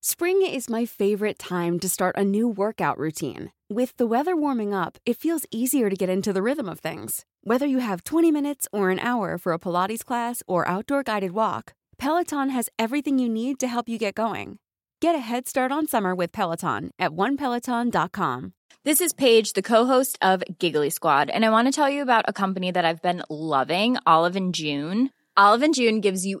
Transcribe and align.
Spring 0.00 0.46
is 0.46 0.70
my 0.70 0.86
favorite 0.86 1.40
time 1.40 1.80
to 1.80 1.88
start 1.88 2.14
a 2.16 2.24
new 2.24 2.46
workout 2.46 2.96
routine. 2.98 3.50
With 3.68 3.96
the 3.96 4.06
weather 4.06 4.36
warming 4.36 4.72
up, 4.72 4.96
it 5.04 5.16
feels 5.16 5.44
easier 5.50 5.90
to 5.90 5.96
get 5.96 6.08
into 6.08 6.32
the 6.32 6.40
rhythm 6.40 6.68
of 6.68 6.78
things. 6.78 7.24
Whether 7.42 7.66
you 7.66 7.78
have 7.78 8.04
20 8.04 8.30
minutes 8.30 8.68
or 8.72 8.90
an 8.90 9.00
hour 9.00 9.38
for 9.38 9.52
a 9.52 9.58
Pilates 9.58 10.04
class 10.04 10.40
or 10.46 10.68
outdoor 10.68 11.02
guided 11.02 11.32
walk, 11.32 11.72
Peloton 11.98 12.50
has 12.50 12.68
everything 12.78 13.18
you 13.18 13.28
need 13.28 13.58
to 13.58 13.66
help 13.66 13.88
you 13.88 13.98
get 13.98 14.14
going. 14.14 14.60
Get 15.00 15.16
a 15.16 15.18
head 15.18 15.48
start 15.48 15.72
on 15.72 15.88
summer 15.88 16.14
with 16.14 16.30
Peloton 16.30 16.92
at 17.00 17.10
onepeloton.com. 17.10 18.52
This 18.84 19.00
is 19.00 19.12
Paige, 19.12 19.54
the 19.54 19.62
co-host 19.62 20.16
of 20.22 20.44
Giggly 20.60 20.90
Squad, 20.90 21.28
and 21.28 21.44
I 21.44 21.50
want 21.50 21.66
to 21.66 21.72
tell 21.72 21.90
you 21.90 22.02
about 22.02 22.24
a 22.28 22.32
company 22.32 22.70
that 22.70 22.84
I've 22.84 23.02
been 23.02 23.24
loving, 23.28 23.96
Olive 24.06 24.36
and 24.36 24.54
June. 24.54 25.10
Olive 25.36 25.62
and 25.62 25.74
June 25.74 26.00
gives 26.00 26.24
you 26.24 26.40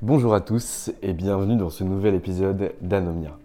Bonjour 0.00 0.32
à 0.32 0.40
tous 0.40 0.92
et 1.02 1.12
bienvenue 1.12 1.56
dans 1.56 1.70
ce 1.70 1.82
nouvel 1.82 2.14
épisode 2.14 2.72
d'Anomia. 2.80 3.36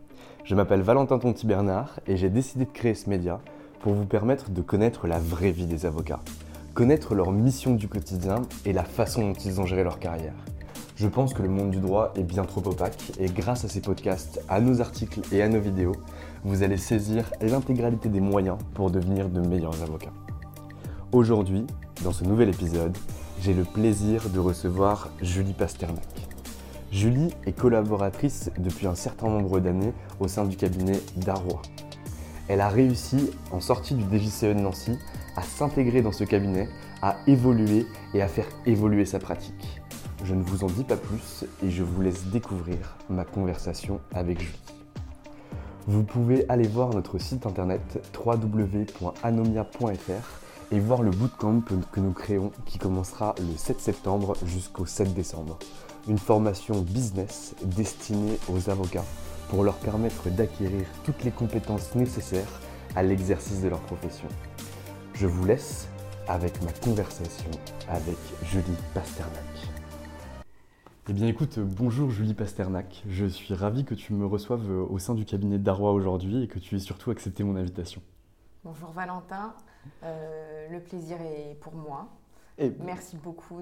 Je 0.43 0.53
m'appelle 0.53 0.81
Valentin 0.81 1.17
Tonti 1.17 1.47
Bernard 1.47 1.99
et 2.05 2.15
j'ai 2.15 2.29
décidé 2.29 2.65
de 2.65 2.71
créer 2.71 2.93
ce 2.93 3.09
média 3.09 3.41
pour 3.79 3.93
vous 3.93 4.05
permettre 4.05 4.51
de 4.51 4.61
connaître 4.61 5.07
la 5.07 5.17
vraie 5.17 5.51
vie 5.51 5.65
des 5.65 5.87
avocats, 5.87 6.19
connaître 6.75 7.15
leur 7.15 7.31
mission 7.31 7.73
du 7.73 7.87
quotidien 7.87 8.43
et 8.65 8.73
la 8.73 8.83
façon 8.83 9.21
dont 9.21 9.33
ils 9.33 9.59
ont 9.59 9.65
géré 9.65 9.83
leur 9.83 9.99
carrière. 9.99 10.35
Je 10.95 11.07
pense 11.07 11.33
que 11.33 11.41
le 11.41 11.49
monde 11.49 11.71
du 11.71 11.79
droit 11.79 12.13
est 12.15 12.23
bien 12.23 12.43
trop 12.43 12.65
opaque 12.67 13.13
et 13.19 13.25
grâce 13.25 13.65
à 13.65 13.67
ces 13.67 13.81
podcasts, 13.81 14.39
à 14.47 14.61
nos 14.61 14.79
articles 14.79 15.21
et 15.31 15.41
à 15.41 15.49
nos 15.49 15.59
vidéos, 15.59 15.95
vous 16.43 16.61
allez 16.61 16.77
saisir 16.77 17.31
l'intégralité 17.41 18.09
des 18.09 18.21
moyens 18.21 18.57
pour 18.75 18.91
devenir 18.91 19.27
de 19.29 19.41
meilleurs 19.41 19.81
avocats. 19.81 20.13
Aujourd'hui, 21.13 21.65
dans 22.03 22.11
ce 22.11 22.23
nouvel 22.23 22.49
épisode, 22.49 22.97
j'ai 23.39 23.53
le 23.53 23.65
plaisir 23.65 24.31
de 24.31 24.39
recevoir 24.39 25.11
Julie 25.21 25.53
Pasternak. 25.53 26.07
Julie 26.91 27.29
est 27.45 27.51
collaboratrice 27.51 28.49
depuis 28.57 28.87
un 28.87 28.95
certain 28.95 29.27
nombre 29.27 29.59
d'années 29.59 29.93
au 30.19 30.27
sein 30.27 30.45
du 30.45 30.57
cabinet 30.57 30.99
Darrois. 31.17 31.61
Elle 32.47 32.61
a 32.61 32.67
réussi, 32.67 33.29
en 33.51 33.59
sortie 33.59 33.93
du 33.93 34.17
DJCE 34.17 34.45
de 34.45 34.53
Nancy, 34.53 34.97
à 35.35 35.43
s'intégrer 35.43 36.01
dans 36.01 36.11
ce 36.11 36.23
cabinet, 36.23 36.67
à 37.03 37.17
évoluer 37.27 37.85
et 38.15 38.23
à 38.23 38.27
faire 38.27 38.47
évoluer 38.65 39.05
sa 39.05 39.19
pratique. 39.19 39.81
Je 40.23 40.33
ne 40.33 40.41
vous 40.41 40.63
en 40.63 40.67
dis 40.67 40.83
pas 40.83 40.97
plus 40.97 41.45
et 41.63 41.69
je 41.69 41.83
vous 41.83 42.01
laisse 42.01 42.25
découvrir 42.25 42.97
ma 43.11 43.23
conversation 43.23 43.99
avec 44.15 44.39
Julie. 44.39 44.59
Vous 45.85 46.01
pouvez 46.01 46.49
aller 46.49 46.67
voir 46.67 46.89
notre 46.89 47.19
site 47.19 47.45
internet 47.45 47.99
www.anomia.fr 48.25 50.42
et 50.73 50.79
voir 50.79 51.03
le 51.03 51.11
bootcamp 51.11 51.61
que 51.91 51.99
nous 51.99 52.13
créons 52.13 52.51
qui 52.65 52.79
commencera 52.79 53.35
le 53.37 53.55
7 53.55 53.79
septembre 53.79 54.35
jusqu'au 54.43 54.87
7 54.87 55.13
décembre. 55.13 55.59
Une 56.07 56.17
formation 56.17 56.81
business 56.81 57.53
destinée 57.63 58.39
aux 58.49 58.71
avocats 58.71 59.05
pour 59.49 59.63
leur 59.63 59.75
permettre 59.75 60.31
d'acquérir 60.31 60.87
toutes 61.03 61.23
les 61.23 61.29
compétences 61.29 61.93
nécessaires 61.93 62.47
à 62.95 63.03
l'exercice 63.03 63.61
de 63.61 63.67
leur 63.67 63.81
profession. 63.81 64.27
Je 65.13 65.27
vous 65.27 65.45
laisse 65.45 65.89
avec 66.27 66.59
ma 66.63 66.71
conversation 66.71 67.51
avec 67.87 68.17
Julie 68.41 68.63
Pasternak. 68.95 69.67
Eh 71.07 71.13
bien 71.13 71.27
écoute, 71.27 71.59
bonjour 71.59 72.09
Julie 72.09 72.33
Pasternak. 72.33 73.03
Je 73.07 73.27
suis 73.27 73.53
ravi 73.53 73.85
que 73.85 73.93
tu 73.93 74.13
me 74.13 74.25
reçoives 74.25 74.71
au 74.71 74.97
sein 74.97 75.13
du 75.13 75.25
cabinet 75.25 75.59
d'Arrois 75.59 75.91
aujourd'hui 75.91 76.41
et 76.41 76.47
que 76.47 76.57
tu 76.57 76.77
aies 76.77 76.79
surtout 76.79 77.11
accepté 77.11 77.43
mon 77.43 77.57
invitation. 77.57 78.01
Bonjour 78.63 78.89
Valentin, 78.89 79.53
euh, 80.03 80.67
le 80.69 80.79
plaisir 80.79 81.17
est 81.21 81.55
pour 81.61 81.73
moi. 81.75 82.07
Et- 82.59 82.71
Merci 82.85 83.17
beaucoup 83.17 83.61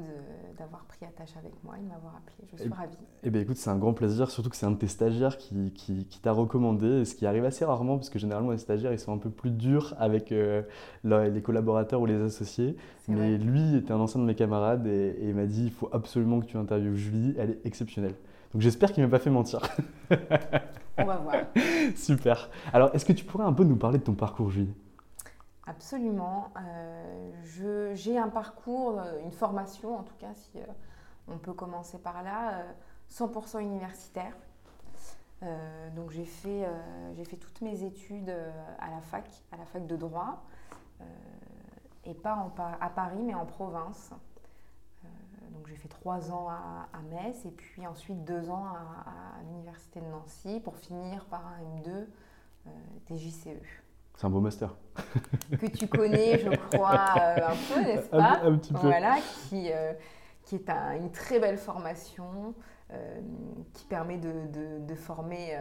d'avoir 0.59 0.83
pris 0.83 1.05
attache 1.05 1.37
avec 1.37 1.53
moi 1.63 1.75
et 1.77 1.81
de 1.81 1.87
m'avoir 1.87 2.13
appelé. 2.17 2.45
Je 2.51 2.57
suis 2.57 2.69
Et- 2.69 2.73
ravie. 2.73 2.97
Eh 3.23 3.29
bien 3.29 3.41
écoute, 3.41 3.55
c'est 3.55 3.69
un 3.69 3.77
grand 3.77 3.93
plaisir, 3.93 4.29
surtout 4.29 4.49
que 4.49 4.55
c'est 4.57 4.65
un 4.65 4.71
de 4.71 4.75
tes 4.75 4.89
stagiaires 4.89 5.37
qui, 5.37 5.71
qui- 5.71 6.05
qui 6.07 6.19
t'a 6.19 6.33
recommandé, 6.33 7.05
ce 7.05 7.15
qui 7.15 7.25
arrive 7.25 7.45
assez 7.45 7.63
rarement, 7.63 7.95
parce 7.95 8.09
que 8.09 8.19
généralement 8.19 8.51
les 8.51 8.57
stagiaires 8.57 8.91
ils 8.91 8.99
sont 8.99 9.13
un 9.13 9.17
peu 9.17 9.29
plus 9.29 9.51
durs 9.51 9.95
avec 9.97 10.33
euh, 10.33 10.61
les 11.05 11.41
collaborateurs 11.41 12.01
ou 12.01 12.05
les 12.05 12.21
associés. 12.21 12.75
Mais 13.07 13.15
vrai. 13.15 13.37
lui 13.37 13.77
était 13.77 13.93
un 13.93 13.99
ancien 14.01 14.19
de 14.19 14.25
mes 14.25 14.35
camarades 14.35 14.85
et, 14.85 15.15
et 15.21 15.29
il 15.29 15.35
m'a 15.35 15.45
dit 15.45 15.63
il 15.63 15.71
faut 15.71 15.89
absolument 15.93 16.41
que 16.41 16.45
tu 16.47 16.57
interviewes 16.57 16.97
Julie, 16.97 17.33
elle 17.37 17.51
est 17.51 17.65
exceptionnelle. 17.65 18.15
Donc 18.53 18.61
j'espère 18.61 18.91
qu'il 18.91 19.03
ne 19.03 19.07
m'a 19.07 19.11
pas 19.17 19.23
fait 19.23 19.29
mentir. 19.29 19.61
On 20.97 21.05
va 21.05 21.15
voir. 21.15 21.35
Super. 21.95 22.49
Alors 22.73 22.89
est-ce 22.93 23.05
que 23.05 23.13
tu 23.13 23.23
pourrais 23.23 23.45
un 23.45 23.53
peu 23.53 23.63
nous 23.63 23.77
parler 23.77 23.99
de 23.99 24.03
ton 24.03 24.15
parcours 24.15 24.49
Julie? 24.51 24.73
Absolument. 25.67 26.51
Euh, 26.57 27.93
J'ai 27.93 28.17
un 28.17 28.29
parcours, 28.29 28.99
euh, 28.99 29.19
une 29.23 29.31
formation 29.31 29.97
en 29.97 30.03
tout 30.03 30.15
cas, 30.15 30.33
si 30.33 30.59
euh, 30.59 30.65
on 31.27 31.37
peut 31.37 31.53
commencer 31.53 31.99
par 31.99 32.23
là, 32.23 32.59
euh, 32.59 32.71
100% 33.09 33.59
universitaire. 33.61 34.35
Donc 35.95 36.11
j'ai 36.11 36.25
fait, 36.25 36.67
fait 37.25 37.35
toutes 37.35 37.61
mes 37.61 37.83
études 37.83 38.29
à 38.77 38.91
la 38.91 39.01
fac, 39.01 39.27
à 39.51 39.57
la 39.57 39.65
fac 39.65 39.87
de 39.87 39.95
droit, 39.95 40.43
et 42.05 42.13
pas 42.13 42.35
en 42.35 42.51
à 42.79 42.89
Paris, 42.89 43.23
mais 43.23 43.33
en 43.33 43.47
province. 43.47 44.11
Donc 45.51 45.65
j'ai 45.65 45.75
fait 45.75 45.87
trois 45.87 46.31
ans 46.31 46.47
à, 46.47 46.87
à 46.93 47.01
Metz 47.09 47.43
et 47.47 47.51
puis 47.51 47.87
ensuite 47.87 48.23
deux 48.23 48.51
ans 48.51 48.65
à, 48.65 49.09
à 49.39 49.43
l'université 49.43 49.99
de 49.99 50.05
Nancy 50.05 50.59
pour 50.59 50.77
finir 50.77 51.25
par 51.25 51.43
un 51.47 51.59
M2 51.79 51.89
euh, 51.89 52.69
des 53.07 53.17
JCE 53.17 53.47
C'est 54.15 54.27
un 54.27 54.29
beau 54.29 54.39
master. 54.41 54.75
que 55.59 55.65
tu 55.67 55.87
connais, 55.87 56.37
je 56.39 56.49
crois, 56.75 57.13
euh, 57.19 57.37
un 57.47 57.73
peu, 57.73 57.81
n'est-ce 57.81 58.07
Un- 58.15 58.19
pas 58.19 58.39
un 58.43 58.57
petit 58.57 58.73
peu. 58.73 58.79
Voilà, 58.79 59.17
qui, 59.49 59.71
euh, 59.71 59.93
qui 60.43 60.55
est 60.55 60.69
un- 60.69 60.95
une 60.95 61.11
très 61.11 61.39
belle 61.39 61.57
formation 61.57 62.53
euh, 62.91 63.21
qui 63.73 63.85
permet 63.85 64.17
de, 64.17 64.31
de- 64.51 64.85
de 64.85 64.95
former 64.95 65.55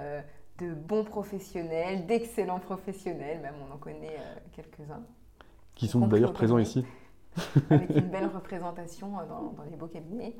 de 0.58 0.74
bons 0.74 1.04
professionnels, 1.04 2.04
d'excellents 2.06 2.58
professionnels, 2.58 3.40
même 3.40 3.54
on 3.68 3.72
en 3.72 3.78
connaît 3.78 4.18
quelques-uns, 4.52 5.02
Qui 5.74 5.86
sont 5.88 6.06
d'ailleurs 6.06 6.32
présents 6.34 6.58
ici. 6.58 6.84
avec 7.70 7.90
une 7.90 8.08
belle 8.10 8.26
représentation 8.26 9.12
dans, 9.28 9.52
dans 9.52 9.62
les 9.70 9.76
beaux 9.76 9.86
cabinets. 9.86 10.34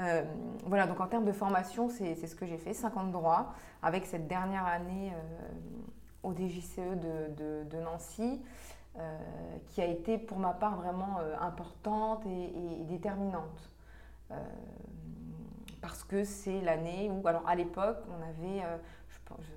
Euh, 0.00 0.24
voilà, 0.64 0.86
donc 0.86 0.98
en 0.98 1.06
termes 1.06 1.26
de 1.26 1.32
formation, 1.32 1.90
c'est 1.90 2.14
c'est 2.14 2.26
ce 2.26 2.34
que 2.34 2.46
j'ai 2.46 2.56
fait, 2.56 2.72
50 2.72 3.12
droits, 3.12 3.52
avec 3.82 4.06
cette 4.06 4.26
dernière 4.26 4.64
année 4.64 5.12
euh, 5.12 5.50
au 6.22 6.32
DJCE 6.32 6.96
de, 6.98 7.80
Nancy, 7.80 8.40
euh, 8.98 9.18
qui 9.68 9.80
a 9.80 9.86
été 9.86 10.18
pour 10.18 10.38
ma 10.38 10.52
part 10.52 10.76
vraiment 10.76 11.18
euh, 11.20 11.36
importante 11.40 12.24
et, 12.26 12.84
déterminante. 12.84 13.70
Euh, 14.30 14.36
parce 15.80 16.04
que 16.04 16.24
c'est 16.24 16.60
l'année 16.60 17.10
où, 17.10 17.26
alors 17.26 17.46
à 17.48 17.54
l'époque, 17.54 17.98
on 18.10 18.22
avait, 18.22 18.62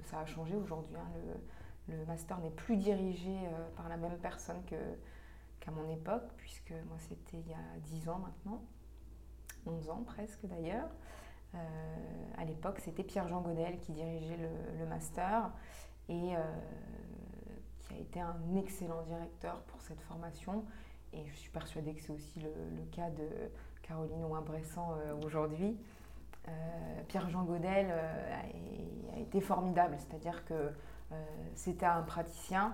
ça 0.05 0.19
a 0.19 0.25
changé 0.25 0.55
aujourd'hui, 0.55 0.95
hein, 0.95 1.35
le, 1.89 2.05
master 2.05 2.39
n'est 2.39 2.49
plus 2.49 2.77
dirigé 2.77 3.35
par 3.75 3.89
la 3.89 3.97
même 3.97 4.17
personne 4.19 4.63
qu'à 4.65 5.71
mon 5.71 5.89
époque, 5.89 6.23
puisque 6.37 6.71
moi 6.87 6.97
c'était 6.99 7.39
il 7.39 7.49
y 7.49 7.53
a 7.53 7.79
10 7.81 8.07
ans 8.07 8.19
maintenant, 8.19 8.61
11 9.65 9.89
ans 9.89 10.03
presque 10.05 10.45
d'ailleurs. 10.45 10.89
À 12.37 12.45
l'époque, 12.45 12.79
c'était 12.79 13.03
Pierre-Jean 13.03 13.41
Godel 13.41 13.77
qui 13.79 13.91
dirigeait 13.91 14.39
le 14.79 14.85
master 14.85 15.51
et 16.09 16.35
euh, 16.35 16.39
qui 17.79 17.93
a 17.93 17.97
été 17.97 18.19
un 18.19 18.55
excellent 18.57 19.01
directeur 19.03 19.61
pour 19.63 19.81
cette 19.81 20.01
formation. 20.01 20.63
Et 21.13 21.25
je 21.27 21.35
suis 21.35 21.51
persuadée 21.51 21.93
que 21.93 22.01
c'est 22.01 22.11
aussi 22.11 22.39
le, 22.39 22.85
cas 22.91 23.09
de 23.11 23.27
Caroline 23.83 24.23
Ouin-Bressan 24.25 24.95
aujourd'hui. 25.23 25.77
Pierre-Jean 27.07 27.43
Godel 27.43 27.91
a, 27.91 29.19
été 29.19 29.39
formidable, 29.39 29.95
c'est-à-dire 29.99 30.43
que 30.45 30.71
c'était 31.53 31.85
un 31.85 32.01
praticien. 32.01 32.73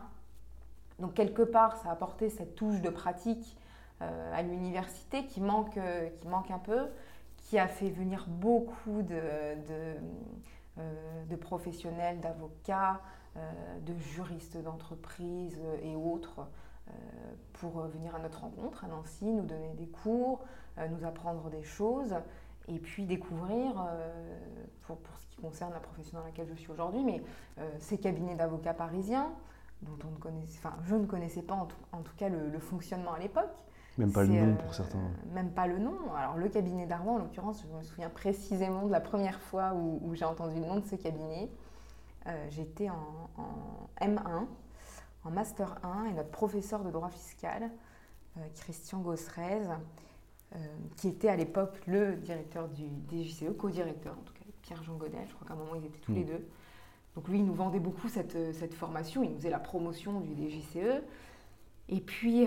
Donc 1.00 1.16
quelque 1.16 1.42
part, 1.42 1.76
ça 1.78 1.90
a 1.90 1.92
apporté 1.92 2.30
cette 2.30 2.56
touche 2.56 2.82
de 2.82 2.90
pratique 2.90 3.58
à 4.00 4.42
l'université 4.42 5.26
qui 5.26 5.42
manque, 5.42 5.78
qui 6.22 6.28
manque 6.30 6.50
un 6.50 6.60
peu, 6.60 6.88
qui 7.50 7.58
a 7.58 7.68
fait 7.68 7.90
venir 7.90 8.26
beaucoup 8.28 9.02
de, 9.02 9.56
professionnels, 11.42 12.20
d'avocats, 12.20 12.94
euh, 12.94 13.19
de 13.36 13.98
juristes 13.98 14.58
d'entreprise 14.58 15.60
et 15.84 15.96
autres 15.96 16.42
euh, 16.90 16.94
pour 17.54 17.82
venir 17.82 18.16
à 18.16 18.20
notre 18.20 18.42
rencontre 18.42 18.86
à 18.86 18.88
Nancy, 18.88 19.26
nous 19.26 19.46
donner 19.46 19.74
des 19.76 19.88
cours, 19.88 20.46
euh, 20.78 20.88
nous 20.88 21.06
apprendre 21.06 21.50
des 21.50 21.64
choses 21.64 22.16
et 22.68 22.80
puis 22.80 23.06
découvrir, 23.06 23.74
pour, 24.84 24.98
pour, 24.98 25.18
ce 25.20 25.26
qui 25.28 25.38
concerne 25.42 25.74
la 25.74 25.80
profession 25.80 26.20
dans 26.20 26.24
laquelle 26.24 26.48
je 26.48 26.54
suis 26.54 26.72
aujourd'hui, 26.72 27.04
mais 27.04 27.24
ces 27.80 27.98
cabinets 27.98 28.36
d'avocats 28.36 28.76
parisiens 28.76 29.32
dont 29.82 29.98
on 30.08 30.12
ne 30.12 30.18
connaissait, 30.18 30.60
enfin, 30.60 30.76
je 30.84 30.94
ne 30.94 31.08
connaissais 31.08 31.42
pas 31.42 31.56
en 31.56 31.66
tout, 31.66 32.16
cas 32.16 32.30
le, 32.30 32.60
fonctionnement 32.60 33.14
à 33.14 33.20
l'époque. 33.20 33.50
Même 33.98 34.12
pas 34.12 34.24
le 34.24 34.34
nom 34.34 34.56
pour 34.56 34.76
certains. 34.76 35.00
même 35.34 35.50
pas 35.52 35.66
le 35.66 35.80
nom. 35.80 35.96
Alors 36.16 36.38
le 36.38 36.48
cabinet 36.48 36.86
d'Arwan, 36.86 37.16
en 37.16 37.18
l'occurrence, 37.24 37.66
je 37.68 37.76
me 37.76 37.82
souviens 37.82 38.10
précisément 38.10 38.86
de 38.86 38.92
la 38.92 39.02
première 39.02 39.40
fois 39.42 39.74
où, 39.74 40.00
où 40.04 40.14
j'ai 40.14 40.26
entendu 40.26 40.60
le 40.60 40.68
nom 40.68 40.80
de 40.80 40.86
ce 40.86 40.96
cabinet. 40.96 41.50
Euh, 42.28 42.48
j'étais 42.50 42.90
en, 42.90 43.30
M1, 44.02 44.46
en 45.24 45.32
Master 45.32 45.78
1, 45.84 46.06
et 46.06 46.14
notre 46.14 46.30
professeur 46.30 46.84
de 46.84 46.92
droit 46.92 47.10
fiscal, 47.10 47.72
euh, 48.38 48.42
Christian 48.56 49.00
Gosserez, 49.00 49.62
euh, 50.56 50.58
qui 50.98 51.08
était 51.08 51.30
à 51.30 51.36
l'époque 51.36 51.80
le 51.88 52.16
directeur 52.16 52.68
du 52.68 52.86
DGCE, 53.10 53.56
co-directeur 53.58 54.14
en 54.14 54.24
tout 54.24 54.34
cas, 54.34 54.40
Pierre-Jean 54.62 54.96
Godet, 54.96 55.26
je 55.28 55.34
crois 55.34 55.48
qu'à 55.48 55.54
un 55.54 55.58
moment 55.58 55.76
ils 55.76 55.86
étaient 55.86 56.00
tous 56.00 56.14
les 56.14 56.24
mm. 56.24 56.28
deux. 56.28 56.48
Donc 57.16 57.28
lui, 57.28 57.40
il 57.40 57.46
nous 57.46 57.54
vendait 57.54 57.80
beaucoup 57.80 58.08
cette, 58.08 58.54
cette, 58.54 58.74
formation, 58.74 59.24
il 59.24 59.32
nous 59.32 59.38
faisait 59.38 59.50
la 59.50 59.60
promotion 59.60 60.20
du 60.20 60.36
DGCE. 60.36 61.02
Et 61.90 62.00
puis, 62.00 62.46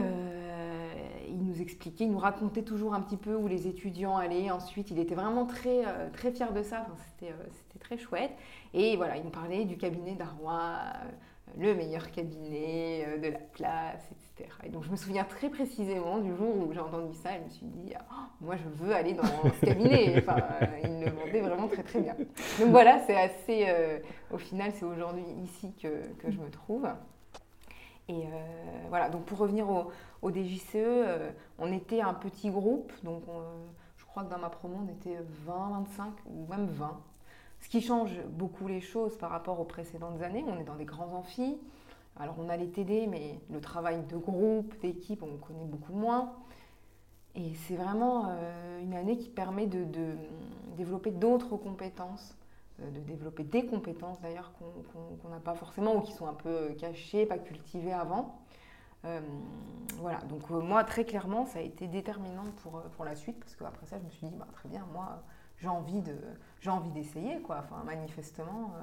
il 1.29 1.44
nous 1.44 1.61
expliquait, 1.61 2.05
il 2.05 2.12
nous 2.12 2.19
racontait 2.19 2.62
toujours 2.62 2.94
un 2.94 3.00
petit 3.00 3.17
peu 3.17 3.35
où 3.35 3.49
les 3.49 3.67
étudiants 3.67 4.17
allaient. 4.17 4.50
Ensuite, 4.50 4.91
il 4.91 4.99
était 4.99 5.15
vraiment 5.17 5.47
très, 5.47 5.83
très 6.12 6.31
fier 6.31 6.53
de 6.53 6.62
ça. 6.62 6.87
Enfin, 6.87 6.94
C'était 7.19 7.79
très 7.81 7.99
chouette. 7.99 8.33
Et 8.75 8.97
voilà, 8.97 9.17
il 9.17 9.25
me 9.25 9.31
parlait 9.31 9.65
du 9.65 9.77
cabinet 9.77 10.15
d'Arrois, 10.15 10.77
euh, 10.94 11.09
le 11.59 11.75
meilleur 11.75 12.11
cabinet 12.11 13.05
euh, 13.06 13.19
de 13.19 13.29
la 13.29 13.39
classe, 13.53 14.09
etc. 14.11 14.50
Et 14.65 14.71
donc 14.71 14.85
je 14.85 14.91
me 14.91 14.97
souviens 14.97 15.25
très 15.25 15.50
précisément 15.50 16.19
du 16.19 16.35
jour 16.35 16.56
où 16.56 16.73
j'ai 16.73 16.81
entendu 16.81 17.15
ça, 17.15 17.31
je 17.39 17.44
me 17.44 17.50
suis 17.50 17.67
dit, 17.67 17.93
ah, 18.11 18.31
moi 18.41 18.56
je 18.56 18.69
veux 18.83 18.94
aller 18.94 19.12
dans 19.12 19.25
ce 19.25 19.67
cabinet. 19.67 20.23
Enfin, 20.27 20.37
euh, 20.62 20.67
il 20.85 21.05
le 21.05 21.11
vendait 21.11 21.41
vraiment 21.41 21.69
très 21.69 21.83
très 21.83 22.00
bien. 22.00 22.15
Donc 22.61 22.71
voilà, 22.71 23.00
c'est 23.06 23.17
assez, 23.17 23.67
au 24.31 24.39
final 24.39 24.73
c'est 24.73 24.87
aujourd'hui 24.87 25.25
ici 25.43 25.75
que, 25.81 26.06
que, 26.19 26.31
je 26.31 26.39
me 26.39 26.49
trouve. 26.49 26.89
Et 28.08 28.25
voilà, 28.88 29.08
donc 29.08 29.25
pour 29.25 29.38
revenir 29.38 29.70
au, 29.70 29.90
au 30.22 30.31
DJCE, 30.31 30.76
on 31.58 31.72
était 31.72 32.00
un 32.00 32.14
petit 32.14 32.50
groupe, 32.50 32.93
donc 33.04 33.22
je 33.96 34.04
crois 34.04 34.25
que 34.25 34.31
dans 34.31 34.38
ma 34.38 34.50
promo 34.50 34.84
on 34.87 34.93
était 34.93 35.19
20, 35.46 35.70
25 35.70 36.12
ou 36.26 36.46
même 36.50 36.66
20 36.66 37.00
ce 37.62 37.69
qui 37.69 37.81
change 37.81 38.20
beaucoup 38.28 38.66
les 38.66 38.81
choses 38.81 39.16
par 39.16 39.31
rapport 39.31 39.60
aux 39.60 39.64
précédentes 39.64 40.20
années, 40.22 40.44
on 40.46 40.58
est 40.58 40.64
dans 40.64 40.75
des 40.75 40.84
grands 40.84 41.14
amphis. 41.14 41.56
Alors 42.19 42.34
on 42.38 42.49
a 42.49 42.56
les 42.56 42.69
TD, 42.69 43.06
mais 43.06 43.40
le 43.50 43.60
travail 43.60 44.02
de 44.02 44.16
groupe, 44.16 44.78
d'équipe, 44.81 45.22
on 45.22 45.37
connaît 45.38 45.64
beaucoup 45.64 45.94
moins. 45.94 46.32
Et 47.34 47.55
c'est 47.55 47.76
vraiment 47.76 48.26
euh, 48.28 48.82
une 48.82 48.94
année 48.94 49.16
qui 49.16 49.31
permet 49.31 49.66
de, 49.66 49.87
développer 50.76 51.10
d'autres 51.10 51.56
compétences, 51.56 52.37
euh, 52.37 52.42
de 52.90 53.00
développer 53.00 53.44
des 53.44 53.67
compétences 53.67 54.20
d'ailleurs 54.20 54.52
qu'on 54.52 55.29
n'a 55.29 55.40
pas 55.40 55.55
forcément 55.55 55.96
ou 55.96 56.00
qui 56.00 56.12
sont 56.12 56.26
un 56.26 56.34
peu 56.34 56.75
cachées, 56.79 57.26
pas 57.26 57.38
cultivées 57.38 57.93
avant. 57.93 58.38
Euh, 59.05 59.20
voilà, 59.96 60.19
donc 60.23 60.49
moi 60.50 60.84
très 60.84 61.05
clairement 61.05 61.44
ça 61.44 61.58
a 61.58 61.62
été 61.62 61.88
déterminant 61.88 62.44
pour, 62.62 62.82
pour 62.82 63.05
la 63.05 63.17
suite 63.17 63.37
parce 63.40 63.56
qu'après 63.56 63.84
ça 63.87 63.99
je 63.99 64.05
me 64.05 64.11
suis 64.11 64.29
dit 64.29 64.34
bah, 64.37 64.46
très 64.52 64.69
bien, 64.69 64.87
moi 64.93 65.25
j'ai 65.58 65.69
envie 65.69 66.90
d'essayer 66.90 67.40
quoi. 67.40 67.58
Enfin 67.61 67.82
manifestement 67.84 68.75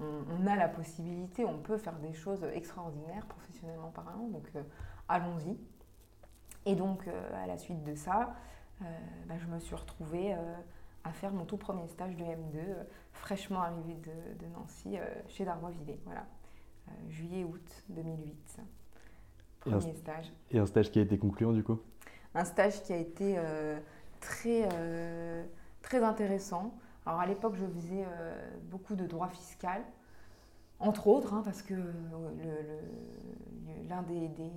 euh, 0.00 0.22
on, 0.38 0.46
a 0.46 0.56
la 0.56 0.68
possibilité 0.68 1.44
on 1.44 1.58
peut 1.58 1.76
faire 1.76 1.98
des 1.98 2.12
choses 2.12 2.44
extraordinaires 2.54 3.26
professionnellement 3.26 3.90
parlant. 3.90 4.28
Donc 4.28 4.48
euh, 4.56 4.62
allons-y. 5.08 5.58
Et 6.66 6.74
donc 6.74 7.06
euh, 7.06 7.44
à 7.44 7.46
la 7.46 7.58
suite 7.58 7.82
de 7.84 7.94
ça 7.94 8.34
bah, 9.26 9.34
je 9.38 9.46
me 9.46 9.58
suis 9.58 9.74
retrouvée 9.74 10.34
à 11.04 11.12
faire 11.12 11.34
mon 11.34 11.44
tout 11.44 11.58
premier 11.58 11.86
stage 11.86 12.16
de 12.16 12.24
M2 12.24 12.60
fraîchement 13.20 13.62
arrivé 13.62 13.94
de, 13.94 14.46
Nancy 14.54 14.96
chez 15.28 15.44
Darbois-Villers 15.44 16.00
voilà 16.04 16.26
juillet 17.08 17.44
août 17.44 17.84
2008 17.90 18.60
premier 19.60 19.94
stage 19.94 20.32
et 20.50 20.58
un 20.58 20.66
stage 20.66 20.90
qui 20.90 20.98
a 20.98 21.02
été 21.02 21.18
concluant 21.18 21.52
du 21.52 21.62
coup? 21.62 21.78
Un 22.34 22.44
stage 22.44 22.82
qui 22.82 22.92
a 22.92 22.96
été 22.96 23.38
très 24.20 24.68
très 25.82 26.02
intéressant. 26.02 26.74
Alors 27.06 27.20
à 27.20 27.26
l'époque, 27.26 27.54
je 27.56 27.66
faisais 27.66 28.04
euh, 28.04 28.50
beaucoup 28.70 28.94
de 28.94 29.06
droit 29.06 29.28
fiscal, 29.28 29.82
entre 30.78 31.08
autres, 31.08 31.34
hein, 31.34 31.42
parce 31.44 31.62
que 31.62 31.74
euh, 31.74 32.80
l'un 33.88 34.02
des, 34.02 34.28
des, 34.28 34.52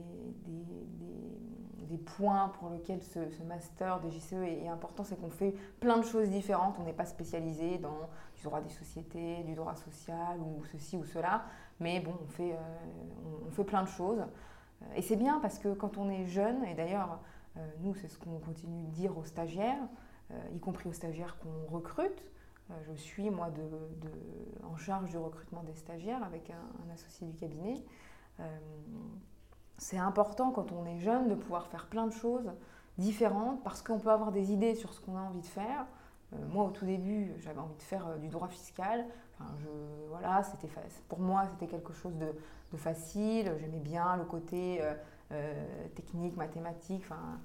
des, 1.88 1.98
points 1.98 2.52
pour 2.60 2.70
lesquels 2.70 3.02
ce, 3.02 3.20
master 3.48 4.00
des 4.02 4.12
JCE 4.12 4.34
est, 4.34 4.68
important, 4.68 5.04
c'est 5.04 5.16
qu'on 5.16 5.30
fait 5.30 5.54
plein 5.80 5.98
de 5.98 6.04
choses 6.04 6.30
différentes. 6.30 6.76
On 6.80 6.84
n'est 6.84 6.94
pas 6.94 7.06
spécialisé 7.06 7.78
dans 7.78 8.10
du 8.44 8.50
droit 8.50 8.62
des 8.62 8.70
sociétés, 8.70 9.44
du 9.44 9.56
droit 9.56 9.76
social 9.76 10.40
ou 10.40 10.64
ceci 10.66 10.98
ou 10.98 11.06
cela, 11.06 11.46
mais 11.80 12.02
bon, 12.02 12.14
on 12.22 12.28
fait, 12.28 12.52
euh, 12.52 13.48
on, 13.48 13.52
fait 13.52 13.64
plein 13.64 13.84
de 13.84 13.88
choses. 13.88 14.24
Et 14.96 15.02
c'est 15.02 15.16
bien 15.16 15.40
parce 15.40 15.60
que 15.60 15.74
quand 15.74 15.98
on 15.98 16.10
est 16.10 16.28
jeune, 16.28 16.64
et 16.66 16.74
d'ailleurs, 16.74 17.20
nous, 17.82 17.94
c'est 17.96 18.08
ce 18.08 18.18
qu'on 18.18 18.40
continue 18.40 18.84
de 18.84 18.90
dire 18.90 19.18
aux 19.18 19.24
stagiaires, 19.24 19.88
euh, 20.32 20.56
y 20.56 20.60
compris 20.60 20.90
aux 20.90 20.94
stagiaires 20.94 21.38
qu'on 21.40 21.74
recrute. 21.74 22.24
Euh, 22.72 22.74
je 22.88 22.94
suis, 22.94 23.30
moi, 23.30 23.50
en 24.64 24.78
charge 24.78 25.10
du 25.10 25.18
recrutement 25.18 25.64
des 25.64 25.76
stagiaires 25.76 26.24
avec 26.24 26.50
un, 26.50 26.94
associé 26.94 27.28
du 27.28 27.36
cabinet. 27.36 27.84
Euh, 28.40 28.60
c'est 29.78 29.98
important 29.98 30.52
quand 30.52 30.72
on 30.72 30.86
est 30.86 31.00
jeune 31.00 31.28
de 31.28 31.36
pouvoir 31.36 31.68
faire 31.68 31.88
plein 31.88 32.08
de 32.08 32.14
choses 32.14 32.52
différentes 32.98 33.64
parce 33.64 33.82
qu'on 33.82 34.00
peut 34.00 34.12
avoir 34.12 34.32
des 34.32 34.52
idées 34.52 34.76
sur 34.76 34.94
ce 34.94 35.02
qu'on 35.02 35.18
a 35.18 35.22
envie 35.22 35.42
de 35.42 35.46
faire. 35.46 35.86
Moi, 36.50 36.66
au 36.66 36.72
tout 36.72 36.86
début, 36.86 37.34
j'avais 37.38 37.60
envie 37.60 37.76
de 37.76 37.82
faire 37.82 38.18
du 38.20 38.30
droit 38.30 38.48
fiscal. 38.48 39.06
voilà, 40.10 40.44
c'était 40.44 40.68
pour 41.08 41.20
moi, 41.20 41.46
c'était 41.52 41.68
quelque 41.68 41.94
chose 41.94 42.16
de, 42.18 42.34
facile. 42.78 43.52
J'aimais 43.60 43.80
bien 43.80 44.18
le 44.18 44.24
côté 44.24 44.82
technique, 45.96 46.36
mathématique. 46.36 47.04
Enfin, 47.04 47.40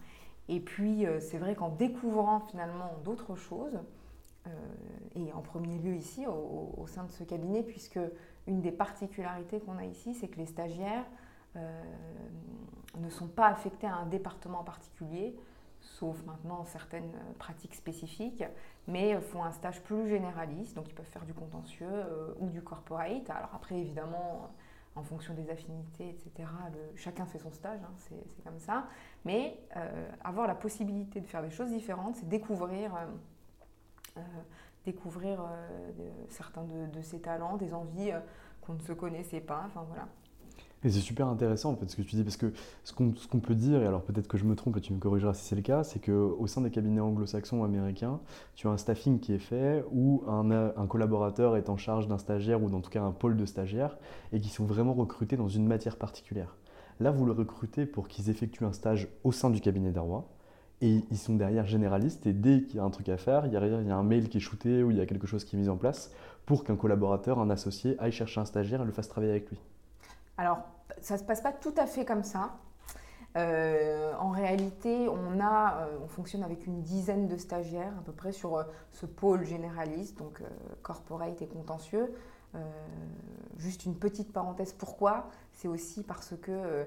et 0.49 0.61
puis, 0.61 1.07
euh, 1.07 1.21
c'est 1.21 1.38
vrai 1.38 1.54
qu'en 1.54 1.68
découvrant 1.68 2.40
finalement 2.40 2.95
d'autres 3.04 3.37
choses, 3.37 3.78
euh, 4.47 4.50
et 5.14 5.33
en 5.33 5.42
premier 5.42 5.78
lieu 5.78 5.95
ici, 5.95 6.26
au, 6.26 6.87
sein 6.87 7.04
de 7.04 7.11
ce 7.11 7.23
cabinet, 7.23 7.62
puisque 7.62 8.00
une 8.47 8.62
des 8.62 8.73
particularités 8.73 9.61
qu'on 9.61 9.76
a 9.76 9.85
ici, 9.85 10.14
c'est 10.14 10.28
que 10.28 10.38
les 10.38 10.47
stagiaires 10.47 11.04
euh, 11.57 11.83
ne 12.97 13.11
sont 13.11 13.26
pas 13.26 13.49
affectés 13.49 13.87
à 13.87 13.97
un 13.97 14.07
département 14.07 14.64
particulier, 14.64 15.37
sauf 15.97 16.23
maintenant 16.25 16.64
certaines 16.64 17.12
pratiques 17.38 17.75
spécifiques, 17.75 18.45
mais 18.87 19.21
font 19.21 19.45
un 19.45 19.52
stage 19.52 19.83
plus 19.83 20.09
généraliste, 20.09 20.76
donc 20.76 20.88
ils 20.88 20.95
peuvent 20.95 21.07
faire 21.07 21.25
du 21.25 21.35
contentieux 21.35 22.35
ou 22.38 22.49
du 22.49 22.62
corporate. 22.62 23.28
Alors 23.30 23.50
après, 23.54 23.76
évidemment, 23.78 24.50
en 24.99 25.02
fonction 25.02 25.35
des 25.35 25.49
affinités, 25.50 26.11
etc. 26.11 26.49
chacun 26.97 27.25
fait 27.26 27.38
son 27.38 27.52
stage, 27.52 27.80
hein, 27.83 27.92
c'est 27.99 28.45
comme 28.45 28.59
ça. 28.59 28.88
Mais 29.25 29.59
euh, 29.76 30.11
avoir 30.25 30.47
la 30.47 30.54
possibilité 30.54 31.21
de 31.21 31.26
faire 31.26 31.42
des 31.42 31.50
choses 31.50 31.71
différentes, 31.71 32.16
c'est 32.16 32.28
découvrir, 32.28 32.95
euh, 32.95 34.18
euh, 34.18 34.21
découvrir 34.85 35.40
certains 36.28 36.64
de, 36.64 36.87
de, 36.87 37.02
ses 37.02 37.21
talents, 37.21 37.57
des 37.57 37.73
envies 37.75 38.12
qu'on 38.61 38.75
ne 38.75 38.80
se 38.80 38.92
connaissait 38.92 39.40
pas. 39.40 39.64
Enfin 39.66 39.85
voilà. 39.87 40.09
Et 40.85 40.90
c'est 40.90 41.00
super 41.00 41.26
intéressant 41.26 41.73
en 41.73 41.76
fait 41.76 41.90
ce 41.90 41.97
que 41.97 42.02
tu 42.02 42.14
dis, 42.14 42.23
parce 42.23 42.37
que 42.37 42.52
ce 42.85 42.92
qu'on 42.92 43.40
peut 43.40 43.56
dire, 43.56 43.82
et 43.82 43.87
alors 43.87 44.02
peut-être 44.02 44.28
que 44.28 44.38
je 44.38 44.44
me 44.44 44.54
trompe 44.54 44.76
et 44.76 44.80
tu 44.80 44.92
me 44.92 45.00
corrigeras 45.00 45.35
si 45.35 45.44
c'est 45.44 45.56
le 45.56 45.62
cas, 45.62 45.82
c'est 45.82 45.99
qu'au 45.99 46.47
sein 46.47 46.61
des 46.61 46.70
cabinets 46.70 47.00
anglo-saxons 47.00 47.64
américains, 47.64 48.20
tu 48.54 48.68
as 48.68 48.70
un 48.70 48.76
staffing 48.76 49.18
qui 49.18 49.32
est 49.32 49.40
fait 49.40 49.85
où 49.90 50.23
un, 50.28 50.50
un 50.52 50.87
collaborateur 50.87 51.56
est 51.56 51.68
en 51.68 51.76
charge 51.76 52.06
d'un 52.06 52.18
stagiaire 52.18 52.62
ou 52.62 52.73
en 52.73 52.80
tout 52.80 52.90
cas 52.90 53.02
un 53.02 53.11
pôle 53.11 53.37
de 53.37 53.44
stagiaires 53.44 53.99
et 54.32 54.40
qui 54.40 54.50
sont 54.50 54.66
vraiment 54.66 54.94
recrutés 54.94 55.37
dans 55.37 55.49
une 55.49 55.66
matière 55.66 55.97
particulière. 55.97 56.54
Là, 57.00 57.11
vous 57.11 57.26
le 57.26 57.32
recrutez 57.32 57.85
pour 57.85 58.06
qu'ils 58.06 58.30
effectuent 58.30 58.64
un 58.64 58.73
stage 58.73 59.08
au 59.25 59.32
sein 59.32 59.50
du 59.50 59.61
cabinet 59.61 59.90
d'Arwa 59.90 60.28
et 60.80 61.00
ils 61.11 61.18
sont 61.18 61.35
derrière 61.35 61.66
généralistes 61.66 62.26
et 62.26 62.32
dès 62.32 62.62
qu'il 62.62 62.76
y 62.76 62.78
a 62.78 62.85
un 62.85 62.90
truc 62.90 63.08
à 63.08 63.16
faire, 63.16 63.47
il 63.47 63.52
y, 63.52 63.56
a, 63.56 63.66
il 63.66 63.87
y 63.87 63.90
a 63.90 63.97
un 63.97 64.02
mail 64.04 64.28
qui 64.28 64.38
est 64.38 64.40
shooté 64.40 64.85
ou 64.85 64.92
il 64.92 64.97
y 64.97 65.00
a 65.00 65.06
quelque 65.06 65.26
chose 65.26 65.44
qui 65.44 65.56
est 65.56 65.58
mis 65.58 65.68
en 65.68 65.76
place 65.76 66.12
pour 66.47 66.62
qu'un 66.62 66.76
collaborateur, 66.76 67.40
un 67.40 67.50
associé 67.50 67.97
aille 67.99 68.12
chercher 68.12 68.40
un 68.40 68.44
stagiaire 68.44 68.82
et 68.82 68.85
le 68.85 68.92
fasse 68.92 69.08
travailler 69.08 69.32
avec 69.32 69.50
lui. 69.50 69.58
Alors, 70.38 70.61
ça 71.00 71.14
ne 71.14 71.18
se 71.18 71.25
passe 71.25 71.40
pas 71.40 71.52
tout 71.52 71.75
à 71.76 71.87
fait 71.87 72.04
comme 72.04 72.23
ça. 72.23 72.52
Euh, 73.37 74.14
en 74.18 74.30
réalité, 74.30 75.09
on, 75.09 75.40
a, 75.40 75.83
euh, 75.83 75.99
on 76.02 76.09
fonctionne 76.09 76.42
avec 76.42 76.66
une 76.66 76.83
dizaine 76.83 77.28
de 77.28 77.37
stagiaires 77.37 77.92
à 77.99 78.02
peu 78.02 78.12
près 78.12 78.33
sur 78.33 78.57
euh, 78.57 78.64
ce 78.92 79.04
pôle 79.04 79.45
généraliste, 79.45 80.18
donc 80.18 80.42
corporate 80.83 81.42
et 81.42 81.47
contentieux. 81.47 82.14
juste 83.59 83.85
une 83.85 83.95
petite 83.97 84.33
parenthèse, 84.33 84.73
pourquoi? 84.73 85.28
C'est 85.52 85.68
aussi 85.68 86.02
parce 86.02 86.35
que 86.37 86.87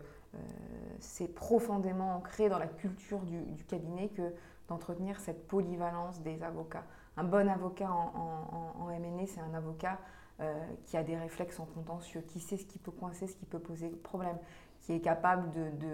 c'est 0.99 1.27
profondément 1.27 2.15
ancré 2.15 2.49
dans 2.49 2.57
la 2.57 2.67
culture 2.67 3.19
du, 3.19 3.63
cabinet 3.65 4.09
que 4.09 4.33
d'entretenir 4.67 5.19
cette 5.19 5.47
polyvalence 5.47 6.21
des 6.21 6.41
avocats. 6.41 6.85
Un 7.17 7.25
bon 7.25 7.47
avocat 7.47 7.91
en, 7.91 8.75
en, 8.79 8.87
MNE, 8.87 9.27
c'est 9.27 9.41
un 9.41 9.53
avocat 9.53 9.99
qui 10.85 10.97
a 10.97 11.03
des 11.03 11.15
réflexes 11.15 11.59
en 11.59 11.65
contentieux, 11.65 12.21
qui 12.21 12.39
sait 12.39 12.57
ce 12.57 12.65
qui 12.65 12.79
peut 12.79 12.91
coincer, 12.91 13.27
ce 13.27 13.35
qui 13.35 13.45
peut 13.45 13.59
poser 13.59 13.89
problème, 13.89 14.37
qui 14.81 14.93
est 14.93 14.99
capable 14.99 15.51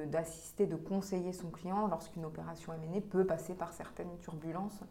d'assister, 0.10 0.66
de, 0.66 0.76
conseiller 0.76 1.34
son 1.34 1.50
client 1.50 1.88
lorsqu'une 1.88 2.26
opération 2.26 2.74
M&A 2.74 3.02
peut 3.02 3.26
passer 3.26 3.54
par 3.54 3.74
certaines 3.74 4.18
turbulences 4.20 4.82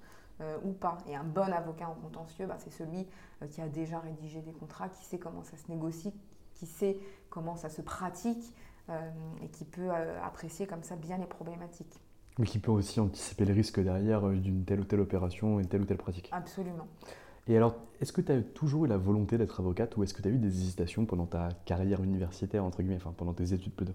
euh, 0.42 0.58
ou 0.64 0.72
pas. 0.72 0.98
Et 1.08 1.16
un 1.16 1.24
bon 1.24 1.50
avocat 1.52 1.88
en 1.88 1.94
contentieux, 1.94 2.46
bah, 2.46 2.56
c'est 2.58 2.72
celui 2.72 3.06
euh, 3.42 3.46
qui 3.46 3.62
a 3.62 3.68
déjà 3.68 3.98
rédigé 3.98 4.42
des 4.42 4.52
contrats, 4.52 4.90
qui 4.90 5.02
sait 5.04 5.18
comment 5.18 5.42
ça 5.42 5.56
se 5.56 5.70
négocie, 5.70 6.12
qui 6.54 6.66
sait 6.66 6.98
comment 7.30 7.56
ça 7.56 7.70
se 7.70 7.80
pratique 7.80 8.54
euh, 8.90 9.10
et 9.42 9.48
qui 9.48 9.64
peut 9.64 9.90
apprécier 10.22 10.66
comme 10.66 10.82
ça 10.82 10.94
bien 10.96 11.16
les 11.16 11.26
problématiques. 11.26 11.98
Mais 12.38 12.46
qui 12.46 12.58
peut 12.58 12.70
aussi 12.70 13.00
anticiper 13.00 13.46
les 13.46 13.54
risques 13.54 13.80
derrière 13.80 14.28
d'une 14.28 14.66
telle 14.66 14.80
ou 14.80 14.84
telle 14.84 15.00
opération 15.00 15.58
et 15.58 15.64
telle 15.64 15.80
ou 15.80 15.86
telle 15.86 15.96
pratique. 15.96 16.28
Absolument. 16.32 16.86
Et 17.48 17.56
alors, 17.56 17.76
est-ce 18.00 18.12
que 18.12 18.20
tu 18.20 18.32
as 18.32 18.42
toujours 18.42 18.84
eu 18.86 18.88
la 18.88 18.96
volonté 18.96 19.38
d'être 19.38 19.60
avocate 19.60 19.96
ou 19.96 20.02
est-ce 20.02 20.14
que 20.14 20.22
tu 20.22 20.28
as 20.28 20.30
eu 20.30 20.38
des 20.38 20.48
hésitations 20.48 21.06
pendant 21.06 21.26
ta 21.26 21.50
carrière 21.64 22.02
universitaire, 22.02 22.64
entre 22.64 22.78
guillemets, 22.82 22.96
enfin 22.96 23.14
pendant 23.16 23.34
tes 23.34 23.52
études 23.52 23.72
plutôt 23.72 23.94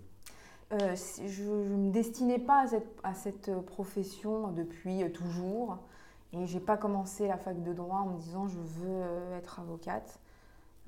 euh, 0.72 0.96
Je 1.25 1.43
ne 1.43 1.75
me 1.75 1.91
destinais 1.91 2.39
pas 2.39 2.65
à 3.03 3.13
cette, 3.13 3.51
profession 3.65 4.51
depuis 4.51 5.12
toujours. 5.12 5.79
Et 6.34 6.48
j'ai 6.48 6.62
pas 6.62 6.77
commencé 6.77 7.27
la 7.27 7.38
fac 7.38 7.62
de 7.62 7.74
droit 7.74 8.00
en 8.00 8.12
me 8.12 8.20
disant 8.20 8.48
je 8.48 8.60
veux 8.60 8.88
euh, 8.88 9.38
être 9.38 9.60
avocate. 9.60 10.20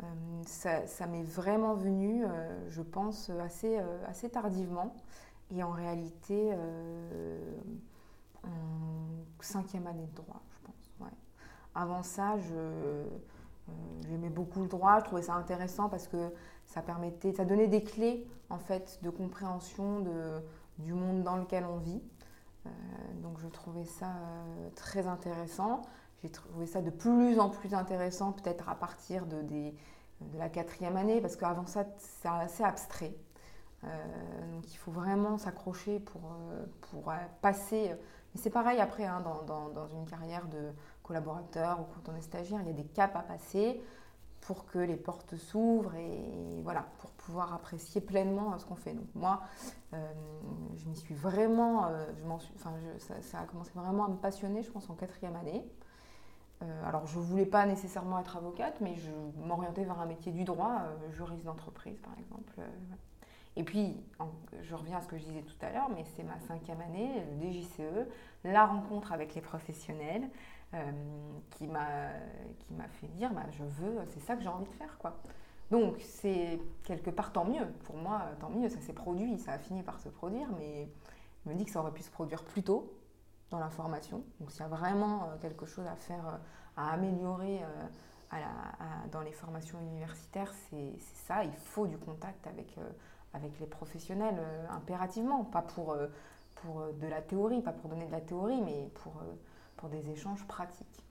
Euh, 0.02 0.06
ça, 0.46 1.06
m'est 1.06 1.24
vraiment 1.24 1.76
venu, 1.76 2.24
je 2.70 2.82
pense, 2.82 3.30
assez, 3.30 3.78
assez 4.08 4.30
tardivement. 4.30 4.96
Et 5.54 5.62
en 5.64 5.72
réalité, 5.72 6.54
en 8.44 8.50
cinquième 9.42 9.86
année 9.86 10.08
de 10.08 10.16
droit. 10.16 10.42
Avant 11.76 12.04
ça, 12.04 12.36
euh, 12.52 13.04
j'aimais 14.08 14.30
beaucoup 14.30 14.62
le 14.62 14.68
droit, 14.68 15.00
je 15.00 15.06
trouvais 15.06 15.24
ça 15.24 15.34
intéressant 15.34 15.90
parce 15.90 16.08
que 16.08 16.32
ça 16.66 16.82
permettait, 16.82 17.34
ça 17.34 17.46
donnait 17.46 17.68
des 17.68 17.84
clés 17.84 18.28
en 18.50 18.60
fait 18.60 19.00
de 19.02 19.10
compréhension 19.10 20.02
de, 20.02 20.42
du 20.78 20.94
monde 20.94 21.24
dans 21.24 21.36
lequel 21.36 21.66
on 21.66 21.78
vit. 21.78 22.02
Euh, 22.66 22.70
donc 23.24 23.40
je 23.40 23.48
trouvais 23.48 23.86
ça 23.86 24.06
euh, 24.06 24.70
très 24.76 25.08
intéressant. 25.08 25.82
J'ai 26.22 26.30
trouvé 26.30 26.68
ça 26.68 26.82
de 26.82 26.92
plus 26.92 27.40
en 27.40 27.50
plus 27.50 27.74
intéressant 27.74 28.34
peut-être 28.34 28.70
à 28.70 28.76
partir 28.76 29.26
de, 29.26 29.42
de 29.42 30.38
la 30.38 30.50
quatrième 30.50 30.96
année 30.96 31.22
parce 31.22 31.36
qu'avant 31.36 31.66
ça 31.66 31.86
c'est 31.98 32.30
assez 32.30 32.64
abstrait. 32.64 33.14
donc 33.82 34.72
il 34.72 34.78
faut 34.78 34.92
vraiment 34.92 35.38
s'accrocher 35.38 36.00
pour, 36.00 36.22
pour 36.80 37.12
passer. 37.42 37.92
Mais 38.34 38.42
c'est 38.42 38.50
pareil 38.50 38.80
après 38.80 39.06
hein, 39.06 39.22
dans, 39.22 39.42
dans, 39.44 39.70
dans, 39.70 39.88
une 39.90 40.06
carrière 40.06 40.48
de, 40.48 40.72
collaborateurs 41.04 41.80
ou 41.80 41.84
quand 41.84 42.12
on 42.12 42.16
est 42.16 42.22
stagiaire, 42.22 42.60
il 42.62 42.68
y 42.68 42.72
a 42.72 42.74
des 42.74 42.86
caps 42.86 43.16
à 43.16 43.22
passer 43.22 43.82
pour 44.42 44.66
que 44.66 44.80
les 44.80 44.96
portes 44.96 45.38
s'ouvrent 45.38 45.96
et 45.96 46.62
voilà, 46.64 46.86
pour 47.00 47.12
pouvoir 47.12 47.54
apprécier 47.54 48.02
pleinement 48.02 48.58
ce 48.58 48.66
qu'on 48.66 48.76
fait. 48.76 48.94
Donc 48.94 49.08
moi, 49.16 49.42
euh, 49.94 50.12
je 50.76 50.86
m'y 50.90 50.96
suis 50.96 51.16
vraiment, 51.16 51.86
euh, 51.86 52.06
je 52.18 53.22
ça, 53.22 53.40
a 53.40 53.46
commencé 53.46 53.72
vraiment 53.74 54.06
à 54.06 54.10
me 54.10 54.18
passionner, 54.18 54.64
je 54.64 54.72
pense, 54.72 54.90
en 54.90 54.96
quatrième 54.96 55.36
année. 55.36 55.66
Euh, 56.62 56.88
alors 56.90 57.08
je 57.08 57.20
ne 57.20 57.24
voulais 57.24 57.46
pas 57.46 57.66
nécessairement 57.66 58.20
être 58.20 58.36
avocate, 58.36 58.80
mais 58.82 58.96
je 58.96 59.12
m'orientais 59.46 59.86
vers 59.86 60.00
un 60.00 60.06
métier 60.06 60.32
du 60.32 60.44
droit, 60.44 60.82
juriste 61.12 61.44
d'entreprise 61.46 62.00
par 62.00 62.14
exemple. 62.20 62.60
Et 63.56 63.64
puis, 63.64 63.96
je 64.64 64.76
reviens 64.76 64.98
à 64.98 65.02
ce 65.02 65.08
que 65.08 65.18
je 65.18 65.26
disais 65.26 65.44
tout 65.44 65.66
à 65.66 65.72
l'heure, 65.72 65.90
mais 65.96 66.04
c'est 66.16 66.24
ma 66.24 66.40
cinquième 66.40 66.82
année, 66.82 67.24
le 67.40 67.52
DJCE, 67.52 68.08
la 68.44 68.66
rencontre 68.66 69.12
avec 69.12 69.36
les 69.36 69.42
professionnels, 69.42 70.24
euh, 70.24 70.28
qui 71.52 71.68
m'a 71.68 72.10
fait 72.88 73.08
dire 73.08 73.32
bah, 73.34 73.46
je 73.52 73.64
veux, 73.64 74.00
c'est 74.10 74.20
ça 74.20 74.36
que 74.36 74.42
j'ai 74.42 74.50
envie 74.50 74.66
de 74.66 74.74
faire. 74.74 74.98
quoi. 74.98 75.18
Donc 75.72 75.96
c'est 76.02 76.60
quelque 76.84 77.10
part 77.10 77.32
tant 77.32 77.46
mieux. 77.46 77.68
Pour 77.86 77.98
moi, 77.98 78.22
tant 78.40 78.50
mieux, 78.50 78.70
ça 78.70 78.80
s'est 78.82 78.94
produit, 78.94 79.38
ça 79.40 79.54
a 79.54 79.58
fini 79.58 79.84
par 79.84 80.00
se 80.00 80.10
produire, 80.10 80.48
mais 80.58 80.90
je 81.44 81.50
me 81.50 81.56
dis 81.56 81.66
que 81.66 81.72
ça 81.72 81.80
aurait 81.80 81.92
pu 81.92 82.04
se 82.04 82.12
produire 82.12 82.44
plus 82.44 82.64
tôt 82.64 82.94
dans 83.50 83.60
la 83.60 83.70
formation. 83.70 84.24
Donc 84.40 84.52
s'il 84.52 84.62
y 84.62 84.66
a 84.66 84.68
vraiment 84.68 85.24
euh, 85.24 85.38
quelque 85.42 85.66
chose 85.66 85.86
à 85.88 85.96
faire, 85.96 86.28
euh, 86.28 86.38
à 86.78 86.92
améliorer 86.94 87.62
dans 89.12 89.22
les 89.22 89.32
formations 89.32 89.80
universitaires, 89.80 90.52
c'est 90.70 90.98
ça. 91.00 91.44
Il 91.44 91.54
faut 91.54 91.86
du 91.86 92.00
contact 92.00 92.48
avec, 92.48 92.76
avec 93.32 93.60
les 93.60 93.68
professionnels 93.68 94.42
impérativement, 94.72 95.44
pas 95.44 95.62
pour, 95.62 95.96
pour 96.56 96.82
de 97.00 97.06
la 97.06 97.22
théorie, 97.22 97.62
pas 97.62 97.74
pour 97.74 97.92
donner 97.92 98.08
de 98.08 98.12
la 98.12 98.22
théorie, 98.22 98.60
mais 98.64 98.90
pour 98.96 99.22
des 99.90 100.10
échanges 100.10 100.46
pratiques. 100.48 101.04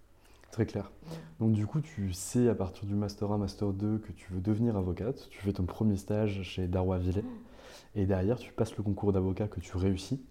Très 0.51 0.67
clair. 0.67 0.93
Donc 1.41 1.53
du 1.53 1.67
coup, 1.67 1.81
tu 1.81 2.13
sais 2.13 2.49
à 2.49 2.55
partir 2.55 2.85
du 2.85 2.95
Master 2.95 3.33
1, 3.33 3.39
Master 3.39 3.73
2 3.73 3.99
que 3.99 4.13
tu 4.13 4.33
veux 4.33 4.41
devenir 4.41 4.77
avocate. 4.77 5.29
Tu 5.31 5.41
fais 5.41 5.53
ton 5.53 5.65
premier 5.65 5.97
stage 5.97 6.43
chez 6.43 6.69
Darrois 6.69 6.99
Villet. 6.99 7.23
Mm. 7.23 7.29
Et 7.95 8.07
derrière, 8.07 8.39
tu 8.39 8.53
passes 8.53 8.77
le 8.77 8.83
concours 8.83 9.13
d'avocat 9.13 9.49
que 9.49 9.61
tu 9.61 9.77
réussis. 9.79 10.23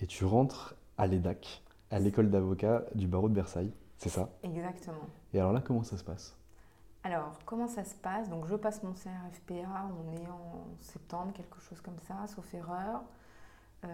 Et 0.00 0.06
tu 0.06 0.24
rentres 0.24 0.74
à 0.96 1.06
l'EDAC, 1.06 1.62
à 1.90 2.00
l'école 2.00 2.30
d'avocat 2.30 2.84
du 2.94 3.06
barreau 3.06 3.28
de 3.28 3.34
Versailles. 3.34 3.72
C'est 3.98 4.08
ça? 4.08 4.30
Exactement. 4.42 5.06
Et 5.32 5.38
alors 5.38 5.52
là, 5.52 5.60
comment 5.60 5.82
ça 5.84 5.96
se 5.96 6.04
passe? 6.04 6.36
Alors, 7.04 7.38
comment 7.46 7.68
ça 7.68 7.84
se 7.84 7.94
passe? 7.94 8.28
Donc, 8.28 8.46
je 8.46 8.56
passe 8.56 8.82
mon 8.82 8.92
CRFPA, 8.92 9.88
on 9.92 10.12
est 10.12 10.26
en 10.26 10.66
septembre, 10.80 11.32
quelque 11.32 11.60
chose 11.60 11.80
comme 11.80 11.98
ça, 12.06 12.26
sauf 12.26 12.52
erreur. 12.52 13.02
Euh, 13.84 13.88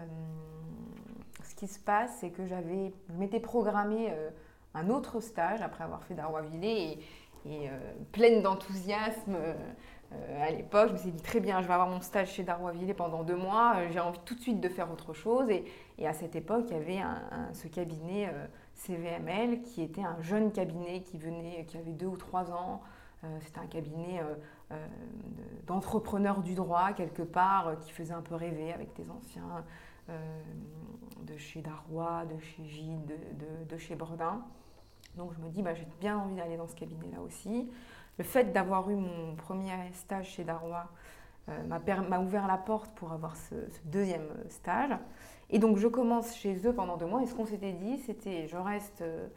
ce 1.43 1.55
qui 1.55 1.67
se 1.67 1.79
passe, 1.79 2.17
c'est 2.19 2.31
que 2.31 2.45
j'avais, 2.45 2.93
m'étais 3.09 3.39
programmé 3.39 4.09
euh, 4.09 4.29
un 4.73 4.89
autre 4.89 5.19
stage 5.19 5.61
après 5.61 5.83
avoir 5.83 6.03
fait 6.03 6.15
d'Arroisvillers 6.15 6.91
et, 6.91 6.99
et 7.45 7.69
euh, 7.69 7.71
pleine 8.11 8.41
d'enthousiasme 8.41 9.37
à 10.39 10.49
l'époque. 10.49 10.89
Je 10.89 10.93
me 10.93 10.97
suis 10.97 11.11
dit 11.11 11.21
très 11.21 11.39
bien, 11.39 11.61
je 11.61 11.67
vais 11.67 11.73
avoir 11.73 11.89
mon 11.89 12.01
stage 12.01 12.31
chez 12.31 12.43
Darroisvillers 12.43 12.93
pendant 12.93 13.23
deux 13.23 13.35
mois. 13.35 13.75
j'ai 13.91 13.99
envie 13.99 14.19
tout 14.25 14.35
de 14.35 14.39
suite 14.39 14.61
de 14.61 14.69
faire 14.69 14.91
autre 14.91 15.13
chose. 15.13 15.49
Et, 15.49 15.65
à 16.07 16.13
cette 16.13 16.35
époque, 16.35 16.65
il 16.69 16.73
y 16.73 16.79
avait 16.79 17.01
ce 17.53 17.67
cabinet 17.67 18.31
CVML 18.75 19.61
qui 19.61 19.81
était 19.81 20.03
un 20.03 20.21
jeune 20.21 20.51
cabinet 20.51 21.01
qui 21.01 21.17
venait, 21.17 21.65
qui 21.65 21.77
avait 21.77 21.91
deux 21.91 22.07
ou 22.07 22.17
trois 22.17 22.51
ans. 22.51 22.81
C'était 23.41 23.59
un 23.59 23.65
cabinet 23.65 24.21
euh, 24.71 24.87
d'entrepreneurs 25.67 26.41
du 26.41 26.55
droit 26.55 26.93
quelque 26.93 27.21
part 27.21 27.67
euh, 27.67 27.75
qui 27.75 27.91
faisait 27.91 28.15
un 28.15 28.21
peu 28.23 28.33
rêver 28.33 28.73
avec 28.73 28.95
des 28.95 29.11
anciens 29.11 29.63
euh, 30.09 30.41
de 31.21 31.37
chez 31.37 31.61
Darrois, 31.61 32.25
de 32.25 32.39
chez 32.39 32.65
Gide, 32.65 33.05
de, 33.05 33.65
de, 33.69 33.77
chez 33.77 33.93
Bordin. 33.93 34.43
Donc 35.17 35.33
je 35.33 35.39
me 35.39 35.49
dis, 35.49 35.61
bah, 35.61 35.75
j'ai 35.75 35.87
bien 35.99 36.17
envie 36.17 36.35
d'aller 36.35 36.57
dans 36.57 36.67
ce 36.67 36.75
cabinet-là 36.75 37.21
aussi. 37.21 37.69
Le 38.17 38.23
fait 38.23 38.53
d'avoir 38.53 38.89
eu 38.89 38.95
mon 38.95 39.35
premier 39.35 39.71
stage 39.93 40.29
chez 40.29 40.43
Darrois 40.43 40.87
m'a 41.67 42.19
ouvert 42.19 42.47
la 42.47 42.57
porte 42.57 42.89
pour 42.95 43.11
avoir 43.11 43.35
ce, 43.35 43.55
deuxième 43.83 44.29
stage. 44.49 44.97
Et 45.49 45.59
donc 45.59 45.77
je 45.77 45.87
commence 45.87 46.35
chez 46.35 46.67
eux 46.67 46.73
pendant 46.73 46.97
deux 46.97 47.05
mois. 47.05 47.21
Et 47.21 47.27
ce 47.27 47.35
qu'on 47.35 47.45
s'était 47.45 47.73
dit, 47.73 47.99
c'était 47.99 48.47
je 48.47 48.57
reste 48.57 49.01
euh, 49.01 49.27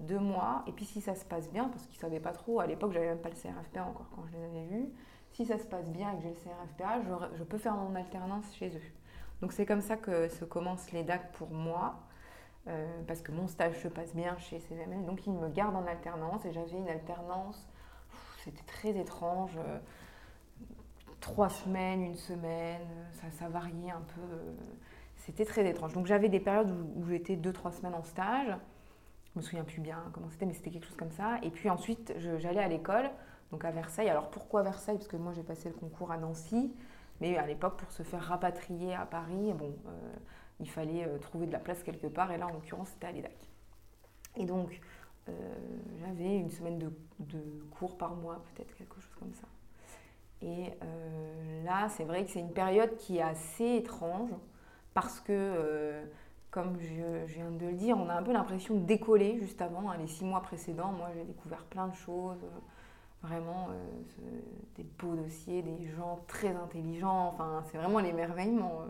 deux 0.00 0.18
mois. 0.18 0.62
Et 0.66 0.72
puis 0.72 0.84
si 0.84 1.00
ça 1.00 1.14
se 1.14 1.24
passe 1.24 1.50
bien, 1.50 1.68
parce 1.68 1.86
qu'ils 1.86 1.96
ne 1.96 2.00
savaient 2.00 2.20
pas 2.20 2.32
trop, 2.32 2.60
à 2.60 2.66
l'époque 2.66 2.92
j'avais 2.92 3.08
même 3.08 3.20
pas 3.20 3.30
le 3.30 3.34
CRFPA 3.34 3.84
encore 3.84 4.08
quand 4.14 4.24
je 4.26 4.36
les 4.36 4.44
avais 4.44 4.66
vus, 4.66 4.88
si 5.32 5.46
ça 5.46 5.58
se 5.58 5.66
passe 5.66 5.90
bien 5.90 6.12
et 6.12 6.16
que 6.16 6.22
j'ai 6.22 6.30
le 6.30 6.34
CRFPA, 6.34 7.00
je, 7.36 7.44
peux 7.44 7.58
faire 7.58 7.74
mon 7.74 7.94
alternance 7.94 8.54
chez 8.54 8.68
eux. 8.68 8.92
Donc 9.40 9.52
c'est 9.52 9.66
comme 9.66 9.80
ça 9.80 9.96
que 9.96 10.28
se 10.28 10.44
commencent 10.44 10.90
les 10.92 11.04
DAC 11.04 11.32
pour 11.32 11.50
moi, 11.50 12.00
euh, 12.66 12.86
parce 13.06 13.22
que 13.22 13.32
mon 13.32 13.46
stage 13.46 13.80
se 13.80 13.88
passe 13.88 14.14
bien 14.14 14.36
chez 14.38 14.58
CVML, 14.58 15.04
donc 15.04 15.26
ils 15.26 15.32
me 15.32 15.48
gardent 15.48 15.76
en 15.76 15.86
alternance 15.86 16.44
et 16.44 16.52
j'avais 16.52 16.76
une 16.76 16.88
alternance, 16.88 17.68
c'était 18.44 18.64
très 18.64 18.96
étrange, 18.96 19.56
euh, 19.58 19.78
trois 21.20 21.50
semaines, 21.50 22.02
une 22.02 22.16
semaine, 22.16 22.82
ça, 23.32 23.48
variait 23.48 23.90
un 23.90 24.02
peu, 24.14 24.54
c'était 25.16 25.44
très 25.44 25.68
étrange. 25.68 25.92
Donc 25.92 26.06
j'avais 26.06 26.28
des 26.28 26.40
périodes 26.40 26.70
où 26.96 27.06
j'étais 27.08 27.36
deux, 27.36 27.52
trois 27.52 27.72
semaines 27.72 27.94
en 27.94 28.02
stage, 28.02 28.56
je 29.38 29.44
me 29.44 29.46
souviens 29.50 29.64
plus 29.64 29.80
bien 29.80 30.02
comment 30.12 30.28
c'était, 30.30 30.46
mais 30.46 30.52
c'était 30.52 30.70
quelque 30.70 30.86
chose 30.86 30.96
comme 30.96 31.12
ça. 31.12 31.38
Et 31.42 31.50
puis 31.50 31.70
ensuite, 31.70 32.12
j'allais 32.18 32.60
à 32.60 32.66
l'école, 32.66 33.08
donc 33.52 33.64
à 33.64 33.70
Versailles. 33.70 34.08
Alors 34.08 34.30
pourquoi 34.30 34.62
Versailles? 34.62 34.96
Parce 34.96 35.06
que 35.06 35.16
moi 35.16 35.32
j'ai 35.32 35.44
passé 35.44 35.68
le 35.68 35.76
concours 35.76 36.10
à 36.10 36.16
Nancy, 36.16 36.74
mais 37.20 37.36
à 37.36 37.46
l'époque, 37.46 37.76
pour 37.76 37.92
se 37.92 38.02
faire 38.02 38.22
rapatrier 38.22 38.94
à 38.94 39.06
Paris, 39.06 39.52
bon, 39.52 39.76
euh, 39.86 39.90
il 40.58 40.68
fallait 40.68 41.06
euh, 41.06 41.18
trouver 41.18 41.46
de 41.46 41.52
la 41.52 41.60
place 41.60 41.84
quelque 41.84 42.08
part, 42.08 42.32
et 42.32 42.36
là 42.38 42.48
en 42.48 42.52
l'occurrence 42.52 42.88
c'était 42.88 43.06
à 43.06 43.12
l'EDAC. 43.12 43.36
Et 44.36 44.44
donc 44.44 44.80
euh, 45.28 45.32
j'avais 46.00 46.36
une 46.36 46.50
semaine 46.50 46.78
de, 46.78 46.92
de, 47.20 47.64
cours 47.78 47.96
par 47.96 48.16
mois, 48.16 48.42
peut-être 48.54 48.74
quelque 48.74 48.96
chose 48.96 49.14
comme 49.20 49.34
ça. 49.34 49.46
Et 50.40 50.72
là, 51.64 51.88
c'est 51.88 52.04
vrai 52.04 52.24
que 52.24 52.30
c'est 52.30 52.38
une 52.38 52.52
période 52.52 52.96
qui 52.96 53.18
est 53.18 53.22
assez 53.22 53.74
étrange 53.74 54.30
parce 54.94 55.18
que, 55.18 56.04
comme 56.50 56.78
je, 56.80 57.26
viens 57.26 57.50
de 57.50 57.66
le 57.66 57.72
dire, 57.72 57.96
on 57.98 58.08
a 58.08 58.14
un 58.14 58.22
peu 58.22 58.32
l'impression 58.32 58.74
de 58.74 58.84
décoller 58.84 59.38
juste 59.38 59.60
avant. 59.60 59.90
Hein, 59.90 59.96
les 59.98 60.06
six 60.06 60.24
mois 60.24 60.40
précédents, 60.40 60.92
moi, 60.92 61.08
j'ai 61.14 61.24
découvert 61.24 61.64
plein 61.64 61.88
de 61.88 61.94
choses 61.94 62.44
vraiment 63.22 63.68
des 64.76 64.84
beaux 64.96 65.16
dossiers, 65.16 65.60
des 65.60 65.88
gens 65.96 66.20
très 66.28 66.54
intelligents, 66.54 67.32
enfin 67.34 67.64
c'est 67.66 67.76
vraiment 67.76 67.98
l'émerveillement. 67.98 68.84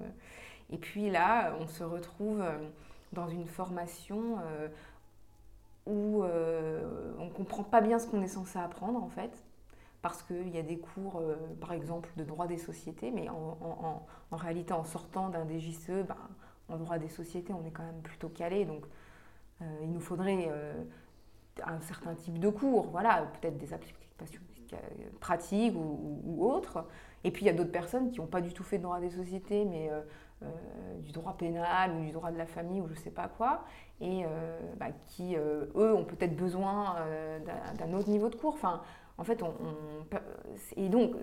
Et 0.71 0.77
puis 0.77 1.09
là, 1.09 1.55
on 1.59 1.67
se 1.67 1.83
retrouve 1.83 2.45
dans 3.15 3.27
une 3.27 3.47
formation 3.47 4.37
où 5.89 6.23
euh, 6.23 7.15
on 7.19 7.25
ne 7.25 7.31
comprend 7.31 7.65
pas 7.65 7.81
bien 7.81 7.99
ce 7.99 8.07
qu'on 8.07 8.23
est 8.23 8.29
censé 8.29 8.59
apprendre 8.59 9.03
en 9.03 9.09
fait, 9.09 9.43
parce 10.03 10.23
qu'il 10.23 10.51
y 10.51 10.59
a 10.59 10.63
des 10.63 10.79
cours, 10.79 11.17
euh, 11.17 11.35
par 11.61 11.73
exemple, 11.73 12.11
de 12.17 12.25
droit 12.25 12.47
des 12.47 12.59
sociétés, 12.59 13.11
mais 13.11 13.29
en, 13.29 14.37
réalité, 14.37 14.75
en 14.75 14.85
sortant 14.85 15.31
d'un 15.31 15.47
DGCE, 15.49 16.07
ben, 16.07 16.17
en 16.69 16.77
droit 16.77 16.99
des 16.99 17.09
sociétés, 17.09 17.53
on 17.53 17.65
est 17.67 17.71
quand 17.71 17.85
même 17.85 18.03
plutôt 18.03 18.29
calé, 18.29 18.65
donc 18.65 18.85
euh, 19.63 19.65
il 19.83 19.91
nous 19.91 20.01
faudrait 20.01 20.51
un 21.65 21.81
certain 21.81 22.15
type 22.15 22.39
de 22.39 22.49
cours, 22.49 22.89
voilà, 22.89 23.31
peut-être 23.41 23.59
des 23.59 23.73
applications 23.73 24.43
pratiques 25.21 25.75
ou, 25.75 26.47
autres. 26.47 26.85
Et 27.25 27.31
puis 27.31 27.45
il 27.45 27.47
y 27.47 27.51
a 27.51 27.55
d'autres 27.55 27.73
personnes 27.73 28.11
qui 28.11 28.21
n'ont 28.21 28.27
pas 28.27 28.41
du 28.41 28.53
tout 28.53 28.63
fait 28.63 28.79
de 28.79 28.83
droit 28.83 29.01
des 29.01 29.11
sociétés, 29.11 29.65
mais 29.65 29.91
euh, 30.45 30.95
du 31.01 31.11
droit 31.11 31.37
pénal 31.37 31.91
ou 31.97 32.05
du 32.05 32.13
droit 32.13 32.31
de 32.31 32.39
la 32.39 32.47
famille 32.47 32.81
ou 32.81 32.87
je 32.87 32.93
ne 32.93 32.99
sais 32.99 33.11
pas 33.11 33.27
quoi, 33.27 33.65
et 34.01 34.25
euh, 34.25 34.61
bah, 34.77 34.87
qui, 35.07 35.35
euh, 35.35 35.67
eux, 35.75 35.93
ont 35.93 36.05
peut-être 36.05 36.37
besoin 36.37 36.95
d'un 37.75 37.93
autre 37.93 38.09
niveau 38.09 38.29
de 38.29 38.37
cours. 38.37 38.55
Enfin, 38.55 38.83
en 39.19 39.25
fait, 39.25 39.43
on, 39.43 39.53
et 40.77 40.89
donc, 40.89 41.17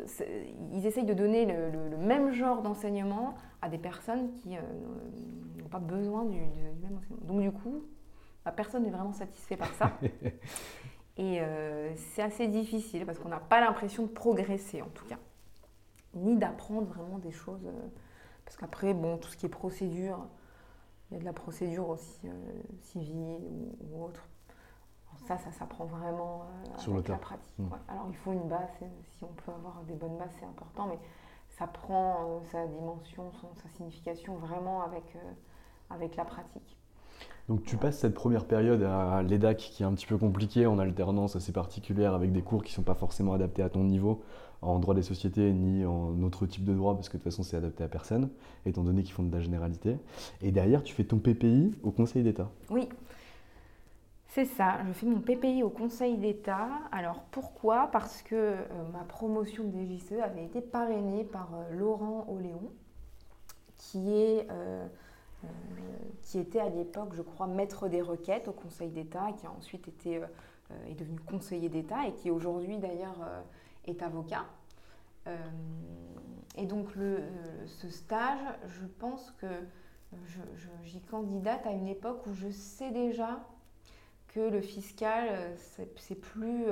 ils 0.74 0.86
essayent 0.86 1.06
de 1.06 1.14
donner 1.14 1.46
le, 1.46 1.98
même 1.98 2.32
genre 2.32 2.62
d'enseignement 2.62 3.36
à 3.62 3.70
des 3.70 3.78
personnes 3.78 4.32
qui 4.34 4.50
n'ont 4.50 5.70
pas 5.70 5.80
besoin 5.80 6.26
du, 6.26 6.38
même 6.38 6.98
enseignement. 6.98 7.26
Donc, 7.26 7.42
du 7.42 7.52
coup, 7.52 7.84
bah, 8.44 8.52
personne 8.52 8.84
n'est 8.84 8.92
vraiment 8.92 9.14
satisfait 9.14 9.58
par 9.58 9.74
ça. 9.76 9.98
et 11.18 11.42
c'est 11.96 12.22
assez 12.22 12.48
difficile 12.48 13.06
parce 13.06 13.18
qu'on 13.18 13.30
n'a 13.30 13.40
pas 13.40 13.62
l'impression 13.62 14.04
de 14.04 14.10
progresser, 14.10 14.82
en 14.82 14.90
tout 14.90 15.06
cas, 15.06 15.18
ni 16.14 16.36
d'apprendre 16.36 16.88
vraiment 16.88 17.18
des 17.18 17.32
choses 17.32 17.68
parce 18.46 18.58
qu'après, 18.58 18.94
bon, 18.94 19.18
tout 19.18 19.30
ce 19.30 19.38
qui 19.38 19.48
est 19.48 19.50
procédure, 19.50 20.28
il 21.10 21.16
y 21.16 21.18
a 21.18 21.20
de 21.20 21.26
la 21.26 21.34
procédure 21.34 21.90
aussi 21.90 22.20
euh, 22.26 22.62
civile 22.80 23.42
ou, 23.92 24.04
autre. 24.04 24.28
Ça, 25.28 25.38
ça 25.38 25.52
s'apprend 25.52 25.86
vraiment 25.86 26.44
euh, 26.44 26.78
Sur 26.78 26.94
avec 26.94 27.08
la 27.08 27.18
pratique. 27.18 27.52
Hmm. 27.58 27.68
Alors 27.88 28.08
il 28.10 28.16
faut 28.18 28.34
une 28.34 28.48
base, 28.48 28.70
si 28.80 29.24
on 29.24 29.28
peut 29.28 29.52
avoir 29.52 29.84
des 29.88 29.96
bonnes 29.96 30.18
bases, 30.18 30.32
c'est 30.40 30.46
important, 30.46 30.88
mais 30.88 31.00
ça 31.58 31.68
prend 31.68 32.18
euh, 32.20 32.40
sa 32.52 32.68
dimension, 32.68 33.32
sa 33.62 33.70
signification 33.76 34.36
vraiment 34.36 34.84
avec, 34.84 35.04
avec 35.90 36.16
la 36.16 36.26
pratique. 36.26 36.78
Donc 37.48 37.64
tu 37.64 37.78
passes 37.78 38.00
cette 38.00 38.16
première 38.16 38.46
période 38.46 38.82
à 38.82 39.22
l'EDAC 39.22 39.58
qui 39.58 39.84
est 39.84 39.86
un 39.86 39.94
petit 39.94 40.08
peu 40.08 40.18
compliquée 40.18 40.66
en 40.66 40.80
alternance 40.80 41.36
assez 41.36 41.52
particulière 41.52 42.16
avec 42.16 42.32
des 42.32 42.42
cours 42.42 42.64
qui 42.64 42.72
ne 42.72 42.76
sont 42.76 42.84
pas 42.84 42.96
forcément 42.96 43.34
adaptés 43.34 43.62
à 43.62 43.70
ton 43.70 43.84
niveau 43.84 44.24
en 44.64 44.80
droit 44.80 44.96
des 44.96 45.04
sociétés 45.04 45.54
ni 45.54 45.86
en 45.86 46.22
autre 46.24 46.48
type 46.48 46.66
de 46.66 46.74
droit 46.74 46.96
parce 46.96 47.08
que 47.08 47.18
de 47.18 47.22
toute 47.22 47.32
façon 47.32 47.44
c'est 47.44 47.56
adapté 47.56 47.84
à 47.84 47.88
personne 47.88 48.30
étant 48.66 48.84
donné 48.84 49.04
qu'ils 49.04 49.14
font 49.14 49.22
de 49.22 49.32
la 49.32 49.42
généralité. 49.42 49.98
Et 50.42 50.52
derrière 50.52 50.82
tu 50.82 50.96
fais 50.96 51.04
ton 51.04 51.20
PPI 51.20 51.76
au 51.84 51.92
Conseil 51.92 52.24
d'État. 52.24 52.50
Oui. 52.72 52.90
C'est 54.36 54.44
ça, 54.44 54.80
je 54.86 54.92
fais 54.92 55.06
mon 55.06 55.22
PPI 55.22 55.64
au 55.64 55.70
Conseil 55.70 56.18
d'État. 56.18 56.68
Alors 56.92 57.22
pourquoi? 57.32 57.88
Parce 57.94 58.22
que 58.22 58.36
euh, 58.36 58.66
ma 58.92 59.06
promotion 59.06 59.64
de 59.64 59.72
DGCE 59.72 60.20
avait 60.22 60.44
été 60.44 60.60
parrainée 60.60 61.24
par 61.24 61.56
euh, 61.56 61.72
Laurent 61.72 62.28
Oléon, 62.28 62.70
euh, 63.96 64.88
qui 66.22 66.38
était 66.38 66.60
à 66.60 66.68
l'époque, 66.68 67.14
je 67.14 67.22
crois, 67.22 67.48
maître 67.48 67.88
des 67.88 68.02
requêtes 68.02 68.50
au 68.50 68.52
Conseil 68.52 68.90
d'État, 68.90 69.32
qui 69.40 69.46
a 69.46 69.52
ensuite 69.52 69.88
été, 69.88 70.22
est 70.90 70.96
devenu 70.96 71.18
conseiller 71.22 71.70
d'État 71.70 72.06
et 72.06 72.14
qui 72.16 72.30
aujourd'hui 72.30 72.78
d'ailleurs 72.78 73.26
est 73.86 74.04
avocat. 74.04 74.44
et 76.58 76.66
donc 76.66 76.90
ce 77.68 77.90
stage, 77.90 78.42
je 78.68 78.86
pense 79.00 79.32
que 79.40 79.48
j'y 80.84 81.00
candidate 81.04 81.66
à 81.66 81.72
une 81.72 81.88
époque 81.88 82.28
où 82.28 82.34
je 82.34 82.50
sais 82.50 82.92
déjà 82.92 83.40
que 84.36 84.50
le 84.52 84.62
fiscal, 84.62 85.30
c'est 85.98 86.20
plus 86.20 86.66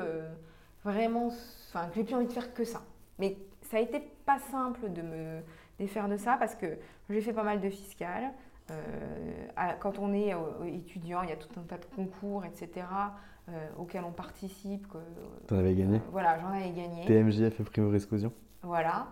vraiment, 0.83 1.29
enfin, 1.69 1.87
que 1.87 1.95
j'ai 1.95 2.03
plus 2.03 2.13
envie 2.15 2.27
de 2.27 2.31
faire 2.33 2.53
que 2.53 2.65
ça. 2.65 2.81
Mais 3.17 3.37
ça 3.61 3.77
a 3.77 3.79
été 3.79 4.01
pas 4.25 4.39
simple 4.51 4.91
de 4.91 5.01
me 5.01 5.39
défaire 5.79 6.09
de 6.09 6.17
ça 6.17 6.35
parce 6.37 6.55
que 6.55 6.77
j'ai 7.09 7.21
fait 7.21 7.33
pas 7.33 7.43
mal 7.43 7.61
de 7.61 7.69
fiscal. 7.69 8.31
Euh, 8.71 8.75
quand 9.79 9.99
on 9.99 10.13
est 10.13 10.33
étudiant, 10.67 11.21
il 11.23 11.29
y 11.29 11.33
a 11.33 11.35
tout 11.35 11.49
un 11.59 11.63
tas 11.63 11.77
de 11.77 11.85
concours, 11.95 12.45
etc., 12.45 12.85
euh, 13.49 13.67
auxquels 13.77 14.03
on 14.05 14.11
participe. 14.11 14.87
Tu 15.47 15.53
en 15.53 15.57
avais 15.57 15.75
gagné 15.75 15.97
euh, 15.97 16.11
Voilà, 16.11 16.39
j'en 16.39 16.49
avais 16.49 16.71
gagné. 16.71 17.05
TMJF 17.05 17.59
et 17.59 17.63
Primo 17.63 17.89
Rescousion 17.89 18.31
Voilà. 18.61 19.07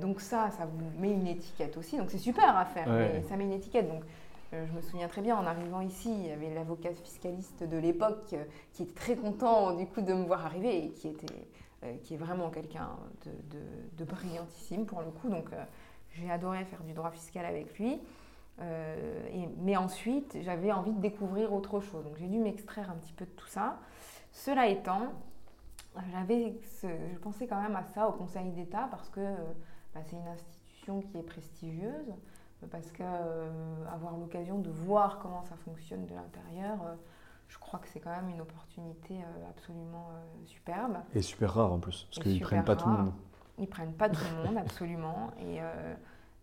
donc 0.00 0.20
ça, 0.20 0.50
ça 0.50 0.66
vous 0.66 1.00
met 1.00 1.12
une 1.12 1.26
étiquette 1.26 1.76
aussi. 1.76 1.96
Donc 1.96 2.10
c'est 2.10 2.18
super 2.18 2.56
à 2.56 2.64
faire, 2.64 2.88
mais 2.88 3.22
ça 3.28 3.36
met 3.36 3.44
une 3.44 3.52
étiquette. 3.52 3.88
Donc 3.88 4.02
je 4.52 4.72
me 4.72 4.80
souviens 4.80 5.08
très 5.08 5.22
bien, 5.22 5.36
en 5.36 5.46
arrivant 5.46 5.80
ici, 5.80 6.10
il 6.10 6.26
y 6.26 6.30
avait 6.30 6.54
l'avocat 6.54 6.92
fiscaliste 6.94 7.62
de 7.64 7.76
l'époque 7.76 8.34
qui 8.72 8.82
était 8.82 8.94
très 8.94 9.16
content 9.16 9.74
du 9.74 9.86
coup 9.86 10.00
de 10.00 10.12
me 10.12 10.24
voir 10.24 10.46
arriver 10.46 10.84
et 10.84 10.90
qui, 10.90 11.08
était, 11.08 11.48
qui 12.02 12.14
est 12.14 12.16
vraiment 12.16 12.50
quelqu'un 12.50 12.90
de, 13.24 14.04
brillantissime 14.04 14.86
pour 14.86 15.00
le 15.00 15.10
coup. 15.10 15.28
Donc 15.28 15.48
j'ai 16.12 16.30
adoré 16.30 16.64
faire 16.64 16.82
du 16.84 16.92
droit 16.92 17.10
fiscal 17.10 17.44
avec 17.44 17.78
lui. 17.78 18.00
Euh, 18.60 19.28
mais 19.58 19.76
ensuite, 19.76 20.38
j'avais 20.40 20.72
envie 20.72 20.92
de 20.92 21.00
découvrir 21.00 21.52
autre 21.52 21.80
chose. 21.80 22.04
Donc 22.04 22.16
j'ai 22.18 22.28
dû 22.28 22.38
m'extraire 22.38 22.90
un 22.90 22.94
petit 22.94 23.12
peu 23.12 23.24
de 23.24 23.30
tout 23.30 23.48
ça. 23.48 23.78
Cela 24.32 24.68
étant, 24.68 25.12
je 25.96 27.18
pensais 27.18 27.46
quand 27.46 27.60
même 27.60 27.76
à 27.76 27.84
ça 27.84 28.08
au 28.08 28.12
Conseil 28.12 28.50
d'État 28.50 28.88
parce 28.90 29.08
que 29.08 29.20
bah, 29.94 30.00
c'est 30.06 30.16
une 30.16 30.28
institution 30.28 31.00
qui 31.02 31.18
est 31.18 31.22
prestigieuse, 31.22 32.14
parce 32.70 32.90
qu'avoir 32.90 34.14
euh, 34.14 34.20
l'occasion 34.20 34.58
de 34.58 34.70
voir 34.70 35.18
comment 35.18 35.42
ça 35.44 35.56
fonctionne 35.56 36.06
de 36.06 36.14
l'intérieur, 36.14 36.78
euh, 36.84 36.94
je 37.48 37.58
crois 37.58 37.78
que 37.78 37.88
c'est 37.88 38.00
quand 38.00 38.14
même 38.14 38.28
une 38.28 38.40
opportunité 38.40 39.14
absolument 39.48 40.08
superbe. 40.44 40.96
Et 41.14 41.22
super 41.22 41.54
rare 41.54 41.72
en 41.72 41.78
plus, 41.78 42.08
parce 42.10 42.24
qu'ils 42.24 42.40
ne 42.40 42.44
prennent 42.44 42.64
pas 42.64 42.74
tout 42.74 42.88
le 42.88 42.96
monde. 42.96 43.12
Ils 43.58 43.68
prennent 43.68 43.94
pas 43.94 44.08
tout 44.08 44.24
le 44.36 44.44
monde, 44.48 44.58
absolument. 44.58 45.30
Et 45.40 45.60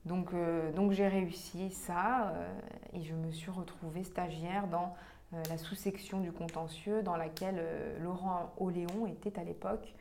donc, 0.05 0.33
euh, 0.33 0.71
donc 0.73 0.91
j'ai 0.91 1.07
réussi 1.07 1.69
ça 1.69 2.33
euh, 2.35 2.59
et 2.93 3.03
je 3.03 3.13
me 3.13 3.31
suis 3.31 3.51
retrouvée 3.51 4.03
stagiaire 4.03 4.67
dans 4.67 4.93
euh, 5.33 5.41
la 5.49 5.57
sous-section 5.57 6.19
du 6.19 6.31
contentieux 6.31 7.03
dans 7.03 7.15
laquelle 7.15 7.63
Laurent 8.01 8.53
Oléon 8.57 9.07
était 9.07 9.39
à 9.39 9.43
l'époque. 9.43 9.93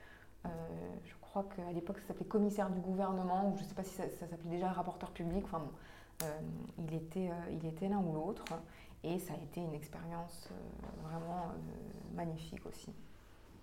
je 0.44 1.14
crois 1.20 1.46
qu'à 1.55 1.70
l'époque 1.72 1.98
ça 2.01 2.09
s'appelait 2.09 2.27
commissaire 2.27 2.68
du 2.68 2.81
gouvernement 2.81 3.51
ou 3.51 3.57
je 3.57 3.62
ne 3.62 3.68
sais 3.68 3.75
pas 3.75 3.85
si 3.85 3.94
ça, 3.94 4.05
s'appelait 4.11 4.51
déjà 4.51 4.72
rapporteur 4.72 5.11
public. 5.12 5.44
Enfin 5.44 5.61
bon, 5.61 5.70
il, 6.79 6.95
était, 6.95 7.31
il 7.51 7.67
était 7.67 7.89
l'un 7.89 7.99
ou 7.99 8.13
l'autre 8.13 8.45
et 9.05 9.19
ça 9.19 9.35
a 9.35 9.37
été 9.37 9.61
une 9.61 9.75
expérience 9.75 10.49
vraiment 11.03 11.53
magnifique 12.15 12.65
aussi. 12.67 12.93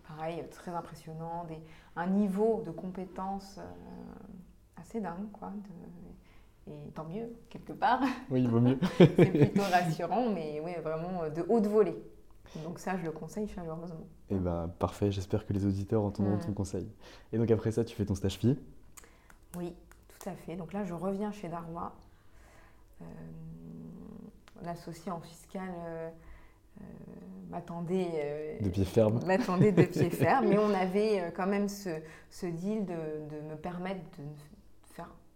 Pareil, 0.08 0.44
très 0.52 0.72
impressionnant, 0.72 1.46
des, 1.46 1.60
un 1.96 2.08
niveau 2.08 2.64
de 2.66 2.72
compétence 2.72 3.60
assez 4.76 5.00
dingue 5.00 5.32
quoi. 5.32 5.52
Et 6.70 6.92
tant 6.92 7.06
mieux, 7.06 7.36
quelque 7.50 7.74
part. 7.74 8.02
Oui, 8.30 8.42
il 8.44 8.50
vaut 8.50 8.60
mieux. 8.60 8.78
c'est 8.98 9.08
plutôt 9.16 9.62
rassurant, 9.64 10.30
mais 10.30 10.62
oui, 10.64 10.72
vraiment 10.84 11.24
euh, 11.24 11.30
de 11.30 11.44
haute 11.50 11.66
volée. 11.66 11.98
Donc 12.64 12.80
ça, 12.80 12.98
je 12.98 13.06
le 13.06 13.12
conseille 13.12 13.48
chaleureusement. 13.48 14.08
Eh 14.30 14.36
ben, 14.36 14.70
parfait, 14.80 15.12
j'espère 15.12 15.46
que 15.46 15.54
les 15.54 15.66
auditeurs 15.66 16.04
entendront 16.04 16.36
mm. 16.36 16.42
ton 16.42 16.54
conseil. 16.54 16.88
Et 17.32 17.38
donc 17.38 17.50
après 17.50 17.72
ça, 17.72 17.84
tu 17.84 17.96
fais 17.96 18.06
ton 18.06 18.16
stage 18.16 18.38
FI 18.38 18.58
Oui, 19.58 19.74
tout 20.08 20.30
à 20.30 20.34
fait. 20.34 20.56
Donc 20.56 20.74
là, 20.74 20.84
je 20.84 20.94
reviens 20.94 21.32
chez 21.32 21.48
Darwa. 21.48 21.94
Euh, 23.02 23.06
L'associé 24.62 25.10
en 25.10 25.22
fiscal 25.22 25.70
euh, 25.88 26.10
euh, 26.82 26.84
m'attendait... 27.50 28.60
de 28.62 28.70
pied 28.70 28.84
ferme. 28.84 29.24
M'attendait 29.26 29.72
de 29.72 29.84
pied 29.84 30.10
ferme, 30.10 30.48
mais 30.50 30.58
on 30.58 30.74
avait 30.74 31.32
quand 31.34 31.48
même 31.48 31.70
ce, 31.70 31.90
ce 32.30 32.46
deal 32.46 32.86
de, 32.86 32.94
de, 32.94 33.42
me 33.50 33.56
permettre 33.56 34.02
de 34.18 34.24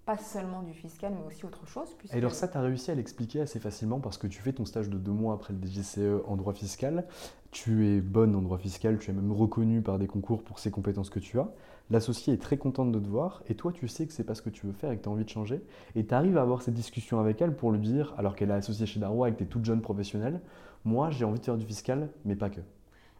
pas 0.06 0.18
seulement 0.18 0.62
du 0.64 0.74
fiscal, 0.74 1.14
mais 1.18 1.26
aussi 1.26 1.46
autre 1.46 1.66
chose. 1.66 1.88
Et 2.12 2.18
alors 2.18 2.34
ça, 2.34 2.48
tu 2.48 2.58
as 2.58 2.62
réussi 2.62 2.92
à 2.92 2.96
l'expliquer 2.96 3.42
assez 3.42 3.60
facilement 3.60 4.00
parce 4.00 4.18
que 4.18 4.28
tu 4.28 4.42
fais 4.42 4.52
ton 4.52 4.66
stage 4.66 4.90
de 4.90 4.98
deux 4.98 5.12
mois 5.12 5.34
après 5.34 5.54
le 5.54 5.66
DGCE 5.66 6.22
en 6.28 6.36
droit 6.36 6.54
fiscal. 6.54 7.06
Tu 7.52 7.88
es 7.88 8.02
bonne 8.02 8.36
en 8.36 8.42
droit 8.42 8.58
fiscal, 8.58 9.00
tu 9.00 9.12
es 9.12 9.14
même 9.14 9.32
reconnue 9.32 9.82
par 9.82 10.00
des 10.00 10.08
concours 10.08 10.44
pour 10.44 10.60
ces 10.60 10.72
compétences 10.72 11.10
que 11.10 11.20
tu 11.20 11.40
as. 11.40 11.48
L'associé 11.90 12.34
est 12.34 12.42
très 12.42 12.58
contente 12.58 12.92
de 12.92 13.00
te 13.00 13.08
voir 13.08 13.44
et 13.48 13.56
toi, 13.56 13.72
tu 13.72 13.88
sais 13.88 14.08
que 14.08 14.14
c'est 14.14 14.24
pas 14.24 14.36
ce 14.36 14.42
que 14.42 14.50
tu 14.50 14.66
veux 14.66 14.74
faire 14.74 14.92
et 14.92 14.98
que 14.98 15.04
tu 15.04 15.10
as 15.10 15.12
envie 15.12 15.26
de 15.26 15.30
changer. 15.30 15.62
Et 15.96 16.06
tu 16.06 16.14
arrives 16.14 16.38
à 16.38 16.42
avoir 16.42 16.62
cette 16.62 16.74
discussion 16.74 17.20
avec 17.20 17.42
elle 17.42 17.56
pour 17.56 17.72
lui 17.72 17.80
dire, 17.80 18.14
alors 18.18 18.36
qu'elle 18.36 18.50
est 18.50 18.54
associée 18.54 18.86
chez 18.86 19.00
Darwa 19.00 19.30
et 19.30 19.34
que 19.34 19.40
tu 19.40 19.44
es 19.44 19.48
toute 19.48 19.66
jeune 19.66 19.82
professionnelle, 19.82 20.40
moi, 20.86 21.10
j'ai 21.12 21.26
envie 21.26 21.40
de 21.40 21.46
faire 21.46 21.58
du 21.58 21.66
fiscal, 21.66 22.10
mais 22.26 22.36
pas 22.36 22.50
que. 22.50 22.60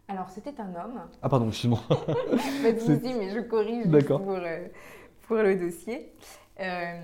Alors, 0.08 0.30
c'était 0.30 0.60
un 0.60 0.70
homme. 0.70 1.02
Ah, 1.22 1.30
pardon, 1.30 1.48
excuse-moi. 1.48 1.80
Pas 1.90 2.72
de 2.74 2.80
souci, 2.80 3.14
mais 3.14 3.30
je 3.30 3.40
corrige 3.40 3.86
pour, 4.08 4.32
euh, 4.32 4.68
pour 5.28 5.38
le 5.38 5.56
dossier. 5.56 6.12
Euh, 6.60 7.00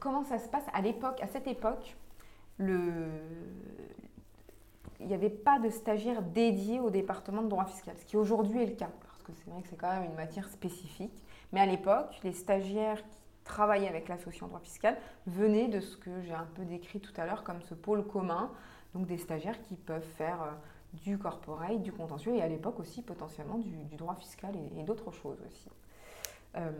comment 0.00 0.24
ça 0.24 0.38
se 0.38 0.48
passe 0.48 0.64
à 0.72 0.80
l'époque 0.82 1.20
À 1.22 1.28
cette 1.28 1.46
époque, 1.46 1.96
le... 2.58 2.80
il 5.00 5.06
n'y 5.06 5.14
avait 5.14 5.30
pas 5.30 5.58
de 5.58 5.70
stagiaire 5.70 6.22
dédié 6.22 6.80
au 6.80 6.90
département 6.90 7.42
de 7.42 7.48
droit 7.48 7.64
fiscal, 7.64 7.94
ce 7.98 8.04
qui 8.04 8.16
aujourd'hui 8.16 8.62
est 8.62 8.66
le 8.66 8.74
cas, 8.74 8.90
que 9.24 9.32
c'est 9.32 9.50
vrai 9.50 9.62
que 9.62 9.68
c'est 9.68 9.76
quand 9.76 9.90
même 9.90 10.04
une 10.04 10.14
matière 10.16 10.48
spécifique. 10.48 11.24
Mais 11.52 11.60
à 11.60 11.66
l'époque, 11.66 12.20
les 12.22 12.32
stagiaires 12.32 13.02
qui 13.08 13.18
travaillaient 13.44 13.88
avec 13.88 14.08
l'association 14.08 14.48
droit 14.48 14.60
fiscal 14.60 14.96
venaient 15.26 15.68
de 15.68 15.80
ce 15.80 15.96
que 15.96 16.22
j'ai 16.22 16.32
un 16.32 16.48
peu 16.54 16.64
décrit 16.64 17.00
tout 17.00 17.12
à 17.16 17.26
l'heure 17.26 17.44
comme 17.44 17.62
ce 17.62 17.74
pôle 17.74 18.06
commun, 18.06 18.50
donc 18.94 19.06
des 19.06 19.18
stagiaires 19.18 19.60
qui 19.62 19.76
peuvent 19.76 20.06
faire 20.16 20.42
euh, 20.42 20.50
du 21.04 21.18
corporate, 21.18 21.82
du 21.82 21.92
contentieux 21.92 22.34
et 22.34 22.42
à 22.42 22.48
l'époque 22.48 22.80
aussi 22.80 23.02
potentiellement 23.02 23.58
du, 23.58 23.84
du 23.84 23.96
droit 23.96 24.14
fiscal 24.14 24.54
et, 24.76 24.82
d'autres 24.84 25.12
choses 25.12 25.38
aussi. 25.46 25.68
Euh, 26.56 26.70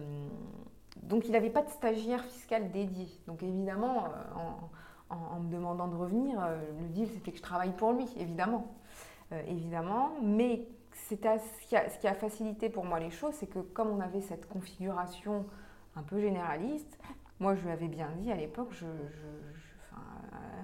donc 1.02 1.26
il 1.26 1.32
n'avait 1.32 1.50
pas 1.50 1.62
de 1.62 1.70
stagiaire 1.70 2.24
fiscal 2.24 2.70
dédié. 2.70 3.08
Donc 3.26 3.42
évidemment, 3.42 4.04
euh, 4.06 5.10
en, 5.10 5.40
me 5.40 5.50
demandant 5.50 5.88
de 5.88 5.96
revenir, 5.96 6.40
le 6.80 6.88
deal 6.88 7.08
c'était 7.08 7.32
que 7.32 7.36
je 7.36 7.42
travaille 7.42 7.72
pour 7.72 7.92
lui, 7.92 8.06
évidemment. 8.16 8.74
Évidemment, 9.48 10.12
mais 10.22 10.66
ce, 11.08 11.14
qui 11.14 12.06
a, 12.06 12.14
facilité 12.14 12.68
pour 12.68 12.84
moi 12.84 12.98
les 12.98 13.10
choses, 13.10 13.34
c'est 13.34 13.46
que 13.46 13.58
comme 13.58 13.90
on 13.90 14.00
avait 14.00 14.22
cette 14.22 14.48
configuration 14.48 15.46
un 15.96 16.02
peu 16.02 16.20
généraliste, 16.20 16.98
moi 17.40 17.54
je 17.54 17.62
lui 17.62 17.70
avais 17.70 17.88
bien 17.88 18.08
dit 18.18 18.32
à 18.32 18.36
l'époque, 18.36 18.72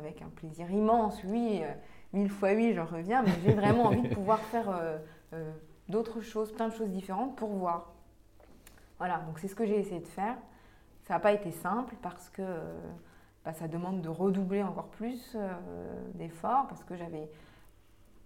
avec 0.01 0.23
un 0.23 0.29
plaisir 0.29 0.71
immense, 0.71 1.23
oui, 1.25 1.61
euh, 1.63 1.73
mille 2.13 2.31
fois 2.31 2.53
oui, 2.53 2.73
j'en 2.75 2.87
reviens, 2.87 3.23
mais 3.23 3.33
j'ai 3.45 3.53
vraiment 3.53 3.85
envie 3.85 4.03
de 4.03 4.15
pouvoir 4.15 4.41
faire 4.41 4.71
euh, 4.71 4.99
euh, 5.35 5.53
d'autres 5.89 6.21
choses, 6.21 6.53
plein 6.53 6.69
de 6.69 6.75
choses 6.75 6.89
différentes 6.89 7.37
pour 7.37 7.51
voir. 7.51 7.93
Voilà, 8.99 9.19
donc 9.27 9.39
c'est 9.39 9.49
ce 9.49 9.55
que 9.55 9.67
j'ai 9.67 9.79
essayé 9.79 10.01
de 10.01 10.07
faire. 10.07 10.37
Ça 11.05 11.15
n'a 11.15 11.21
pas 11.21 11.33
été 11.33 11.51
simple 11.51 11.95
parce 12.03 12.31
que 12.31 12.43
bah, 13.45 13.53
ça 13.53 13.69
demande 13.69 14.01
de 14.01 14.09
redoubler 14.09 14.63
encore 14.63 14.89
plus 14.89 15.37
d'efforts 16.15 16.67
parce 16.69 16.85
que 16.85 16.97
j'avais 16.97 17.31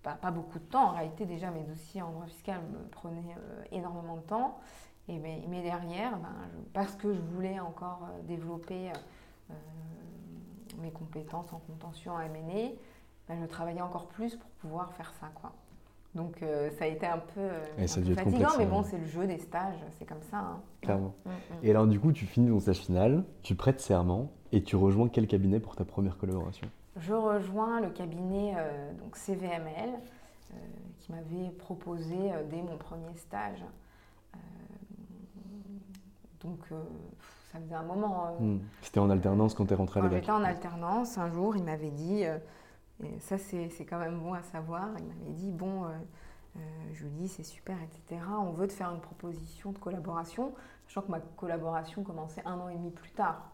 pas, 0.04 0.12
pas 0.12 0.30
beaucoup 0.30 0.58
de 0.60 0.64
temps. 0.64 0.90
En 0.90 0.92
réalité, 0.92 1.26
déjà, 1.26 1.50
mes 1.50 1.62
dossiers 1.64 2.02
en 2.02 2.10
droit 2.12 2.26
fiscal 2.26 2.60
me 2.72 2.88
prenaient 2.90 3.34
euh, 3.36 3.64
énormément 3.72 4.16
de 4.16 4.22
temps. 4.22 4.58
Et 5.08 5.18
mais, 5.18 5.42
mais 5.48 5.62
derrière, 5.62 6.16
ben, 6.18 6.28
je- 6.52 6.70
parce 6.72 6.94
que 6.94 7.12
je 7.12 7.20
voulais 7.20 7.58
encore 7.58 8.02
euh, 8.04 8.22
développer 8.22 8.90
euh, 9.50 9.54
mes 10.80 10.90
compétences 10.90 11.52
en 11.52 11.58
contentieux 11.58 12.10
en 12.10 12.20
M&A, 12.20 12.70
ben, 13.28 13.40
je 13.40 13.46
travaillais 13.46 13.80
encore 13.82 14.06
plus 14.08 14.36
pour 14.36 14.48
pouvoir 14.60 14.92
faire 14.92 15.12
ça. 15.20 15.30
Quoi. 15.34 15.52
Donc 16.14 16.42
euh, 16.42 16.70
ça 16.78 16.84
a 16.84 16.88
été 16.88 17.06
un 17.06 17.18
peu, 17.18 17.40
euh, 17.40 17.64
un 17.78 17.86
fatigant, 18.14 18.48
mais 18.56 18.64
ouais. 18.64 18.70
bon, 18.70 18.82
c'est 18.84 18.98
le 18.98 19.06
jeu 19.06 19.26
des 19.26 19.38
stages, 19.38 19.78
c'est 19.98 20.04
comme 20.06 20.22
ça. 20.30 20.38
hein. 20.38 20.60
Clairement. 20.80 21.14
Mm, 21.24 21.30
mm. 21.30 21.34
Et 21.64 21.70
alors, 21.70 21.86
du 21.86 21.98
coup, 21.98 22.12
tu 22.12 22.26
finis 22.26 22.48
ton 22.48 22.60
stage 22.60 22.78
final, 22.78 23.24
tu 23.42 23.54
prêtes 23.56 23.80
serment 23.80 24.30
et 24.52 24.62
tu 24.62 24.76
rejoins 24.76 25.08
quel 25.08 25.26
cabinet 25.26 25.60
pour 25.60 25.74
ta 25.76 25.84
première 25.84 26.16
collaboration? 26.16 26.68
Je 26.96 27.12
rejoins 27.12 27.80
le 27.80 27.90
cabinet 27.90 28.54
euh, 28.56 28.92
donc 28.94 29.16
CVML 29.16 29.90
euh, 30.52 30.56
qui 31.00 31.10
m'avait 31.12 31.50
proposé 31.50 32.14
euh, 32.32 32.44
dès 32.48 32.62
mon 32.62 32.76
premier 32.76 33.14
stage. 33.16 33.64
Donc 36.40 36.58
ça 37.50 37.58
faisait 37.58 37.74
un 37.74 37.82
moment. 37.82 38.26
euh, 38.40 38.44
Hmm. 38.44 38.58
C'était 38.82 39.00
en 39.00 39.08
alternance 39.10 39.54
quand 39.54 39.64
tu 39.66 39.72
es 39.72 39.76
rentré 39.76 40.00
à 40.00 40.02
l'EDAC 40.02 40.20
j'étais 40.20 40.32
en 40.32 40.44
alternance, 40.44 41.16
un 41.18 41.30
jour, 41.30 41.56
il 41.56 41.64
m'avait 41.64 41.90
dit, 41.90 42.22
et 42.22 43.18
ça 43.20 43.38
c'est 43.38 43.70
c'est 43.70 43.86
quand 43.86 43.98
même 43.98 44.18
bon 44.18 44.34
à 44.34 44.42
savoir, 44.42 44.88
il 44.98 45.04
m'avait 45.06 45.32
dit, 45.32 45.50
bon, 45.50 45.84
Julie, 46.92 47.28
c'est 47.28 47.44
super, 47.44 47.76
etc. 47.82 48.20
On 48.38 48.52
veut 48.52 48.66
te 48.68 48.72
faire 48.74 48.90
une 48.92 49.00
proposition 49.00 49.72
de 49.72 49.78
collaboration, 49.78 50.52
sachant 50.86 51.02
que 51.02 51.10
ma 51.12 51.20
collaboration 51.20 52.02
commençait 52.02 52.42
un 52.44 52.58
an 52.58 52.68
et 52.68 52.74
demi 52.74 52.90
plus 52.90 53.10
tard. 53.12 53.50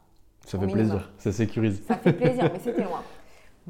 Ça 0.46 0.58
fait 0.58 0.66
minimum. 0.66 0.88
plaisir, 0.88 1.12
ça 1.18 1.30
sécurise. 1.32 1.84
Ça 1.86 1.96
fait 1.96 2.12
plaisir, 2.12 2.50
mais 2.52 2.58
c'était 2.58 2.82
loin. 2.84 3.02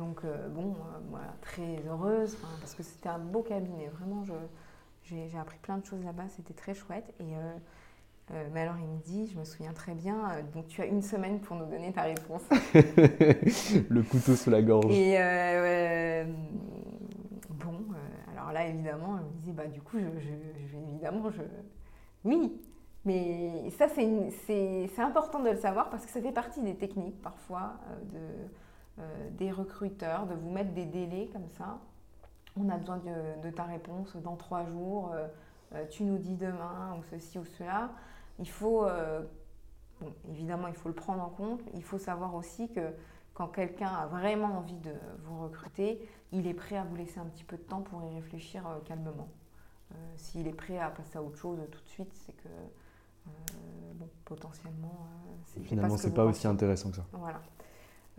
Donc, 0.01 0.25
euh, 0.25 0.49
bon, 0.49 0.71
euh, 0.71 0.99
voilà, 1.11 1.35
très 1.43 1.83
heureuse, 1.87 2.35
parce 2.61 2.75
que 2.75 2.83
c'était 2.83 3.11
un 3.11 3.19
beau 3.19 3.43
cabinet. 3.43 3.89
Vraiment, 3.89 4.25
j'ai 5.05 5.29
appris 5.39 5.59
plein 5.59 5.77
de 5.77 5.85
choses 5.85 6.03
là-bas, 6.03 6.23
c'était 6.35 6.55
très 6.55 6.73
chouette. 6.73 7.13
Et, 7.21 7.25
euh, 8.33 8.49
mais 8.55 8.63
alors, 8.63 8.77
il 8.79 8.87
me 8.89 8.99
dit, 9.03 9.31
je 9.31 9.39
me 9.39 9.45
souviens 9.45 9.75
très 9.75 9.93
bien, 9.93 10.17
euh, 10.31 10.43
donc 10.55 10.69
tu 10.69 10.81
as 10.81 10.87
une 10.87 11.03
semaine 11.03 11.39
pour 11.41 11.55
nous 11.57 11.67
donner 11.67 11.93
ta 11.93 12.03
réponse. 12.05 12.41
le 12.75 14.03
couteau 14.03 14.35
sous 14.37 14.49
la 14.49 14.63
gorge. 14.63 14.91
Et 14.91 15.17
euh, 15.19 16.25
bon, 17.51 17.75
alors 18.35 18.53
là, 18.53 18.67
évidemment, 18.69 19.19
je 19.19 19.23
me 19.25 19.31
disais, 19.41 19.53
bah, 19.53 19.67
du 19.67 19.83
coup, 19.83 19.99
je, 19.99 20.19
je- 20.19 20.29
je 20.67 20.73
vais 20.79 20.83
évidemment, 20.93 21.31
je... 21.31 21.43
oui. 22.25 22.59
Mais 23.05 23.69
ça, 23.79 23.87
c'est 23.89 24.91
important 24.99 25.41
de 25.43 25.51
le 25.51 25.57
savoir 25.57 25.91
parce 25.91 26.07
que 26.07 26.11
ça 26.11 26.23
fait 26.23 26.33
partie 26.33 26.63
des 26.63 26.75
techniques 26.75 27.21
parfois 27.21 27.75
de, 28.13 28.19
des 29.38 29.50
recruteurs, 29.50 30.26
de 30.26 30.35
vous 30.35 30.50
mettre 30.50 30.72
des 30.72 30.85
délais 30.85 31.29
comme 31.33 31.48
ça. 31.57 31.79
On 32.59 32.68
a 32.68 32.76
besoin 32.76 32.98
de, 32.98 33.42
de 33.42 33.50
ta 33.50 33.64
réponse 33.64 34.16
dans 34.16 34.37
trois 34.37 34.64
jours, 34.66 35.12
euh, 35.14 35.26
euh, 35.74 35.87
tu 35.88 36.03
nous 36.03 36.18
dis 36.18 36.35
demain, 36.35 36.96
ou 36.98 37.03
ceci 37.11 37.38
ou 37.38 37.44
cela. 37.44 37.90
Il 38.38 38.48
faut, 38.48 38.85
euh, 38.85 39.22
bon, 40.00 40.12
évidemment, 40.29 40.66
il 40.68 40.74
faut 40.74 40.88
le 40.88 40.94
prendre 40.94 41.22
en 41.22 41.29
compte. 41.31 41.61
Il 41.74 41.83
faut 41.85 41.98
savoir 41.98 42.35
aussi 42.35 42.68
que 42.70 42.92
quand 43.35 43.46
quelqu'un 43.48 43.87
a 43.88 44.07
vraiment 44.07 44.59
envie 44.59 44.76
de 44.79 44.92
vous 45.24 45.40
recruter, 45.44 46.07
il 46.33 46.46
est 46.46 46.55
prêt 46.55 46.76
à 46.76 46.85
vous 46.85 46.96
laisser 46.96 47.20
un 47.20 47.26
petit 47.26 47.44
peu 47.44 47.57
de 47.57 47.62
temps 47.62 47.83
pour 47.83 48.03
y 48.03 48.14
réfléchir 48.16 48.66
euh, 48.66 48.81
calmement. 48.85 49.29
Euh, 49.92 49.94
S'il 50.16 50.46
est 50.46 50.53
prêt 50.53 50.79
à 50.79 50.90
passer 50.90 51.16
à 51.18 51.22
autre 51.22 51.38
chose 51.38 51.59
tout 51.70 51.81
de 51.83 51.88
suite, 51.88 52.12
c'est 52.26 52.33
que, 52.33 52.48
euh, 52.48 53.31
bon, 53.94 54.09
potentiellement, 54.24 55.07
euh, 55.07 55.33
c'est 55.46 55.61
Finalement, 55.62 55.96
c'est 55.96 56.11
pas 56.11 56.24
pensez. 56.24 56.38
aussi 56.38 56.46
intéressant 56.48 56.90
que 56.90 56.96
ça. 56.96 57.07
Voilà. 57.12 57.40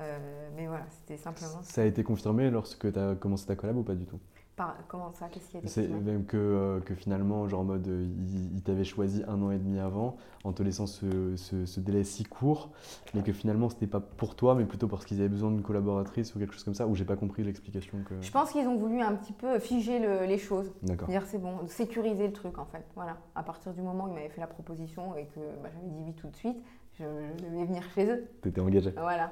Euh, 0.02 0.50
mais 0.56 0.68
voilà, 0.68 0.86
c'était 0.90 1.18
simplement. 1.18 1.62
Ça 1.64 1.82
a 1.82 1.86
été 1.86 2.04
confirmé 2.04 2.50
lorsque 2.50 2.92
tu 2.92 3.00
as 3.00 3.16
commencé 3.16 3.46
ta 3.46 3.56
collab 3.56 3.78
ou 3.78 3.84
pas 3.84 3.96
du 3.96 4.06
tout? 4.06 4.20
Par- 4.58 4.76
comment 4.90 5.14
ça 5.14 5.30
Qu'est-ce 5.30 5.50
qui 5.50 5.56
a 5.58 5.60
été 5.60 5.68
C'est 5.70 5.88
même 5.88 6.26
que, 6.26 6.36
euh, 6.38 6.80
que 6.82 6.94
finalement, 6.94 7.48
genre 7.48 7.62
en 7.62 7.64
mode, 7.64 7.88
euh, 7.88 8.06
il, 8.28 8.56
il 8.58 8.62
t'avait 8.62 8.84
choisi 8.84 9.24
un 9.28 9.42
an 9.42 9.50
et 9.52 9.58
demi 9.58 9.80
avant, 9.80 10.18
en 10.44 10.52
te 10.52 10.62
laissant 10.62 10.88
ce, 10.88 11.36
ce- 11.38 11.66
ce 11.66 11.80
délai 11.80 12.04
si 12.04 12.24
court, 12.26 12.70
mais 13.14 13.22
que 13.24 13.32
finalement, 13.32 13.70
c'était 13.70 13.88
pas 13.88 14.02
pour 14.02 14.36
toi, 14.36 14.54
mais 14.54 14.66
plutôt 14.66 14.90
parce 14.90 15.06
qu'ils 15.06 15.20
avaient 15.22 15.30
besoin 15.30 15.52
d'une 15.52 15.62
collaboratrice 15.62 16.36
ou 16.36 16.40
quelque 16.40 16.54
chose 16.54 16.66
comme 16.66 16.74
ça, 16.76 16.86
ou 16.86 16.96
j'ai 16.96 17.06
pas 17.06 17.16
compris 17.16 17.44
l'explication 17.44 17.98
que. 18.04 18.14
Je 18.22 18.30
pense 18.32 18.52
qu'ils 18.52 18.68
ont 18.68 18.76
voulu 18.78 19.02
un 19.02 19.16
petit 19.16 19.34
peu 19.34 19.58
figer 19.58 20.00
le- 20.00 20.26
les 20.26 20.38
choses. 20.38 20.70
D'accord. 20.84 21.08
Dire 21.08 21.24
c'est 21.26 21.40
bon, 21.40 21.66
sécuriser 21.68 22.28
le 22.28 22.34
truc 22.34 22.58
en 22.60 22.66
fait. 22.66 22.84
Voilà. 22.96 23.18
À 23.36 23.44
partir 23.44 23.74
du 23.74 23.82
moment 23.82 24.04
où 24.06 24.08
ils 24.10 24.16
m'avaient 24.16 24.30
fait 24.30 24.42
la 24.42 24.48
proposition 24.48 25.16
et 25.16 25.28
que 25.28 25.40
bah, 25.64 25.70
j'avais 25.74 25.88
dit 25.88 26.02
oui 26.06 26.14
tout 26.14 26.28
de 26.28 26.36
suite, 26.36 26.58
je, 27.00 27.06
je 27.38 27.46
devais 27.46 27.64
venir 27.66 27.84
chez 27.96 28.06
eux. 28.12 28.26
T'étais 28.42 28.60
engagé. 28.60 28.92
Voilà. 28.98 29.32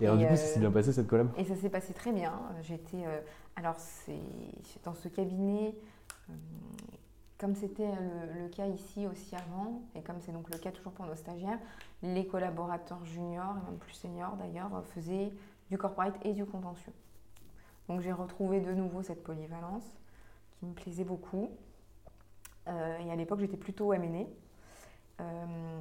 Et 0.00 0.06
alors, 0.06 0.18
du 0.18 0.26
coup, 0.26 0.32
euh, 0.32 0.36
ça 0.36 0.46
s'est 0.46 0.60
bien 0.60 0.70
passé 0.70 0.92
cette 0.92 1.08
collab? 1.08 1.30
Et 1.36 1.44
ça 1.44 1.56
s'est 1.56 1.70
passé 1.70 1.92
très 1.92 2.12
bien. 2.12 2.40
J'étais. 2.62 3.04
euh, 3.04 3.20
alors, 3.56 3.74
c'est 3.78 4.20
dans 4.84 4.94
ce 4.94 5.08
cabinet, 5.08 5.74
euh, 6.30 6.32
comme 7.38 7.54
c'était 7.54 7.86
le, 7.86 8.42
le 8.42 8.48
cas 8.48 8.66
ici 8.66 9.06
aussi 9.06 9.34
avant, 9.34 9.82
et 9.94 10.02
comme 10.02 10.20
c'est 10.20 10.32
donc 10.32 10.48
le 10.50 10.58
cas 10.58 10.70
toujours 10.70 10.92
pour 10.92 11.06
nos 11.06 11.16
stagiaires, 11.16 11.58
les 12.02 12.26
collaborateurs 12.26 13.04
juniors, 13.04 13.56
et 13.56 13.70
même 13.70 13.78
plus 13.78 13.94
seniors 13.94 14.36
d'ailleurs, 14.36 14.84
faisaient 14.94 15.32
du 15.70 15.78
corporate 15.78 16.14
et 16.24 16.32
du 16.32 16.44
contentieux. 16.46 16.92
Donc, 17.88 18.00
j'ai 18.00 18.12
retrouvé 18.12 18.60
de 18.60 18.72
nouveau 18.72 19.02
cette 19.02 19.24
polyvalence 19.24 19.84
qui 20.58 20.66
me 20.66 20.74
plaisait 20.74 21.04
beaucoup. 21.04 21.50
Euh, 22.68 22.98
et 22.98 23.10
à 23.10 23.16
l'époque, 23.16 23.40
j'étais 23.40 23.56
plutôt. 23.56 23.92
Euh, 23.92 25.80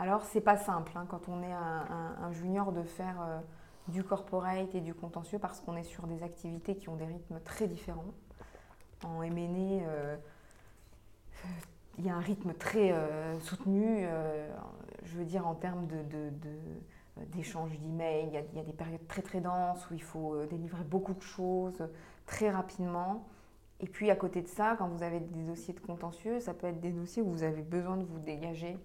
alors, 0.00 0.24
c'est 0.24 0.40
pas 0.40 0.56
simple 0.56 0.92
hein, 0.96 1.06
quand 1.08 1.28
on 1.28 1.42
est 1.42 1.52
un, 1.52 1.84
un- 1.90 2.16
un 2.24 2.32
junior 2.32 2.72
de 2.72 2.82
faire 2.82 3.20
euh, 3.20 3.38
du 3.88 4.02
corporate 4.02 4.74
et 4.74 4.80
du 4.80 4.94
contentieux 4.94 5.38
parce 5.38 5.60
qu'on 5.60 5.76
est 5.76 5.84
sur 5.84 6.06
des 6.06 6.22
activités 6.22 6.76
qui 6.76 6.88
ont 6.88 6.96
des 6.96 7.04
rythmes 7.06 7.40
très 7.44 7.66
différents. 7.68 8.14
En 9.04 9.22
M&A, 9.22 9.86
euh, 9.88 10.16
il 11.98 12.06
y 12.06 12.10
a 12.10 12.14
un 12.14 12.20
rythme 12.20 12.54
très 12.54 12.92
euh, 12.92 13.38
soutenu, 13.40 13.84
euh, 14.06 14.50
je 15.02 15.16
veux 15.18 15.24
dire 15.24 15.46
en 15.46 15.54
termes 15.54 15.86
de, 15.86 16.02
de- 16.02 16.30
de- 16.30 17.24
d'échange 17.26 17.78
d'emails. 17.80 18.26
Il 18.28 18.32
y, 18.34 18.36
a, 18.38 18.42
il 18.52 18.56
y 18.56 18.60
a 18.60 18.64
des 18.64 18.72
périodes 18.72 19.06
très 19.06 19.22
très 19.22 19.40
denses 19.40 19.90
où 19.90 19.94
il 19.94 20.02
faut 20.02 20.44
délivrer 20.46 20.84
beaucoup 20.84 21.14
de 21.14 21.20
choses 21.22 21.86
très 22.26 22.50
rapidement. 22.50 23.26
Et 23.80 23.86
puis 23.86 24.10
à 24.10 24.16
côté 24.16 24.40
de 24.42 24.48
ça, 24.48 24.76
quand 24.78 24.88
vous 24.88 25.02
avez 25.02 25.20
des 25.20 25.42
dossiers 25.44 25.74
de 25.74 25.80
contentieux, 25.80 26.40
ça 26.40 26.54
peut 26.54 26.66
être 26.68 26.80
des 26.80 26.92
dossiers 26.92 27.22
où 27.22 27.30
vous 27.30 27.42
avez 27.42 27.62
besoin 27.62 27.96
de 27.96 28.04
vous 28.04 28.18
dégager 28.18 28.78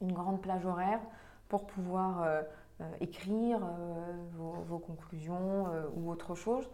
une 0.00 0.12
grande 0.12 0.40
plage 0.40 0.66
horaire 0.66 1.00
pour 1.48 1.66
pouvoir 1.66 2.22
euh, 2.22 2.42
euh, 2.80 2.92
écrire 3.00 3.60
euh, 3.62 4.62
vos, 4.66 4.78
conclusions 4.78 5.66
ou 5.94 6.10
autre 6.10 6.34
chose. 6.34 6.68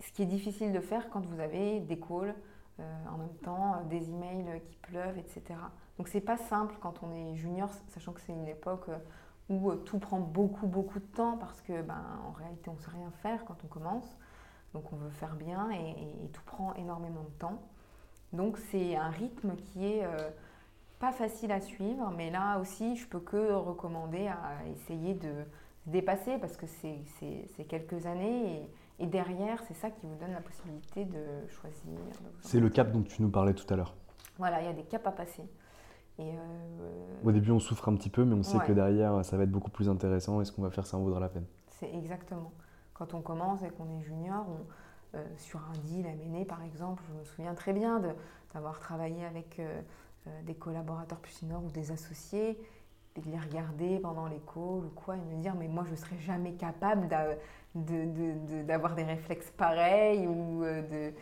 Ce 0.00 0.12
qui 0.12 0.22
est 0.22 0.26
difficile 0.26 0.72
de 0.72 0.80
faire 0.80 1.08
quand 1.10 1.24
vous 1.24 1.40
avez 1.40 1.80
des 1.80 1.98
calls 1.98 2.34
en 2.78 3.16
même 3.16 3.34
temps, 3.42 3.82
des 3.88 4.10
emails 4.10 4.60
qui 4.66 4.76
pleuvent, 4.76 5.16
etc. 5.16 5.42
Donc 5.96 6.08
c'est 6.08 6.20
pas 6.20 6.36
simple 6.36 6.74
quand 6.78 7.02
on 7.02 7.10
est 7.10 7.34
junior, 7.34 7.70
sachant 7.88 8.12
que 8.12 8.20
c'est 8.20 8.34
une 8.34 8.48
époque 8.48 8.90
où 9.48 9.72
tout 9.72 9.98
prend 9.98 10.20
beaucoup 10.20 10.66
beaucoup 10.66 10.98
de 10.98 11.06
temps 11.06 11.38
parce 11.38 11.62
que 11.62 11.80
ben, 11.80 12.02
en 12.28 12.32
réalité 12.32 12.68
on 12.68 12.74
ne 12.74 12.78
sait 12.78 12.90
rien 12.90 13.10
faire 13.22 13.46
quand 13.46 13.56
on 13.64 13.68
commence. 13.68 14.18
Donc 14.74 14.92
on 14.92 14.96
veut 14.96 15.08
faire 15.08 15.36
bien 15.36 15.70
et, 15.70 16.28
tout 16.34 16.42
prend 16.44 16.74
énormément 16.74 17.22
de 17.22 17.38
temps. 17.38 17.62
Donc 18.34 18.58
c'est 18.70 18.94
un 18.94 19.08
rythme 19.08 19.56
qui 19.56 19.86
est 19.86 20.04
pas 20.98 21.12
facile 21.12 21.52
à 21.52 21.60
suivre, 21.60 22.12
mais 22.16 22.30
là 22.30 22.58
aussi 22.58 22.96
je 22.96 23.06
peux 23.06 23.20
que 23.20 23.52
recommander 23.52 24.28
à 24.28 24.66
essayer 24.72 25.14
de 25.14 25.44
dépasser 25.86 26.38
parce 26.38 26.56
que 26.56 26.66
c'est 26.66 27.64
quelques 27.68 28.06
années 28.06 28.68
et, 28.98 29.04
et 29.04 29.06
derrière 29.06 29.62
c'est 29.68 29.74
ça 29.74 29.90
qui 29.90 30.06
vous 30.06 30.16
donne 30.16 30.32
la 30.32 30.40
possibilité 30.40 31.04
de 31.04 31.46
choisir. 31.48 31.98
C'est 32.40 32.60
le 32.60 32.70
cap 32.70 32.90
dont 32.92 33.02
tu 33.02 33.22
nous 33.22 33.30
parlais 33.30 33.54
tout 33.54 33.66
à 33.72 33.76
l'heure. 33.76 33.94
Voilà, 34.38 34.60
il 34.62 34.66
y 34.66 34.70
a 34.70 34.72
des 34.72 34.84
caps 34.84 35.06
à 35.06 35.12
passer. 35.12 35.42
Et 36.18 36.32
euh, 36.32 37.24
Au 37.24 37.32
début, 37.32 37.50
on 37.50 37.58
souffre 37.58 37.88
un 37.90 37.94
petit 37.94 38.08
peu, 38.08 38.24
mais 38.24 38.34
on 38.34 38.42
sait 38.42 38.58
que 38.58 38.72
derrière, 38.72 39.22
ça 39.22 39.36
va 39.36 39.42
être 39.42 39.50
beaucoup 39.50 39.70
plus 39.70 39.88
intéressant 39.88 40.40
et 40.40 40.46
ce 40.46 40.52
qu'on 40.52 40.62
va 40.62 40.70
faire, 40.70 40.86
ça 40.86 40.96
en 40.96 41.00
vaudra 41.00 41.20
la 41.20 41.28
peine. 41.28 41.44
C'est 41.68 41.94
exactement. 41.94 42.52
Quand 42.94 43.12
on 43.12 43.20
commence 43.20 43.62
et 43.62 43.68
qu'on 43.68 43.90
est 43.98 44.02
junior, 44.02 44.46
on, 44.48 45.16
euh, 45.16 45.24
sur 45.36 45.60
un 45.60 45.78
deal 45.84 46.06
à 46.06 46.14
mener, 46.14 46.44
par 46.44 46.62
exemple, 46.62 47.02
je 47.08 47.18
me 47.18 47.24
souviens 47.24 47.54
très 47.54 47.72
bien 47.72 48.02
d'avoir 48.54 48.78
travaillé 48.80 49.24
avec 49.24 49.58
euh, 49.58 49.80
des 50.44 50.54
collaborateurs 50.54 51.18
plus 51.18 51.32
seniors 51.32 51.64
ou 51.64 51.70
des 51.70 51.92
associés 51.92 52.58
et 53.16 53.20
de 53.20 53.30
les 53.30 53.38
regarder 53.38 53.98
pendant 54.00 54.26
les 54.26 54.40
calls 54.40 54.84
ou 54.84 54.92
quoi 54.94 55.16
et 55.16 55.20
me 55.20 55.40
dire 55.40 55.54
mais 55.54 55.68
moi 55.68 55.84
je 55.88 55.94
serais 55.94 56.18
jamais 56.18 56.54
capable 56.54 57.08
d'avoir 57.74 58.94
des 58.94 59.04
réflexes 59.04 59.50
pareils 59.52 60.26
ou 60.26 60.62
de 60.62 61.12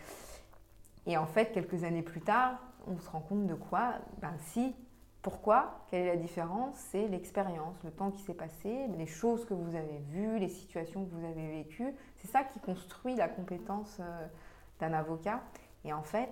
et 1.07 1.17
en 1.17 1.27
fait 1.27 1.53
quelques 1.53 1.85
années 1.85 2.03
plus 2.03 2.23
tard 2.23 2.59
on 2.87 2.99
se 2.99 3.09
rend 3.09 3.21
compte 3.21 3.47
de 3.47 3.55
quoi? 3.55 3.95
Ben 4.21 4.35
si. 4.39 4.75
Pourquoi? 5.23 5.87
Quelle 5.89 6.03
est 6.03 6.09
la 6.09 6.17
différence? 6.17 6.77
C'est 6.77 7.09
l'expérience, 7.09 7.83
le 7.83 7.91
temps 7.91 8.11
qui 8.11 8.21
s'est 8.21 8.35
passé, 8.35 8.89
les 8.89 9.07
choses 9.07 9.47
que 9.47 9.55
vous 9.55 9.75
avez 9.75 9.99
vues, 10.11 10.39
les 10.39 10.51
situations 10.51 11.07
que 11.07 11.15
vous 11.15 11.25
avez 11.25 11.63
vécues. 11.63 11.95
C'est 12.17 12.29
ça 12.29 12.45
qui 12.45 12.61
construit 12.61 13.17
la 13.17 13.29
compétence 13.29 13.97
euh, 14.01 14.27
d'un 14.81 14.93
avocat. 14.93 15.41
Et 15.87 15.95
en 15.95 16.03
fait, 16.03 16.31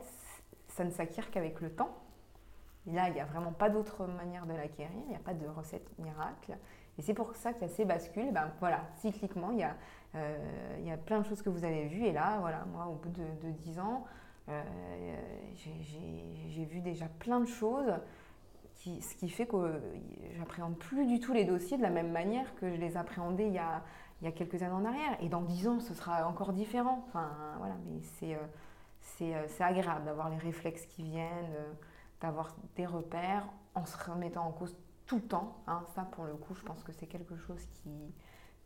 ça 0.69 0.85
ne 0.85 0.91
s'acquiert 0.91 1.31
qu'avec 1.31 1.63
le 1.63 1.71
temps. 1.71 1.97
Là, 2.87 3.09
il 3.09 3.15
n'y 3.15 3.21
a 3.21 3.25
vraiment 3.25 3.53
pas 3.53 3.71
d'autre 3.71 4.07
manière 4.07 4.45
de 4.47 4.55
l'acquérir, 4.55 4.91
il 5.05 5.11
n'y 5.11 5.17
a 5.17 5.21
pas 5.21 5.35
de 5.35 5.47
recette 5.47 5.87
miracle. 5.99 6.57
Et 6.99 7.03
c'est 7.03 7.15
pour 7.15 7.35
ça 7.37 7.53
qu'il 7.53 7.63
y 7.63 7.65
a 7.67 7.69
ces 7.69 7.85
bascules. 7.85 8.33
Ben, 8.33 8.51
voilà, 8.61 8.81
cycliquement, 8.97 9.51
il 9.53 9.59
y, 9.59 9.63
a, 9.63 9.77
euh, 10.15 10.77
il 10.81 10.87
y 10.87 10.91
a 10.91 10.97
plein 10.97 11.21
de 11.21 11.25
choses 11.25 11.43
que 11.43 11.49
vous 11.49 11.65
avez 11.65 11.87
vues. 11.87 12.05
Et 12.05 12.13
là, 12.13 12.39
voilà, 12.41 12.65
moi, 12.73 12.87
au 12.87 12.95
bout 12.95 13.11
de, 13.11 13.25
de 13.47 13.53
10 13.53 13.79
ans, 13.79 14.05
euh, 14.49 14.63
j'ai 15.55 16.65
vu 16.65 16.81
déjà 16.81 17.07
plein 17.21 17.41
de 17.41 17.47
choses, 17.47 17.93
ce 18.75 19.15
qui 19.15 19.29
fait 19.29 19.47
que 19.47 19.81
j'appréhende 20.37 20.77
plus 20.77 21.07
du 21.07 21.21
tout 21.21 21.33
les 21.33 21.45
dossiers 21.45 21.77
de 21.77 21.83
la 21.83 21.91
même 21.91 22.11
manière 22.11 22.53
que 22.57 22.69
je 22.69 22.81
les 22.81 22.97
appréhendais 22.97 23.47
il 23.47 23.55
y 23.55 23.59
a, 23.59 23.83
il 24.23 24.25
y 24.27 24.29
a 24.29 24.33
quelques 24.33 24.63
années 24.63 24.73
en 24.73 24.85
arrière. 24.85 25.17
Et 25.21 25.29
dans 25.29 25.43
dix 25.43 25.67
ans, 25.67 25.81
ce 25.81 25.95
sera 25.95 26.27
encore 26.27 26.53
différent. 26.53 27.05
Enfin, 27.09 27.31
voilà, 27.59 27.75
mais 27.87 28.01
euh, 28.29 28.37
euh, 29.23 29.45
c'est 29.49 29.65
agréable 29.65 30.05
d'avoir 30.05 30.31
les 30.31 30.39
réflexes 30.39 30.87
qui 30.87 31.03
viennent, 31.03 31.55
d'avoir 32.23 32.57
des 32.77 32.87
repères 32.87 33.47
en 33.75 33.85
se 33.85 33.97
remettant 33.99 34.47
en 34.47 34.53
cause 34.53 34.75
tout 35.07 35.17
le 35.17 35.23
temps. 35.23 35.63
Hein. 35.67 35.83
Ça, 35.95 36.03
pour 36.03 36.25
le 36.25 36.35
coup, 36.35 36.55
je 36.55 36.63
pense 36.63 36.83
que 36.83 36.93
c'est 36.93 37.07
quelque 37.07 37.37
chose 37.37 37.61
qui, 37.83 37.91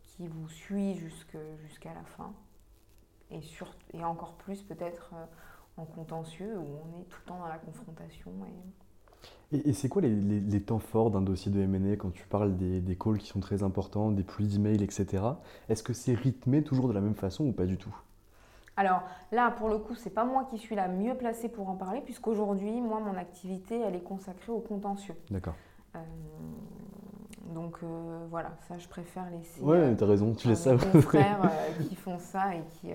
qui 0.02 0.28
vous 0.28 0.48
suit 0.48 0.94
jusqu'à 0.94 1.94
la 1.94 2.04
fin. 2.04 2.32
Et, 3.30 3.40
sur, 3.42 3.74
et 3.92 4.04
encore 4.04 4.34
plus 4.34 4.62
peut-être 4.62 5.12
en 5.76 5.84
contentieux 5.84 6.56
où 6.56 6.78
on 6.84 7.00
est 7.00 7.04
tout 7.04 7.18
le 7.24 7.28
temps 7.28 7.38
dans 7.40 7.48
la 7.48 7.58
confrontation. 7.58 8.30
Et, 9.52 9.68
et, 9.68 9.72
c'est 9.72 9.88
quoi 9.88 10.02
les, 10.02 10.62
temps 10.62 10.78
forts 10.78 11.10
d'un 11.10 11.22
dossier 11.22 11.50
de 11.50 11.64
MNE 11.64 11.96
quand 11.96 12.12
tu 12.12 12.26
parles 12.26 12.56
des, 12.56 12.80
des, 12.80 12.96
calls 12.96 13.18
qui 13.18 13.26
sont 13.26 13.40
très 13.40 13.62
importants, 13.62 14.12
des 14.12 14.22
pluies 14.22 14.46
d'emails, 14.46 14.82
etc. 14.82 15.24
Est-ce 15.68 15.82
que 15.82 15.92
c'est 15.92 16.14
rythmé 16.14 16.62
toujours 16.62 16.88
de 16.88 16.92
la 16.92 17.00
même 17.00 17.14
façon 17.14 17.44
ou 17.44 17.52
pas 17.52 17.66
du 17.66 17.78
tout? 17.78 17.94
Alors 18.76 19.02
là, 19.32 19.50
pour 19.50 19.68
le 19.68 19.78
coup, 19.78 19.94
c'est 19.94 20.10
pas 20.10 20.24
moi 20.24 20.46
qui 20.50 20.58
suis 20.58 20.74
la 20.74 20.88
mieux 20.88 21.14
placée 21.14 21.48
pour 21.48 21.68
en 21.68 21.76
parler, 21.76 22.00
puisqu'aujourd'hui, 22.00 22.80
moi, 22.80 23.00
mon 23.00 23.16
activité, 23.16 23.80
elle 23.80 23.94
est 23.94 24.02
consacrée 24.02 24.52
au 24.52 24.60
contentieux. 24.60 25.14
D'accord. 25.30 25.54
Euh, 25.94 25.98
donc 27.54 27.78
euh, 27.82 28.26
voilà, 28.30 28.50
ça, 28.68 28.76
je 28.78 28.88
préfère 28.88 29.30
laisser. 29.30 29.62
Ouais, 29.62 29.96
tu 29.96 30.04
as 30.04 30.06
raison, 30.06 30.34
tu 30.34 30.48
laisses 30.48 30.62
ça. 30.62 30.74
Mes 30.74 31.00
frères 31.02 31.50
qui 31.88 31.94
font 31.94 32.18
ça 32.18 32.54
et 32.54 32.62
qui, 32.72 32.90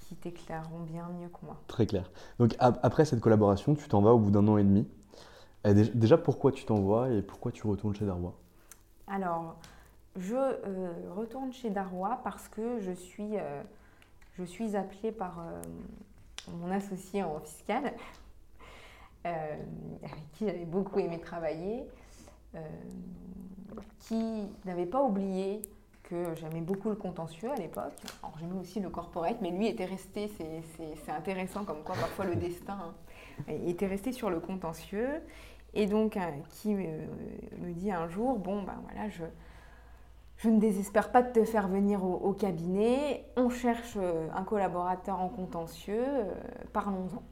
qui 0.00 0.14
t'éclaireront 0.14 0.80
bien 0.80 1.08
mieux 1.20 1.28
que 1.28 1.44
moi. 1.44 1.56
Très 1.66 1.86
clair. 1.86 2.10
Donc 2.38 2.54
après 2.58 3.04
cette 3.04 3.20
collaboration, 3.20 3.74
tu 3.74 3.88
t'en 3.88 4.02
vas 4.02 4.12
au 4.12 4.18
bout 4.18 4.30
d'un 4.30 4.46
an 4.48 4.56
et 4.58 4.64
demi. 4.64 4.86
déjà, 5.64 6.18
pourquoi 6.18 6.52
tu 6.52 6.64
t'en 6.64 6.80
vas 6.82 7.10
et 7.10 7.22
pourquoi 7.22 7.52
tu 7.52 7.66
retournes 7.66 7.94
chez 7.94 8.04
Darrois 8.04 8.34
Alors, 9.08 9.56
je 10.18 10.34
euh, 10.34 10.92
retourne 11.14 11.52
chez 11.52 11.70
Darrois 11.70 12.20
parce 12.24 12.48
que 12.48 12.80
je 12.80 12.92
suis, 12.92 13.36
euh, 13.36 13.62
je 14.38 14.44
suis 14.44 14.76
appelée 14.76 15.12
par 15.12 15.40
euh, 15.40 15.62
mon 16.52 16.70
associé 16.70 17.22
en 17.22 17.40
fiscal, 17.40 17.92
avec 19.24 20.32
qui 20.34 20.46
j'avais 20.46 20.64
beaucoup 20.64 21.00
aimé 21.00 21.18
travailler, 21.18 21.84
qui 23.98 24.46
n'avait 24.64 24.86
pas 24.86 25.02
oublié 25.02 25.62
que 26.04 26.34
j'aimais 26.36 26.60
beaucoup 26.60 26.88
le 26.88 26.94
contentieux 26.94 27.50
à 27.50 27.56
l'époque. 27.56 27.94
Alors 28.22 28.36
j'aimais 28.38 28.60
aussi 28.60 28.78
le 28.78 28.88
corporate, 28.88 29.38
mais 29.40 29.50
lui 29.50 29.66
était 29.66 29.84
resté, 29.84 30.30
c'est 30.38 31.10
intéressant 31.10 31.64
comme 31.64 31.82
quoi 31.82 31.96
parfois 31.96 32.24
le 32.26 32.36
destin 32.36 32.94
hein, 33.48 33.52
était 33.66 33.86
resté 33.86 34.12
sur 34.12 34.30
le 34.30 34.40
contentieux. 34.40 35.20
Et 35.74 35.86
donc, 35.86 36.16
euh, 36.16 36.20
qui 36.48 36.74
me, 36.74 37.72
dit 37.72 37.92
un 37.92 38.08
jour, 38.08 38.38
bon, 38.38 38.62
ben 38.62 38.80
voilà, 38.84 39.10
je, 39.10 39.24
je 40.38 40.48
ne 40.48 40.60
désespère 40.60 41.12
pas 41.12 41.22
de 41.22 41.32
te 41.32 41.44
faire 41.44 41.68
venir 41.68 42.04
au, 42.04 42.32
cabinet, 42.32 43.24
on 43.36 43.48
cherche 43.48 43.94
euh, 43.96 44.28
un 44.34 44.44
collaborateur 44.44 45.20
en 45.20 45.28
contentieux, 45.28 46.04
euh, 46.06 46.34
parlons-en. 46.72 47.22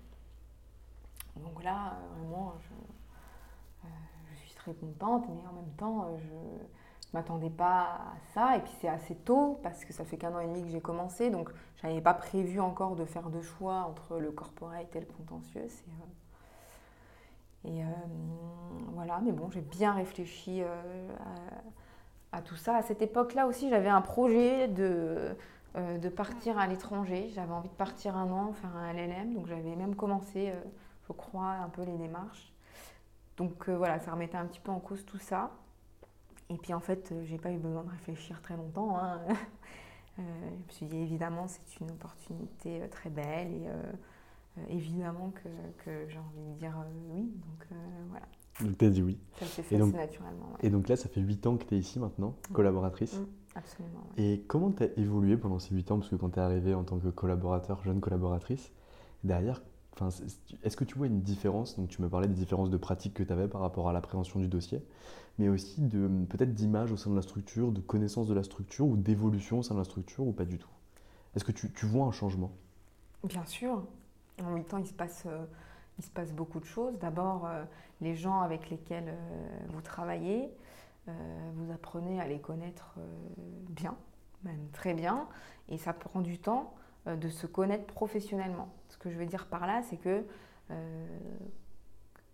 Donc 1.40 1.62
là, 1.62 1.98
vraiment, 2.16 2.54
je, 2.60 2.74
suis 4.36 4.54
très 4.54 4.74
contente, 4.74 5.26
mais 5.28 5.46
en 5.48 5.52
même 5.52 5.72
temps, 5.76 6.16
je 6.16 7.14
m'attendais 7.14 7.50
pas 7.50 7.82
à 7.82 8.14
ça. 8.34 8.56
Et 8.56 8.60
puis 8.60 8.72
c'est 8.80 8.88
assez 8.88 9.14
tôt 9.14 9.58
parce 9.62 9.84
que 9.84 9.92
ça 9.92 10.04
fait 10.04 10.16
qu'un 10.16 10.34
an 10.34 10.40
et 10.40 10.46
demi 10.46 10.62
que 10.62 10.68
j'ai 10.68 10.80
commencé, 10.80 11.30
donc 11.30 11.50
je 11.76 11.86
n'avais 11.86 12.00
pas 12.00 12.14
prévu 12.14 12.60
encore 12.60 12.96
de 12.96 13.04
faire 13.04 13.30
de 13.30 13.40
choix 13.40 13.86
entre 13.88 14.18
le 14.18 14.30
corporate 14.30 14.94
et 14.94 15.00
le 15.00 15.06
contentieux. 15.06 15.68
Euh, 17.64 17.66
et 17.66 17.82
euh, 17.82 17.86
voilà, 18.92 19.20
mais 19.24 19.32
bon, 19.32 19.50
j'ai 19.50 19.62
bien 19.62 19.92
réfléchi 19.92 20.62
euh, 20.62 21.08
à, 22.36 22.42
tout 22.42 22.56
ça. 22.56 22.76
À 22.76 22.82
cette 22.82 23.02
époque-là 23.02 23.46
aussi, 23.46 23.68
j'avais 23.70 23.88
un 23.88 24.00
projet 24.00 24.68
de, 24.68 25.36
de 25.76 26.08
partir 26.08 26.58
à 26.58 26.66
l'étranger. 26.66 27.30
J'avais 27.34 27.52
envie 27.52 27.68
de 27.68 27.74
partir 27.74 28.16
un 28.16 28.30
an, 28.30 28.52
faire 28.52 28.76
un 28.76 28.92
LLM, 28.92 29.34
donc 29.34 29.46
j'avais 29.46 29.76
même 29.76 29.94
commencé, 29.94 30.52
je 31.06 31.12
crois, 31.12 31.50
un 31.50 31.68
peu 31.68 31.82
les 31.82 31.96
démarches. 31.96 32.52
Donc 33.36 33.68
voilà, 33.68 33.98
ça 34.00 34.12
remettait 34.12 34.36
un 34.36 34.46
petit 34.46 34.60
peu 34.60 34.70
en 34.70 34.80
cause 34.80 35.04
tout 35.04 35.18
ça. 35.18 35.50
Et 36.50 36.56
puis 36.56 36.74
en 36.74 36.80
fait, 36.80 37.10
euh, 37.12 37.24
j'ai 37.24 37.38
pas 37.38 37.50
eu 37.50 37.58
besoin 37.58 37.82
de 37.82 37.90
réfléchir 37.90 38.40
très 38.42 38.56
longtemps. 38.56 38.98
Hein. 38.98 39.20
euh, 40.18 40.22
je 40.50 40.66
me 40.66 40.70
suis 40.70 40.86
dit 40.86 40.98
évidemment, 40.98 41.46
c'est 41.48 41.80
une 41.80 41.90
opportunité 41.90 42.82
euh, 42.82 42.88
très 42.88 43.10
belle 43.10 43.52
et 43.52 43.68
euh, 43.68 43.82
évidemment 44.68 45.30
que, 45.30 45.84
que 45.84 46.08
j'ai 46.08 46.18
envie 46.18 46.52
de 46.52 46.58
dire 46.58 46.74
oui. 47.10 47.22
Donc 47.22 47.78
voilà. 48.10 48.26
Donc 48.60 48.78
tu 48.78 48.84
as 48.84 48.90
dit 48.90 49.02
oui. 49.02 49.18
Ça 49.38 49.46
s'est 49.46 49.62
fait 49.62 49.78
donc, 49.78 49.94
naturellement. 49.94 50.56
Et 50.62 50.70
donc 50.70 50.88
là, 50.88 50.96
ça 50.96 51.08
fait 51.08 51.20
8 51.20 51.46
ans 51.46 51.56
que 51.56 51.64
tu 51.64 51.74
es 51.74 51.78
ici 51.78 51.98
maintenant, 51.98 52.36
mmh. 52.50 52.52
collaboratrice. 52.52 53.14
Mmh, 53.14 53.26
absolument. 53.56 54.04
Et 54.16 54.44
comment 54.46 54.70
tu 54.70 54.84
as 54.84 54.88
évolué 54.96 55.36
pendant 55.36 55.58
ces 55.58 55.74
8 55.74 55.90
ans? 55.90 55.98
Parce 55.98 56.10
que 56.10 56.16
quand 56.16 56.30
tu 56.30 56.38
es 56.38 56.42
arrivée 56.42 56.74
en 56.74 56.84
tant 56.84 56.98
que 56.98 57.08
collaborateur, 57.08 57.82
jeune 57.82 58.00
collaboratrice, 58.00 58.70
derrière, 59.24 59.62
est-ce 60.62 60.76
que 60.76 60.84
tu 60.84 60.96
vois 60.96 61.06
une 61.06 61.20
différence? 61.20 61.78
Donc 61.78 61.88
tu 61.88 62.02
me 62.02 62.08
parlais 62.08 62.28
des 62.28 62.34
différences 62.34 62.70
de 62.70 62.76
pratique 62.76 63.14
que 63.14 63.22
tu 63.22 63.32
avais 63.32 63.48
par 63.48 63.60
rapport 63.60 63.88
à 63.88 63.92
l'appréhension 63.92 64.40
du 64.40 64.48
dossier, 64.48 64.82
mais 65.38 65.48
aussi 65.48 65.80
de 65.80 66.08
peut-être 66.28 66.54
d'image 66.54 66.92
au 66.92 66.96
sein 66.96 67.10
de 67.10 67.16
la 67.16 67.22
structure, 67.22 67.72
de 67.72 67.80
connaissance 67.80 68.26
de 68.26 68.34
la 68.34 68.42
structure 68.42 68.86
ou 68.86 68.96
d'évolution 68.96 69.60
au 69.60 69.62
sein 69.62 69.74
de 69.74 69.80
la 69.80 69.84
structure 69.84 70.26
ou 70.26 70.32
pas 70.32 70.44
du 70.44 70.58
tout? 70.58 70.68
Est-ce 71.36 71.44
que 71.44 71.52
tu, 71.52 71.86
vois 71.86 72.06
un 72.06 72.12
changement? 72.12 72.52
Bien 73.24 73.44
sûr. 73.44 73.84
En 74.42 74.54
8 74.54 74.74
ans, 74.74 74.78
il 74.78 74.86
se 74.86 74.92
passe, 74.92 75.24
euh, 75.26 75.44
il 75.98 76.04
se 76.04 76.10
passe 76.10 76.32
beaucoup 76.32 76.60
de 76.60 76.64
choses. 76.64 76.98
D'abord, 76.98 77.46
euh, 77.46 77.64
les 78.00 78.14
gens 78.14 78.40
avec 78.40 78.70
lesquels 78.70 79.08
euh, 79.08 79.46
vous 79.68 79.80
travaillez, 79.80 80.50
vous 81.52 81.70
apprenez 81.70 82.18
à 82.18 82.26
les 82.26 82.40
connaître 82.40 82.94
bien, 83.68 83.94
même 84.42 84.70
très 84.72 84.94
bien, 84.94 85.28
et 85.68 85.76
ça 85.76 85.92
prend 85.92 86.22
du 86.22 86.38
temps 86.38 86.72
de 87.04 87.28
se 87.28 87.46
connaître 87.46 87.84
professionnellement. 87.84 88.70
Ce 88.88 88.96
que 88.96 89.10
je 89.10 89.18
veux 89.18 89.26
dire 89.26 89.44
par 89.48 89.66
là, 89.66 89.82
c'est 89.82 89.98
que 89.98 90.24
euh, 90.70 91.18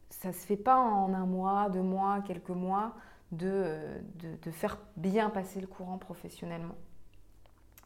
ça 0.08 0.28
ne 0.28 0.32
se 0.32 0.46
fait 0.46 0.56
pas 0.56 0.76
en 0.76 1.12
un 1.14 1.26
mois, 1.26 1.68
deux 1.70 1.82
mois, 1.82 2.20
quelques 2.20 2.50
mois 2.50 2.94
de, 3.32 3.76
de, 4.42 4.50
faire 4.50 4.78
bien 4.96 5.30
passer 5.30 5.60
le 5.60 5.66
courant 5.66 5.98
professionnellement. 5.98 6.74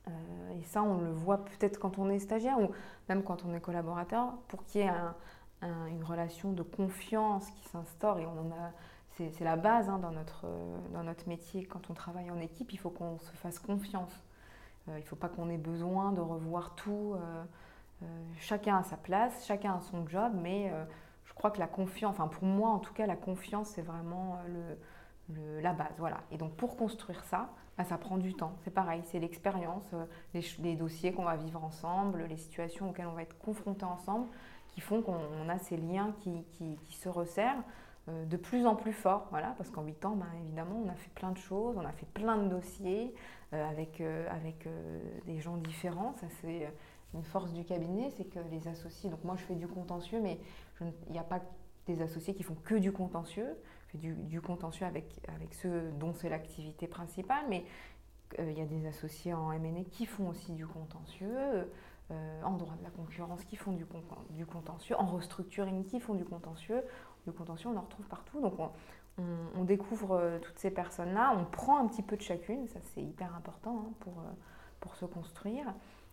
Euh, 0.09 0.59
et 0.59 0.63
ça, 0.65 0.83
on 0.83 1.01
le 1.01 1.13
voit 1.13 1.45
peut-être 1.45 1.79
quand 1.79 1.99
on 1.99 2.09
est 2.09 2.19
stagiaire 2.19 2.59
ou 2.59 2.71
même 3.09 3.23
quand 3.23 3.45
on 3.45 3.55
est 3.55 3.61
collaborateur, 3.61 4.35
pour 4.49 4.65
qu'il 4.65 4.81
y 4.81 4.85
ait 4.85 4.93
une 5.91 6.05
relation 6.05 6.53
de 6.53 6.63
confiance 6.63 7.51
qui 7.51 7.65
s'instaure. 7.69 8.19
Et 8.19 8.27
on 8.27 8.41
en 8.41 8.51
a, 8.51 8.73
c'est, 9.17 9.41
la 9.41 9.57
base 9.57 9.89
hein, 9.89 9.99
dans, 9.99 10.11
notre, 10.11 10.47
dans 10.93 11.03
notre 11.03 11.29
métier. 11.29 11.65
Quand 11.65 11.91
on 11.91 11.95
travaille 11.95 12.31
en 12.31 12.41
équipe, 12.41 12.73
il 12.73 12.79
faut 12.79 12.91
qu'on 12.91 13.19
se 13.19 13.33
fasse 13.33 13.59
confiance. 13.59 14.13
il 14.89 14.95
ne 14.95 15.03
faut 15.03 15.17
pas 15.17 15.29
qu'on 15.29 15.49
ait 15.51 15.59
besoin 15.59 16.13
de 16.13 16.21
revoir 16.21 16.75
tout. 16.75 17.17
chacun 18.39 18.79
a 18.79 18.83
sa 18.83 18.97
place, 18.97 19.47
chacun 19.47 19.75
a 19.75 19.81
son 19.81 20.07
job, 20.07 20.33
mais 20.35 20.73
je 21.25 21.33
crois 21.33 21.51
que 21.51 21.59
la 21.59 21.67
confiance, 21.67 22.15
enfin 22.15 22.29
pour 22.29 22.45
moi 22.45 22.71
en 22.71 22.79
tout 22.79 22.93
cas, 22.93 23.07
la 23.07 23.17
confiance, 23.17 23.69
c'est 23.69 23.83
vraiment 23.83 24.39
le, 24.49 25.61
la 25.61 25.73
base. 25.73 25.95
Voilà. 25.99 26.21
Et 26.31 26.37
donc 26.37 26.55
pour 26.57 26.77
construire 26.77 27.25
ça, 27.25 27.51
bah, 27.77 27.85
ça 27.85 27.99
prend 27.99 28.19
du 28.19 28.35
temps. 28.35 28.57
C'est 28.63 28.73
pareil, 28.73 29.03
c'est 29.05 29.19
l'expérience, 29.19 29.85
les, 30.33 30.77
dossiers 30.77 31.13
qu'on 31.13 31.25
va 31.25 31.37
vivre 31.37 31.63
ensemble, 31.63 32.25
les 32.25 32.37
situations 32.37 32.91
auxquelles 32.91 33.07
on 33.07 33.15
va 33.15 33.23
être 33.23 33.39
confrontés 33.39 33.85
ensemble, 33.85 34.29
qui 34.75 34.81
font 34.81 35.03
qu'on 35.03 35.49
a 35.49 35.59
ces 35.59 35.77
liens 35.77 36.15
qui, 36.21 36.45
qui, 36.51 36.97
se 36.97 37.09
resserrent. 37.09 37.63
Euh, 38.11 38.27
de 38.27 38.37
plus 38.37 38.67
en 38.67 38.77
plus 38.77 38.93
fort, 38.93 39.29
voilà, 39.31 39.55
parce 39.57 39.71
qu'en 39.71 39.83
8 39.83 40.05
ans, 40.05 40.17
ben, 40.17 40.27
évidemment, 40.43 40.83
on 40.85 40.89
a 40.91 40.95
fait 40.95 41.11
plein 41.15 41.31
de 41.31 41.39
choses, 41.39 41.79
on 41.79 41.87
a 41.87 41.93
fait 41.93 42.09
plein 42.13 42.37
de 42.37 42.49
dossiers 42.49 43.15
euh, 43.55 43.71
avec, 43.71 44.01
euh, 44.03 44.27
avec 44.31 44.69
des 45.25 45.41
gens 45.41 45.57
différents. 45.57 46.15
Ça, 46.21 46.27
c'est 46.41 46.71
une 47.15 47.23
force 47.23 47.53
du 47.53 47.65
cabinet, 47.65 48.11
c'est 48.17 48.25
que 48.25 48.41
les 48.51 48.69
associés, 48.69 49.09
donc 49.09 49.23
moi 49.25 49.37
je 49.37 49.45
fais 49.45 49.55
du 49.55 49.69
contentieux, 49.69 50.21
mais 50.21 50.39
il 50.81 51.13
n'y 51.13 51.19
a 51.19 51.25
pas 51.25 51.41
des 51.87 52.03
associés 52.03 52.35
qui 52.35 52.43
font 52.43 52.57
que 52.65 52.75
du 52.75 52.93
contentieux. 52.93 53.57
Je 53.87 53.93
fais 53.93 53.99
du, 53.99 54.15
du 54.15 54.41
contentieux 54.41 54.85
avec, 54.85 55.21
avec 55.35 55.55
ceux 55.55 55.91
dont 56.01 56.13
c'est 56.13 56.29
l'activité 56.29 56.89
principale, 56.89 57.45
mais 57.49 57.65
il 58.39 58.59
y 58.59 58.61
a 58.61 58.67
des 58.67 58.85
associés 58.87 59.33
en 59.33 59.51
MNE 59.51 59.85
qui 59.85 60.05
font 60.07 60.29
aussi 60.29 60.53
du 60.53 60.67
contentieux. 60.67 61.69
En 62.11 62.53
droit 62.53 62.75
de 62.77 62.85
la 62.85 62.91
concurrence 62.91 63.45
qui 63.45 63.57
font 63.57 63.73
du, 63.73 63.87
du 64.31 64.47
contentieux, 64.47 64.95
en 64.99 65.07
restructuring 65.07 65.85
qui 65.85 66.01
font 66.01 66.15
du 66.15 66.25
contentieux, 66.25 66.83
le 67.27 67.33
contentieux, 67.33 67.71
on 67.71 67.77
en 67.77 67.83
retrouve 67.83 68.07
partout. 68.07 68.41
Donc 68.41 68.55
on, 69.19 69.65
découvre 69.65 70.17
euh, 70.17 70.39
toutes 70.41 70.59
ces 70.59 70.71
personnes-là, 70.71 71.35
on 71.37 71.45
prend 71.45 71.79
un 71.79 71.87
petit 71.87 72.03
peu 72.03 72.17
de 72.17 72.23
chacune, 72.23 72.67
ça 72.69 72.81
c'est 72.93 73.03
hyper 73.03 73.35
important 73.35 73.87
hein, 73.87 73.93
pour, 74.01 74.19
euh, 74.19 74.33
pour 74.81 74.95
se 74.97 75.05
construire. 75.05 75.67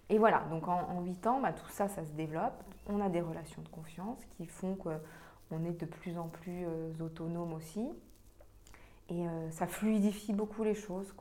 Et 0.10 0.18
voilà, 0.18 0.40
donc 0.50 0.68
en, 0.68 1.02
huit 1.02 1.26
ans, 1.26 1.40
bah, 1.42 1.54
tout 1.54 1.70
ça, 1.70 1.88
ça 1.88 2.06
se 2.06 2.12
développe. 2.12 2.64
On 2.88 3.00
a 3.00 3.10
des 3.10 3.22
relations 3.22 3.62
de 3.62 3.70
confiance 3.70 4.20
qui 4.38 4.46
font 4.46 4.76
qu'on 4.76 5.66
est 5.66 5.80
de 5.80 5.86
plus 5.86 6.18
en 6.18 6.28
plus 6.28 6.66
euh, 6.66 6.92
autonome 7.00 7.54
aussi. 7.54 7.88
Et 9.10 9.26
ça 9.50 9.68
fluidifie 9.68 10.32
beaucoup 10.32 10.64
les 10.64 10.74
choses. 10.74 11.14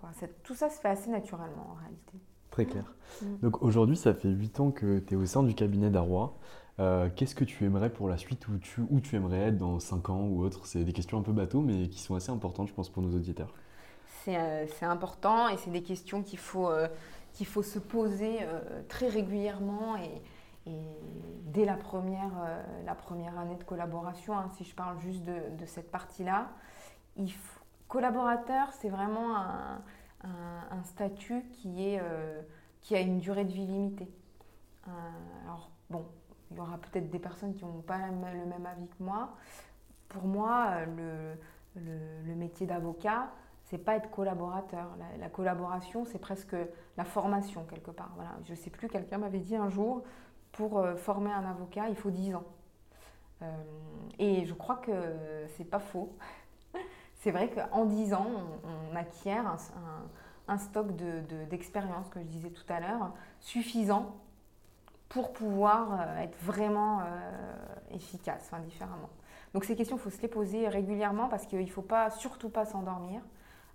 Tout 0.45 0.55
ça 0.55 0.71
se 0.71 0.79
fait 0.79 0.91
assez 0.91 1.11
naturellement 1.11 1.71
en 1.73 1.75
réalité. 1.75 2.21
Très 2.65 2.73
clair. 2.73 2.93
Mm. 3.23 3.27
Donc 3.43 3.63
aujourd'hui, 3.63 3.97
ça 3.97 4.15
fait 4.15 4.29
huit 4.29 4.61
ans 4.61 4.71
que 4.71 4.99
tu 4.99 5.15
es 5.15 5.17
au 5.17 5.27
sein 5.27 5.43
du 5.43 5.55
cabinet 5.55 5.91
d'Arrois. 5.91 6.37
Euh, 6.79 7.09
qu'est-ce 7.15 7.35
que 7.35 7.45
tu 7.45 7.65
aimerais 7.65 7.91
pour 7.91 8.09
la 8.09 8.17
suite 8.17 8.49
où 8.49 8.59
tu, 8.59 8.83
où 8.91 9.01
tu 9.01 9.17
aimerais 9.17 9.49
être 9.49 9.59
dans 9.59 9.79
5 9.79 10.11
ans 10.11 10.27
ou 10.27 10.43
autre? 10.43 10.67
C'est 10.67 10.85
des 10.85 10.93
questions 10.93 11.19
un 11.19 11.23
peu 11.23 11.33
bateau, 11.33 11.61
mais 11.61 11.89
qui 11.89 12.01
sont 12.01 12.15
assez 12.15 12.31
importantes, 12.31 12.69
je 12.69 12.75
pense, 12.75 12.89
pour 12.89 13.03
nos 13.03 13.15
auditeurs. 13.15 13.55
C'est 14.25 14.37
euh, 14.37 14.67
important 14.83 15.49
et 15.49 15.57
c'est 15.57 15.71
des 15.71 15.83
questions 15.83 16.23
qu'il 16.23 16.39
faut, 16.39 16.69
euh, 16.69 16.89
qu'il 17.33 17.47
faut 17.47 17.63
se 17.63 17.79
poser 17.79 18.41
très 18.89 19.09
régulièrement 19.09 19.97
et, 19.97 20.23
dès 21.47 21.65
la 21.65 21.75
première, 21.75 22.31
la 22.87 22.95
première 22.95 23.37
année 23.39 23.57
de 23.57 23.65
collaboration, 23.65 24.39
hein, 24.39 24.49
si 24.57 24.63
je 24.63 24.75
parle 24.75 25.01
juste 25.01 25.25
de, 25.25 25.33
de 25.59 25.67
cette 25.67 25.91
partie-là. 25.91 26.51
Collaborateur, 27.89 28.69
c'est 28.81 28.89
vraiment 28.89 29.37
un, 29.37 29.81
un, 30.23 30.83
statut 30.85 31.43
qui, 31.53 31.87
est, 31.87 32.01
qui 32.81 32.95
a 32.95 33.01
une 33.01 33.19
durée 33.19 33.45
de 33.45 33.53
vie 33.53 33.67
limitée. 33.67 34.11
alors, 35.45 35.71
bon, 35.89 36.05
il 36.51 36.57
y 36.57 36.61
aura 36.61 36.79
peut-être 36.79 37.11
des 37.11 37.19
personnes 37.19 37.55
qui 37.55 37.65
n'ont 37.65 37.83
pas 37.83 37.99
le 37.99 38.47
même 38.47 38.67
avis 38.67 38.89
que 38.89 39.03
moi. 39.03 39.37
Pour 40.09 40.25
moi, 40.25 40.85
le, 40.87 42.35
métier 42.35 42.67
d'avocat, 42.67 43.31
c'est 43.65 43.79
pas 43.79 43.97
être 43.97 44.11
collaborateur. 44.11 44.89
La, 45.19 45.29
collaboration, 45.29 46.05
c'est 46.05 46.19
presque 46.19 46.57
la 46.97 47.05
formation 47.05 47.65
quelque 47.65 47.91
part. 47.91 48.11
Voilà. 48.17 48.31
Je 48.45 48.53
ne 48.53 48.57
sais 48.57 48.71
plus, 48.71 48.89
quelqu'un 48.89 49.19
m'avait 49.19 49.39
dit 49.39 49.57
un 49.57 49.69
jour, 49.69 50.03
pour 50.53 50.79
euh, 50.79 50.97
former 50.97 51.31
un 51.31 51.45
avocat, 51.45 51.89
il 51.89 51.95
faut 51.95 52.11
10 52.11 52.35
ans. 52.35 52.45
Euh, 53.43 53.47
et 54.19 54.45
je 54.45 54.55
crois 54.55 54.77
que 54.77 54.93
c'est 55.57 55.65
pas 55.65 55.79
faux. 55.79 56.17
C'est 57.21 57.31
vrai 57.31 57.51
qu'en 57.51 57.85
10 57.85 58.15
ans, 58.15 58.27
on, 58.65 58.97
acquiert 58.97 59.57
un, 60.49 60.59
stock 60.59 60.89
d'expérience, 61.49 62.09
de, 62.09 62.15
que 62.15 62.21
je 62.21 62.27
disais 62.27 62.51
tout 62.51 62.71
à 62.71 62.81
l'heure, 62.81 63.13
suffisant 63.41 64.17
pour 65.09 65.33
pouvoir 65.33 66.01
euh, 66.01 66.23
être 66.23 66.37
vraiment 66.43 67.01
euh, 67.01 67.05
efficace, 67.95 68.51
différemment. 68.65 69.11
Donc 69.55 69.65
ces 69.65 69.77
questions, 69.77 69.97
il 69.97 70.01
faut 70.01 70.11
se 70.11 70.23
les 70.23 70.29
poser 70.29 70.69
régulièrement 70.69 71.29
parce 71.29 71.47
qu'il 71.47 71.61
ne 71.61 71.67
faut 71.67 71.83
pas, 71.83 72.11
surtout 72.11 72.49
pas 72.49 72.65
s'endormir. 72.65 73.21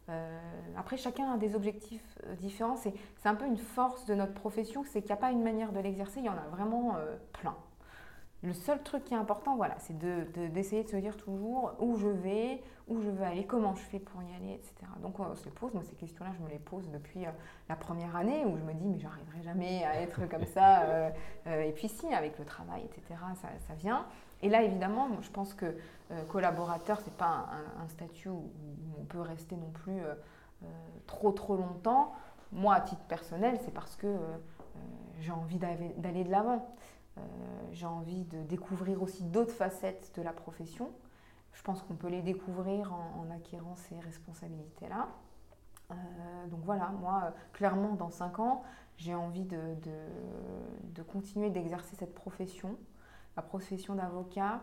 Euh, 0.10 0.40
après, 0.78 0.98
chacun 0.98 1.34
a 1.34 1.38
des 1.38 1.56
objectifs 1.56 2.18
différents. 2.40 2.78
C'est 2.78 2.94
un 3.26 3.36
peu 3.36 3.46
une 3.46 3.58
force 3.58 4.06
de 4.06 4.16
notre 4.16 4.34
profession, 4.34 4.84
c'est 4.86 5.02
qu'il 5.02 5.10
n'y 5.10 5.18
a 5.18 5.22
pas 5.22 5.32
une 5.32 5.44
manière 5.44 5.72
de 5.72 5.80
l'exercer, 5.80 6.20
il 6.20 6.26
y 6.26 6.30
en 6.30 6.38
a 6.38 6.48
vraiment 6.52 6.96
plein. 7.34 7.56
Le 8.46 8.54
seul 8.54 8.84
truc 8.84 9.06
qui 9.06 9.16
est 9.16 9.18
important, 9.18 9.56
voilà, 9.56 9.76
c'est 9.80 9.98
d'essayer 9.98 10.84
de, 10.84 10.90
se 10.90 10.98
dire 10.98 11.18
toujours 11.18 11.74
où 11.80 11.98
je 11.98 12.08
vais, 12.08 12.62
où 12.88 13.02
je 13.02 13.10
veux 13.10 13.24
aller, 13.24 13.44
comment 13.44 13.74
je 13.74 13.82
fais 13.82 13.98
pour 13.98 14.22
y 14.22 14.36
aller, 14.36 14.54
etc. 14.54 14.74
Donc 15.02 15.20
on 15.20 15.34
se 15.34 15.46
les 15.46 15.52
pose. 15.52 15.74
Moi, 15.74 15.82
ces 15.84 15.96
questions-là, 15.96 16.32
je 16.38 16.44
me 16.44 16.50
les 16.50 16.60
pose 16.60 16.88
depuis 16.92 17.26
euh, 17.26 17.32
la 17.70 17.76
première 17.76 18.16
année 18.16 18.46
où 18.46 18.56
je 18.56 18.62
me 18.62 18.74
dis, 18.74 18.88
mais 18.88 19.00
j'arriverai 19.00 19.42
jamais 19.42 19.84
à 19.84 20.00
être 20.00 20.26
comme 20.30 20.46
ça. 20.46 20.84
Euh, 20.84 21.10
euh, 21.48 21.64
et 21.64 21.72
puis 21.72 21.90
si, 21.90 22.14
avec 22.14 22.38
le 22.38 22.46
travail, 22.46 22.84
etc., 22.84 23.20
ça, 23.42 23.74
vient. 23.74 24.06
Et 24.44 24.50
là, 24.50 24.62
évidemment, 24.62 25.10
je 25.22 25.30
pense 25.32 25.56
que 25.56 25.76
collaborateur, 26.28 27.00
c'est 27.04 27.16
pas 27.16 27.50
un, 27.82 27.88
statut 27.88 28.30
où, 28.30 28.52
on 29.00 29.06
peut 29.06 29.22
rester 29.22 29.56
non 29.56 29.72
plus 29.72 30.02
trop 31.08 31.32
trop 31.32 31.56
longtemps. 31.56 32.14
Moi, 32.52 32.76
à 32.76 32.82
titre 32.82 33.02
personnel, 33.08 33.58
c'est 33.64 33.74
parce 33.74 33.96
que 33.96 34.16
j'ai 35.20 35.32
envie 35.32 35.58
d'aller 35.58 36.24
de 36.24 36.32
l'avant. 36.32 36.68
Euh, 37.17 37.21
j'ai 37.71 37.86
envie 37.86 38.23
de 38.25 38.43
découvrir 38.43 39.01
aussi 39.01 39.23
d'autres 39.23 39.54
facettes 39.54 40.12
de 40.15 40.21
la 40.21 40.34
profession. 40.34 40.91
Je 41.54 41.62
pense 41.62 41.82
qu'on 41.84 41.95
peut 41.95 42.10
les 42.10 42.21
découvrir 42.21 42.93
en, 42.93 43.30
acquérant 43.32 43.75
ces 43.75 43.97
responsabilités-là. 43.99 45.08
Euh, 45.91 45.95
donc 46.47 46.62
voilà, 46.63 46.89
moi, 46.99 47.34
clairement, 47.54 47.93
dans 47.93 48.10
5 48.10 48.39
ans, 48.39 48.63
j'ai 48.97 49.15
envie 49.15 49.45
de, 49.45 51.04
continuer 51.04 51.49
d'exercer 51.49 51.95
cette 51.95 52.13
profession. 52.13 52.78
La 53.38 53.41
profession 53.41 53.95
d'avocat 53.95 54.62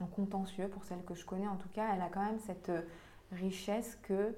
en 0.00 0.06
contentieux, 0.06 0.68
pour 0.68 0.84
celle 0.84 1.02
que 1.04 1.14
je 1.14 1.24
connais 1.24 1.46
en 1.46 1.56
tout 1.56 1.68
cas, 1.68 1.94
elle 1.94 2.02
a 2.02 2.08
quand 2.08 2.24
même 2.24 2.40
cette 2.40 2.72
richesse 3.30 3.96
que 4.02 4.34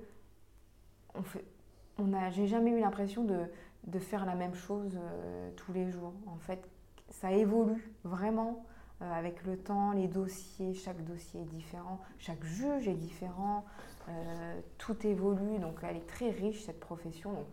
on 1.98 2.30
j'ai 2.30 2.46
jamais 2.46 2.70
eu 2.70 2.80
l'impression 2.80 3.24
de, 3.24 3.98
faire 3.98 4.26
la 4.26 4.34
même 4.34 4.54
chose 4.54 4.98
euh, 5.00 5.50
tous 5.56 5.72
les 5.72 5.90
jours. 5.90 6.12
En 6.26 6.36
fait, 6.36 6.68
ça 7.10 7.32
évolue 7.32 7.92
vraiment 8.04 8.64
euh, 9.02 9.12
avec 9.12 9.44
le 9.44 9.58
temps, 9.58 9.92
les 9.92 10.08
dossiers, 10.08 10.72
chaque 10.72 11.04
dossier 11.04 11.40
est 11.40 11.44
différent, 11.44 12.00
chaque 12.18 12.42
juge 12.44 12.88
est 12.88 12.94
différent, 12.94 13.64
euh, 14.08 14.60
tout 14.78 15.06
évolue, 15.06 15.58
donc 15.58 15.78
elle 15.82 15.96
est 15.96 16.06
très 16.06 16.30
riche 16.30 16.64
cette 16.64 16.80
profession, 16.80 17.44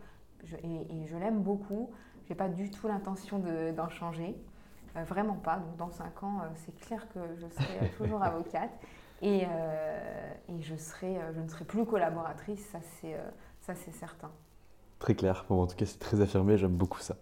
et, 0.62 1.06
je 1.06 1.16
l'aime 1.16 1.42
beaucoup. 1.42 1.90
Je 2.24 2.30
n'ai 2.30 2.36
pas 2.36 2.48
du 2.48 2.70
tout 2.70 2.88
l'intention 2.88 3.38
d'en 3.76 3.88
changer, 3.90 4.34
euh, 4.96 5.04
vraiment 5.04 5.34
pas. 5.34 5.58
Donc 5.58 5.76
dans 5.76 5.90
5 5.90 6.22
ans, 6.22 6.40
c'est 6.56 6.74
clair 6.80 7.06
que 7.10 7.20
je 7.36 7.46
serai 7.48 7.90
toujours 7.98 8.22
avocate 8.22 8.70
et, 9.20 9.42
et 9.42 10.60
je, 10.62 10.76
serai, 10.76 11.18
je 11.34 11.40
ne 11.40 11.48
serai 11.48 11.66
plus 11.66 11.84
collaboratrice, 11.84 12.66
ça 13.60 13.74
c'est 13.74 13.92
certain. 13.92 14.30
Très 15.04 15.14
clair, 15.14 15.44
en 15.50 15.66
tout 15.66 15.76
cas 15.76 15.84
c'est 15.84 15.98
très 15.98 16.22
affirmé, 16.22 16.56
j'aime 16.56 16.76
beaucoup 16.76 17.00
ça. 17.00 17.16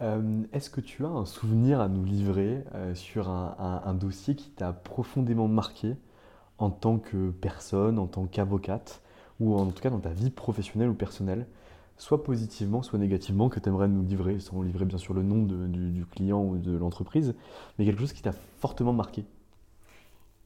Euh, 0.00 0.42
est-ce 0.52 0.70
que 0.70 0.80
tu 0.80 1.04
as 1.04 1.08
un 1.08 1.24
souvenir 1.24 1.80
à 1.80 1.86
nous 1.86 2.04
livrer 2.04 2.64
euh, 2.74 2.96
sur 2.96 3.28
un, 3.28 3.94
dossier 3.94 4.34
qui 4.34 4.50
t'a 4.50 4.72
profondément 4.72 5.46
marqué 5.46 5.94
en 6.58 6.70
tant 6.70 6.98
que 6.98 7.30
personne, 7.30 8.00
en 8.00 8.08
tant 8.08 8.26
qu'avocate, 8.26 9.02
ou 9.38 9.54
en 9.54 9.66
tout 9.66 9.80
cas 9.80 9.90
dans 9.90 10.00
ta 10.00 10.08
vie 10.08 10.30
professionnelle 10.30 10.88
ou 10.88 10.94
personnelle, 10.94 11.46
soit 11.96 12.24
positivement, 12.24 12.82
soit 12.82 12.98
négativement, 12.98 13.48
que 13.48 13.60
tu 13.60 13.68
aimerais 13.68 13.86
nous 13.86 14.02
livrer, 14.02 14.40
sans 14.40 14.60
livrer 14.60 14.84
bien 14.84 14.98
sûr 14.98 15.14
le 15.14 15.22
nom 15.22 15.44
du, 15.44 16.04
client 16.06 16.42
ou 16.42 16.58
de 16.58 16.76
l'entreprise, 16.76 17.36
mais 17.78 17.84
quelque 17.84 18.00
chose 18.00 18.12
qui 18.12 18.22
t'a 18.22 18.32
fortement 18.32 18.92
marqué? 18.92 19.24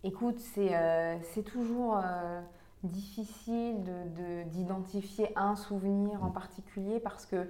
Écoute, 0.05 0.39
c'est 0.39 0.77
euh, 0.77 1.17
toujours 1.43 1.97
difficile 2.83 3.83
d'identifier 4.47 5.37
un 5.37 5.57
souvenir 5.57 6.23
en 6.23 6.31
particulier 6.31 7.01
parce 7.01 7.27
que 7.27 7.49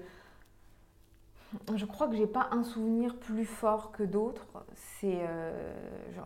je 1.74 1.84
crois 1.84 2.08
que 2.08 2.16
j'ai 2.16 2.26
pas 2.26 2.48
un 2.50 2.64
souvenir 2.64 3.18
plus 3.18 3.44
fort 3.44 3.92
que 3.92 4.02
d'autres. 4.02 4.64
C'est, 4.74 5.20
euh, 5.20 5.74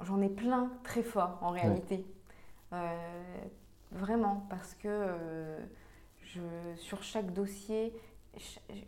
j'en 0.03 0.21
ai 0.21 0.29
plein 0.29 0.71
très 0.83 1.03
forts 1.03 1.39
en 1.43 1.51
réalité. 1.51 2.07
Euh, 2.73 2.97
vraiment, 3.93 4.47
parce 4.49 4.75
que 4.75 4.89
euh, 4.89 5.59
je, 6.23 6.41
sur 6.77 7.03
chaque 7.03 7.33
dossier, 7.33 7.95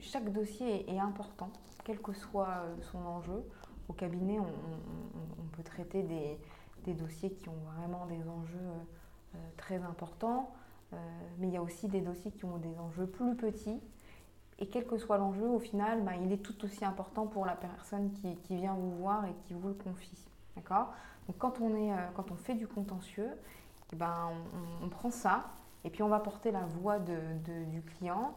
chaque, 0.00 0.32
dossier 0.32 0.90
est, 0.90 1.00
important, 1.00 1.50
quel 1.84 2.00
que 2.00 2.12
soit 2.12 2.64
son 2.92 3.04
enjeu. 3.04 3.44
Au 3.88 3.92
cabinet, 3.92 4.38
on, 4.38 5.46
peut 5.56 5.64
traiter 5.64 6.02
des, 6.02 6.38
des, 6.84 6.94
dossiers 6.94 7.32
qui 7.32 7.48
ont 7.48 7.58
vraiment 7.76 8.06
des 8.06 8.26
enjeux 8.28 8.70
très 9.56 9.82
importants, 9.82 10.52
mais 11.38 11.48
il 11.48 11.52
y 11.52 11.56
a 11.56 11.62
aussi 11.62 11.88
des 11.88 12.00
dossiers 12.00 12.30
qui 12.30 12.44
ont 12.44 12.58
des 12.58 12.78
enjeux 12.78 13.06
plus 13.06 13.34
petits 13.34 13.80
Et 14.58 14.68
quel 14.68 14.86
que 14.86 14.98
soit 14.98 15.16
l'enjeu, 15.16 15.46
au 15.46 15.58
final, 15.58 16.02
bah, 16.02 16.12
il 16.16 16.30
est 16.32 16.42
tout 16.42 16.64
aussi 16.64 16.84
important 16.84 17.26
pour 17.26 17.46
la 17.46 17.56
personne 17.56 18.12
qui, 18.12 18.56
vient 18.56 18.74
vous 18.74 18.96
voir 18.98 19.24
et 19.24 19.34
qui 19.46 19.54
vous 19.54 19.68
le 19.68 19.74
confie. 19.74 20.26
D'accord? 20.56 20.92
Donc 21.26 21.38
quand 21.38 21.60
on, 21.60 21.74
est, 21.76 21.96
quand 22.14 22.30
on 22.30 22.36
fait 22.36 22.54
du 22.54 22.66
contentieux, 22.66 23.30
eh 23.92 23.96
ben, 23.96 24.30
on, 24.82 24.88
prend 24.88 25.10
ça 25.10 25.50
et 25.84 25.90
puis 25.90 26.02
on 26.02 26.08
va 26.08 26.20
porter 26.20 26.50
la 26.50 26.64
voix 26.64 26.98
de, 26.98 27.64
du 27.70 27.82
client. 27.82 28.34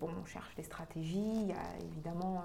bon, 0.00 0.10
on 0.20 0.24
cherche 0.24 0.54
des 0.56 0.62
stratégies, 0.62 1.42
il 1.42 1.46
y 1.46 1.52
a 1.52 1.76
évidemment 1.84 2.42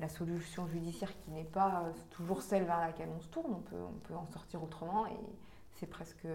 la 0.00 0.08
solution 0.08 0.66
judiciaire 0.66 1.12
qui 1.20 1.30
n'est 1.30 1.44
pas 1.44 1.84
toujours 2.10 2.42
celle 2.42 2.64
vers 2.64 2.80
laquelle 2.80 3.08
on 3.16 3.20
se 3.20 3.28
tourne, 3.28 3.52
on 3.54 3.60
peut, 3.60 3.76
on 3.76 3.98
peut 4.00 4.14
en 4.14 4.26
sortir 4.26 4.62
autrement 4.62 5.06
et 5.06 5.16
c'est 5.74 5.86
presque 5.86 6.26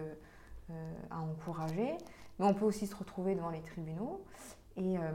à 1.10 1.20
encourager. 1.20 1.96
Mais 2.38 2.46
on 2.46 2.54
peut 2.54 2.64
aussi 2.64 2.86
se 2.86 2.96
retrouver 2.96 3.34
devant 3.34 3.50
les 3.50 3.60
tribunaux. 3.60 4.24
Et, 4.76 4.98
euh, 4.98 5.12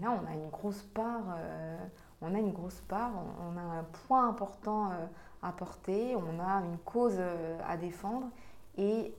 là, 0.00 0.20
on 0.22 0.26
a 0.26 0.34
une 0.34 0.48
grosse 0.48 0.82
part, 0.82 1.36
euh, 1.36 1.78
on 2.20 2.34
a 2.34 2.38
une 2.38 2.52
grosse 2.52 2.80
part, 2.82 3.12
on, 3.40 3.56
a 3.56 3.60
un 3.60 3.84
point 3.84 4.28
important 4.28 4.90
euh, 4.90 5.06
à 5.42 5.52
porter, 5.52 6.16
on 6.16 6.40
a 6.40 6.62
une 6.64 6.78
cause 6.78 7.20
à 7.66 7.76
défendre. 7.76 8.28
Et 8.76 9.14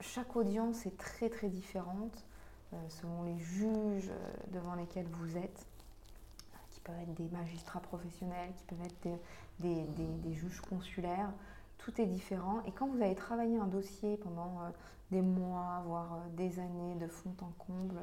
chaque 0.00 0.36
audience 0.36 0.86
est 0.86 0.96
très 0.96 1.28
très 1.28 1.48
différente 1.48 2.24
selon 2.88 3.22
les 3.22 3.38
juges 3.38 4.10
devant 4.48 4.74
lesquels 4.74 5.06
vous 5.06 5.36
êtes, 5.36 5.64
qui 6.70 6.80
peuvent 6.80 6.98
être 7.00 7.14
des 7.14 7.28
magistrats 7.28 7.78
professionnels, 7.78 8.52
qui 8.56 8.64
peuvent 8.64 8.84
être 8.84 9.20
des 9.60 10.32
juges 10.32 10.60
consulaires 10.60 11.30
tout 11.84 12.00
est 12.00 12.06
différent. 12.06 12.62
Et 12.66 12.72
quand 12.72 12.86
vous 12.86 13.02
avez 13.02 13.14
travaillé 13.14 13.58
un 13.58 13.66
dossier 13.66 14.16
pendant 14.16 14.60
euh, 14.62 14.70
des 15.10 15.20
mois, 15.20 15.82
voire 15.86 16.14
euh, 16.14 16.36
des 16.36 16.58
années 16.58 16.94
de 16.94 17.06
fond 17.06 17.34
en 17.42 17.52
comble 17.58 18.00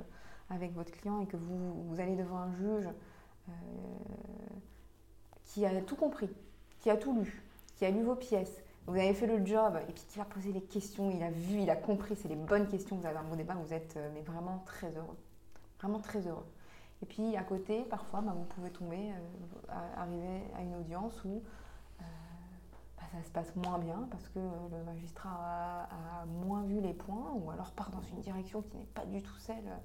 avec 0.52 0.74
votre 0.74 0.92
client 0.92 1.20
et 1.22 1.26
que 1.26 1.38
vous, 1.38 1.96
allez 2.00 2.16
devant 2.16 2.38
un 2.38 2.52
juge 2.52 2.88
euh, 3.50 3.52
qui 5.46 5.66
a 5.66 5.82
tout 5.82 5.96
compris, 5.96 6.30
qui 6.80 6.92
a 6.92 6.98
tout 6.98 7.20
lu, 7.20 7.44
qui 7.76 7.86
a 7.86 7.90
lu 7.90 8.04
vos 8.04 8.16
pièces, 8.16 8.62
vous 8.86 8.96
avez 8.96 9.14
fait 9.14 9.28
le 9.28 9.44
job 9.46 9.78
et 9.90 9.92
puis 9.92 10.04
qui 10.10 10.20
va 10.20 10.26
poser 10.26 10.52
les 10.52 10.62
questions, 10.62 11.10
il 11.10 11.24
a 11.24 11.32
vu, 11.32 11.62
il 11.62 11.70
a 11.70 11.76
compris, 11.76 12.16
c'est 12.16 12.28
les 12.28 12.36
bonnes 12.36 12.68
questions, 12.68 12.98
vous 12.98 13.06
avez 13.06 13.18
un 13.18 13.24
bon 13.24 13.36
débat, 13.36 13.56
vous 13.56 13.74
êtes 13.74 13.98
vraiment 14.26 14.62
très 14.66 14.96
heureux. 14.96 15.18
Vraiment 15.80 16.00
très 16.00 16.28
heureux. 16.28 16.46
Et 17.02 17.06
puis 17.06 17.36
à 17.36 17.44
côté, 17.44 17.84
parfois, 17.90 18.22
bah, 18.22 18.34
vous 18.36 18.44
pouvez 18.44 18.70
tomber, 18.70 19.12
arriver 19.96 20.44
à 20.56 20.62
une 20.62 20.76
audience 20.76 21.24
où 21.26 21.42
ça 23.12 23.22
se 23.24 23.30
passe 23.32 23.56
moins 23.56 23.78
bien 23.78 24.08
parce 24.10 24.28
que 24.30 24.40
le 24.40 24.84
magistrat 24.86 25.88
a, 25.90 26.26
moins 26.26 26.64
vu 26.64 26.80
les 26.80 26.94
points 26.94 27.34
ou 27.36 27.52
alors 27.52 27.72
part 27.72 27.92
dans 27.92 28.02
une 28.02 28.20
direction 28.20 28.62
qui 28.62 28.78
n'est 28.78 28.86
pas 28.86 29.06
du 29.06 29.22
tout 29.22 29.38
celle 29.38 29.80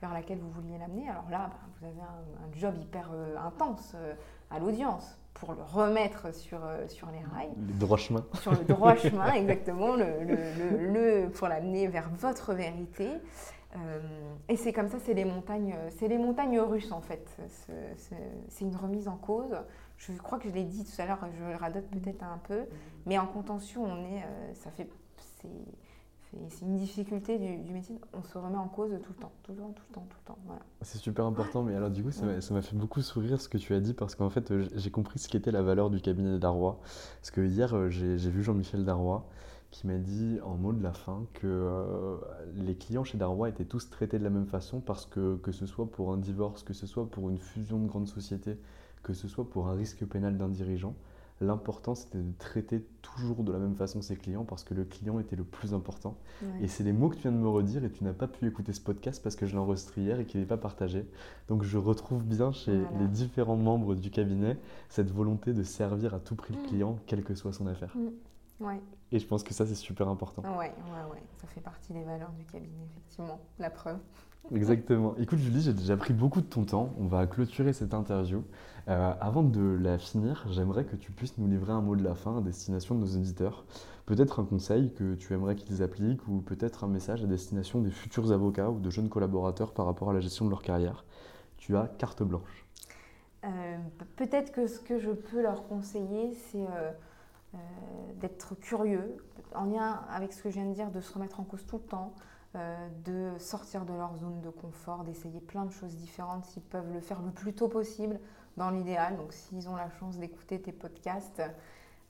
vers 0.00 0.12
laquelle 0.12 0.38
vous 0.38 0.50
vouliez 0.50 0.78
l'amener. 0.78 1.08
Alors 1.08 1.28
là, 1.30 1.50
bah, 1.50 1.56
vous 1.78 1.86
avez 1.86 2.00
un, 2.00 2.58
job 2.58 2.74
hyper 2.80 3.10
euh, 3.12 3.36
intense 3.38 3.92
euh, 3.94 4.14
à 4.50 4.58
l'audience 4.58 5.18
pour 5.34 5.52
le 5.52 5.62
remettre 5.62 6.34
sur, 6.34 6.64
euh, 6.64 6.86
sur 6.88 7.08
les 7.10 7.22
rails. 7.34 7.52
Le 7.56 7.78
droit 7.78 7.98
chemin. 7.98 8.24
Sur 8.40 8.52
le 8.52 8.64
droit 8.64 8.94
chemin, 8.96 9.32
exactement, 9.32 9.96
le, 9.96 10.24
le, 10.24 11.22
le, 11.24 11.30
pour 11.30 11.48
l'amener 11.48 11.86
vers 11.88 12.10
votre 12.10 12.52
vérité. 12.54 13.08
et 14.48 14.56
c'est 14.56 14.72
comme 14.72 14.88
ça, 14.88 14.98
c'est 15.04 15.12
les 15.12 15.26
montagnes, 15.26 15.76
c'est 15.98 16.08
les 16.08 16.16
montagnes 16.16 16.60
russes 16.60 16.92
en 16.92 17.02
fait. 17.02 17.28
C'est 18.48 18.64
une 18.64 18.76
remise 18.76 19.08
en 19.08 19.16
cause 19.16 19.54
je 19.98 20.12
crois 20.18 20.38
que 20.38 20.48
je 20.48 20.54
l'ai 20.54 20.64
dit 20.64 20.84
tout 20.84 21.00
à 21.00 21.06
l'heure, 21.06 21.18
je 21.38 21.44
le 21.44 21.56
radote 21.56 21.86
peut-être 21.86 22.22
un 22.22 22.38
peu, 22.38 22.64
mais 23.06 23.18
en 23.18 23.26
contention, 23.26 23.84
on 23.84 24.04
est, 24.04 24.22
euh, 24.22 24.54
ça 24.54 24.70
fait, 24.70 24.88
c'est 26.48 26.64
une 26.64 26.76
difficulté 26.76 27.38
du, 27.38 27.72
métier, 27.72 27.98
on 28.12 28.22
se 28.22 28.36
remet 28.36 28.58
en 28.58 28.68
cause 28.68 28.90
tout 28.90 29.12
le 29.16 29.22
temps, 29.22 29.32
tout 29.42 29.52
le 29.52 29.58
temps, 29.58 29.72
tout 29.74 29.82
le 29.88 29.94
temps, 29.94 30.06
tout 30.10 30.16
le 30.22 30.26
temps. 30.26 30.38
Voilà. 30.46 30.60
C'est 30.82 30.98
super 30.98 31.24
important, 31.24 31.62
mais 31.62 31.74
alors 31.74 31.90
du 31.90 32.02
coup, 32.02 32.10
ça 32.10 32.24
m'a 32.26 32.62
fait 32.62 32.76
beaucoup 32.76 33.00
sourire 33.00 33.40
ce 33.40 33.48
que 33.48 33.58
tu 33.58 33.74
as 33.74 33.80
dit, 33.80 33.94
parce 33.94 34.14
qu'en 34.14 34.28
fait, 34.28 34.50
euh, 34.50 34.68
j'ai 34.74 34.90
compris 34.90 35.18
ce 35.18 35.28
qu'était 35.28 35.50
la 35.50 35.62
valeur 35.62 35.88
du 35.88 36.00
cabinet 36.00 36.38
Darrois. 36.38 36.78
Parce 37.20 37.30
que 37.30 37.40
hier, 37.40 37.74
euh, 37.74 37.88
j'ai 37.88 38.30
vu 38.30 38.42
Jean-Michel 38.42 38.84
Darrois 38.84 39.26
qui 39.70 39.86
m'a 39.86 39.98
dit 39.98 40.38
en 40.44 40.56
mot 40.56 40.72
de 40.72 40.82
la 40.82 40.92
fin 40.92 41.26
que 41.34 42.18
les 42.54 42.76
clients 42.76 43.02
chez 43.02 43.18
Darrois 43.18 43.48
étaient 43.48 43.64
tous 43.64 43.90
traités 43.90 44.16
de 44.18 44.24
la 44.24 44.30
même 44.30 44.46
façon 44.46 44.80
parce 44.80 45.04
que 45.04 45.36
que 45.38 45.50
ce 45.50 45.66
soit 45.66 45.90
pour 45.90 46.12
un 46.12 46.16
divorce, 46.16 46.62
que 46.62 46.72
ce 46.72 46.86
soit 46.86 47.10
pour 47.10 47.28
une 47.28 47.38
fusion 47.38 47.80
de 47.80 47.86
grandes 47.86 48.06
sociétés, 48.06 48.58
que 49.06 49.14
ce 49.14 49.28
soit 49.28 49.48
pour 49.48 49.68
un 49.68 49.74
risque 49.74 50.04
pénal 50.04 50.36
d'un 50.36 50.48
dirigeant, 50.48 50.96
l'important 51.40 51.94
c'était 51.94 52.18
de 52.18 52.32
traiter 52.40 52.84
toujours 53.02 53.44
de 53.44 53.52
la 53.52 53.58
même 53.60 53.76
façon 53.76 54.02
ses 54.02 54.16
clients 54.16 54.44
parce 54.44 54.64
que 54.64 54.74
le 54.74 54.84
client 54.84 55.20
était 55.20 55.36
le 55.36 55.44
plus 55.44 55.74
important. 55.74 56.16
Et 56.60 56.66
c'est 56.66 56.82
les 56.82 56.92
mots 56.92 57.08
que 57.08 57.14
tu 57.14 57.22
viens 57.22 57.30
de 57.30 57.36
me 57.36 57.48
redire 57.48 57.84
et 57.84 57.90
tu 57.92 58.02
n'as 58.02 58.12
pas 58.12 58.26
pu 58.26 58.48
écouter 58.48 58.72
ce 58.72 58.80
podcast 58.80 59.22
parce 59.22 59.36
que 59.36 59.46
je 59.46 59.52
l'ai 59.52 59.58
enregistré 59.58 60.00
hier 60.00 60.18
et 60.18 60.24
qu'il 60.24 60.40
n'est 60.40 60.46
pas 60.46 60.56
partagé. 60.56 61.06
Donc 61.46 61.62
je 61.62 61.78
retrouve 61.78 62.24
bien 62.24 62.50
chez 62.50 62.76
les 62.98 63.06
différents 63.06 63.54
membres 63.54 63.94
du 63.94 64.10
cabinet 64.10 64.58
cette 64.88 65.12
volonté 65.12 65.52
de 65.52 65.62
servir 65.62 66.12
à 66.12 66.18
tout 66.18 66.34
prix 66.34 66.54
le 66.54 66.62
mm. 66.62 66.66
client, 66.66 66.98
quelle 67.06 67.22
que 67.22 67.36
soit 67.36 67.52
son 67.52 67.68
affaire. 67.68 67.96
Mm. 67.96 68.08
Et 69.12 69.20
je 69.20 69.26
pense 69.26 69.44
que 69.44 69.54
ça 69.54 69.66
c'est 69.66 69.76
super 69.76 70.08
important. 70.08 70.42
Ouais, 70.42 70.56
ouais, 70.56 71.12
ouais, 71.12 71.22
ça 71.40 71.46
fait 71.46 71.60
partie 71.60 71.92
des 71.92 72.02
valeurs 72.02 72.32
du 72.32 72.44
cabinet, 72.44 72.86
effectivement, 72.90 73.38
la 73.60 73.70
preuve. 73.70 73.98
Exactement. 74.54 75.16
Écoute 75.18 75.40
Julie, 75.40 75.60
j'ai 75.60 75.72
déjà 75.72 75.96
pris 75.96 76.14
beaucoup 76.14 76.40
de 76.40 76.46
ton 76.46 76.64
temps. 76.64 76.94
On 77.00 77.06
va 77.06 77.26
clôturer 77.26 77.72
cette 77.72 77.94
interview. 77.94 78.44
Euh, 78.88 79.12
avant 79.20 79.42
de 79.42 79.76
la 79.80 79.98
finir, 79.98 80.46
j'aimerais 80.50 80.84
que 80.84 80.94
tu 80.94 81.10
puisses 81.10 81.36
nous 81.38 81.48
livrer 81.48 81.72
un 81.72 81.80
mot 81.80 81.96
de 81.96 82.04
la 82.04 82.14
fin 82.14 82.38
à 82.38 82.40
destination 82.40 82.94
de 82.94 83.00
nos 83.00 83.06
éditeurs. 83.06 83.64
Peut-être 84.06 84.38
un 84.38 84.44
conseil 84.44 84.92
que 84.94 85.14
tu 85.14 85.34
aimerais 85.34 85.56
qu'ils 85.56 85.82
appliquent 85.82 86.26
ou 86.28 86.40
peut-être 86.40 86.84
un 86.84 86.86
message 86.86 87.24
à 87.24 87.26
destination 87.26 87.80
des 87.80 87.90
futurs 87.90 88.30
avocats 88.30 88.70
ou 88.70 88.78
de 88.78 88.88
jeunes 88.88 89.08
collaborateurs 89.08 89.72
par 89.72 89.86
rapport 89.86 90.10
à 90.10 90.12
la 90.12 90.20
gestion 90.20 90.44
de 90.44 90.50
leur 90.50 90.62
carrière. 90.62 91.04
Tu 91.56 91.76
as 91.76 91.88
carte 91.98 92.22
blanche. 92.22 92.64
Euh, 93.44 93.76
peut-être 94.14 94.52
que 94.52 94.68
ce 94.68 94.78
que 94.78 95.00
je 95.00 95.10
peux 95.10 95.42
leur 95.42 95.66
conseiller, 95.66 96.34
c'est 96.34 96.66
euh, 97.54 97.58
d'être 98.20 98.54
curieux, 98.60 99.16
en 99.56 99.64
lien 99.64 100.00
avec 100.08 100.32
ce 100.32 100.42
que 100.44 100.50
je 100.50 100.54
viens 100.54 100.68
de 100.68 100.74
dire, 100.74 100.92
de 100.92 101.00
se 101.00 101.12
remettre 101.12 101.40
en 101.40 101.44
cause 101.44 101.66
tout 101.66 101.78
le 101.78 101.82
temps, 101.88 102.14
de 102.54 103.32
sortir 103.38 103.84
de 103.84 103.92
leur 103.92 104.16
zone 104.16 104.40
de 104.40 104.48
confort, 104.48 105.04
d'essayer 105.04 105.40
plein 105.40 105.66
de 105.66 105.72
choses 105.72 105.94
différentes 105.94 106.46
s'ils 106.46 106.62
peuvent 106.62 106.90
le 106.90 107.00
faire 107.00 107.20
le 107.20 107.30
plus 107.30 107.52
tôt 107.52 107.68
possible 107.68 108.18
dans 108.56 108.70
l'idéal. 108.70 109.16
Donc 109.16 109.32
s'ils 109.32 109.68
ont 109.68 109.76
la 109.76 109.90
chance 109.90 110.16
d'écouter 110.16 110.60
tes 110.60 110.72
podcasts, 110.72 111.42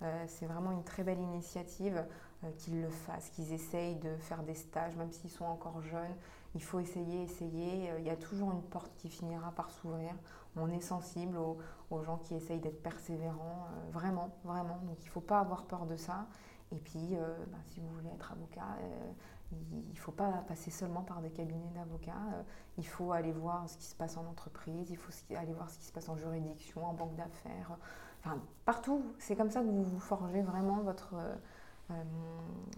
euh, 0.03 0.25
c'est 0.27 0.47
vraiment 0.47 0.73
une 0.73 0.85
très 0.85 1.03
belle 1.03 1.21
initiative 1.21 2.05
euh, 2.45 2.51
qu'ils 2.59 2.83
le 2.83 2.91
fassent, 2.91 3.31
qu'ils 3.31 3.53
essayent 3.53 3.97
de 3.97 4.15
faire 4.17 4.43
des 4.43 4.55
stages, 4.55 4.95
même 4.97 5.11
s'ils 5.11 5.31
sont 5.31 5.47
encore 5.47 5.81
jeunes. 5.81 6.15
Il 6.55 6.63
faut 6.63 6.81
essayer, 6.81 7.23
essayer. 7.23 7.91
Il 7.99 8.05
y 8.05 8.11
a 8.11 8.17
toujours 8.17 8.53
une 8.53 8.63
porte 8.63 8.95
qui 8.97 9.09
finira 9.09 9.53
par 9.53 9.71
s'ouvrir. 9.71 10.15
On 10.57 10.71
est 10.71 10.81
sensible 10.81 11.37
aux, 11.37 12.03
gens 12.03 12.17
qui 12.17 12.35
essayent 12.35 12.61
d'être 12.61 12.83
persévérants, 12.83 13.69
vraiment, 13.93 14.31
vraiment. 14.43 14.79
Donc 14.85 14.97
il 15.03 15.07
ne 15.07 15.11
faut 15.11 15.21
pas 15.21 15.41
avoir 15.41 15.67
peur 15.67 15.85
de 15.85 15.97
ça. 15.97 16.27
Et 16.73 16.79
puis, 16.79 17.15
bah, 17.53 17.59
si 17.67 17.81
vous 17.81 17.89
voulez 17.89 18.09
être 18.09 18.33
avocat, 18.33 18.79
il 19.53 19.91
ne 19.91 19.99
faut 19.99 20.13
pas 20.13 20.45
passer 20.49 20.71
seulement 20.71 21.03
par 21.03 21.21
des 21.21 21.31
cabinets 21.31 21.71
d'avocats. 21.75 22.13
Euh, 22.35 22.43
il 22.79 22.87
faut 22.87 23.13
aller 23.13 23.33
voir 23.33 23.69
ce 23.69 23.77
qui 23.77 23.87
se 23.87 23.95
passe 23.95 24.17
en 24.17 24.27
entreprise, 24.27 24.91
il 24.91 24.97
faut 24.97 25.13
aller 25.35 25.53
voir 25.53 25.71
ce 25.71 25.79
qui 25.79 25.85
se 25.87 25.93
passe 25.93 26.09
en 26.09 26.17
juridiction, 26.17 26.85
en 26.85 26.95
banque 26.95 27.15
d'affaires, 27.17 27.77
enfin 28.21 28.39
partout. 28.65 29.03
C'est 29.19 29.37
comme 29.37 29.51
ça 29.51 29.61
que 29.61 29.67
vous 29.67 29.85
vous 29.85 30.01
forgez 30.01 30.43
vraiment 30.43 30.81
votre, 30.81 31.15
euh, 31.91 32.05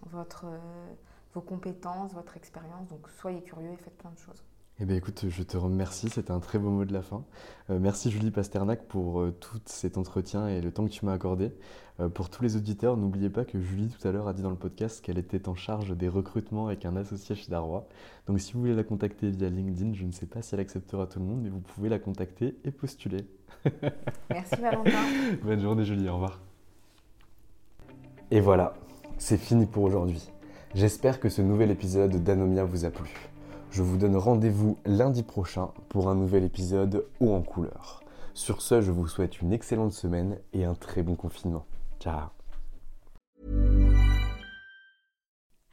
votre, 0.06 0.46
vos 1.34 1.40
compétences, 1.40 2.12
votre 2.14 2.36
expérience. 2.36 2.88
Donc 2.88 3.08
soyez 3.08 3.42
curieux 3.42 3.72
et 3.72 3.76
faites 3.76 3.96
plein 3.96 4.10
de 4.10 4.18
choses. 4.18 4.44
Eh 4.80 4.84
bien 4.84 4.94
écoute, 4.94 5.24
je 5.28 5.42
te 5.42 5.56
remercie, 5.56 6.08
c'était 6.08 6.30
un 6.30 6.38
très 6.38 6.60
beau 6.60 6.70
mot 6.70 6.84
de 6.84 6.92
la 6.92 7.02
fin. 7.02 7.24
Euh, 7.68 7.80
merci 7.80 8.12
Julie 8.12 8.30
Pasternak 8.30 8.86
pour 8.86 9.20
euh, 9.20 9.32
tout 9.32 9.58
cet 9.64 9.98
entretien 9.98 10.46
et 10.46 10.60
le 10.60 10.70
temps 10.70 10.84
que 10.84 10.90
tu 10.90 11.04
m'as 11.04 11.14
accordé. 11.14 11.50
Euh, 11.98 12.08
pour 12.08 12.30
tous 12.30 12.44
les 12.44 12.54
auditeurs, 12.54 12.96
n'oubliez 12.96 13.28
pas 13.28 13.44
que 13.44 13.60
Julie 13.60 13.88
tout 13.88 14.06
à 14.06 14.12
l'heure 14.12 14.28
a 14.28 14.32
dit 14.32 14.42
dans 14.42 14.50
le 14.50 14.56
podcast 14.56 15.04
qu'elle 15.04 15.18
était 15.18 15.48
en 15.48 15.56
charge 15.56 15.96
des 15.96 16.08
recrutements 16.08 16.68
avec 16.68 16.84
un 16.84 16.94
associé 16.94 17.34
chez 17.34 17.50
Darrois. 17.50 17.88
Donc 18.28 18.38
si 18.38 18.52
vous 18.52 18.60
voulez 18.60 18.74
la 18.76 18.84
contacter 18.84 19.30
via 19.30 19.48
LinkedIn, 19.48 19.94
je 19.94 20.04
ne 20.04 20.12
sais 20.12 20.26
pas 20.26 20.42
si 20.42 20.54
elle 20.54 20.60
acceptera 20.60 21.08
tout 21.08 21.18
le 21.18 21.24
monde, 21.24 21.40
mais 21.42 21.48
vous 21.48 21.58
pouvez 21.58 21.88
la 21.88 21.98
contacter 21.98 22.56
et 22.64 22.70
postuler. 22.70 23.26
Merci 24.30 24.60
Valentin. 24.60 24.92
Bonne 25.42 25.60
journée 25.60 25.84
Julie, 25.84 26.08
au 26.08 26.14
revoir. 26.14 26.40
Et 28.30 28.38
voilà, 28.38 28.74
c'est 29.16 29.38
fini 29.38 29.66
pour 29.66 29.82
aujourd'hui. 29.82 30.30
J'espère 30.76 31.18
que 31.18 31.28
ce 31.28 31.42
nouvel 31.42 31.72
épisode 31.72 32.22
d'Anomia 32.22 32.62
vous 32.62 32.84
a 32.84 32.90
plu. 32.90 33.10
Je 33.70 33.82
vous 33.82 33.96
donne 33.96 34.16
rendez-vous 34.16 34.78
lundi 34.86 35.22
prochain 35.22 35.70
pour 35.88 36.08
un 36.08 36.14
nouvel 36.14 36.44
épisode 36.44 37.04
haut 37.20 37.34
en 37.34 37.42
couleur. 37.42 38.02
Sur 38.34 38.62
ce, 38.62 38.80
je 38.80 38.90
vous 38.90 39.08
souhaite 39.08 39.40
une 39.40 39.52
excellente 39.52 39.92
semaine 39.92 40.38
et 40.52 40.64
un 40.64 40.74
très 40.74 41.02
bon 41.02 41.14
confinement. 41.14 41.64
Ciao. 42.00 42.30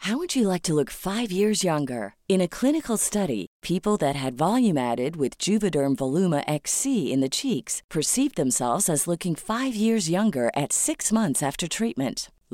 How 0.08 0.18
would 0.18 0.36
you 0.36 0.48
like 0.48 0.62
to 0.64 0.76
look 0.76 0.92
5 0.92 1.32
years 1.32 1.64
younger? 1.64 2.14
In 2.30 2.40
a 2.40 2.48
clinical 2.48 2.96
study, 2.96 3.48
people 3.64 3.98
that 3.98 4.16
had 4.16 4.38
volume 4.38 4.78
added 4.78 5.16
with 5.16 5.40
Juvederm 5.40 5.96
Voluma 5.96 6.44
XC 6.48 7.12
in 7.12 7.22
the 7.22 7.30
cheeks 7.30 7.82
perceived 7.90 8.36
themselves 8.36 8.88
as 8.88 9.08
looking 9.08 9.36
5 9.36 9.74
years 9.74 10.08
younger 10.08 10.52
at 10.56 10.72
6 10.72 11.12
months 11.12 11.42
after 11.42 11.68
treatment. 11.68 12.30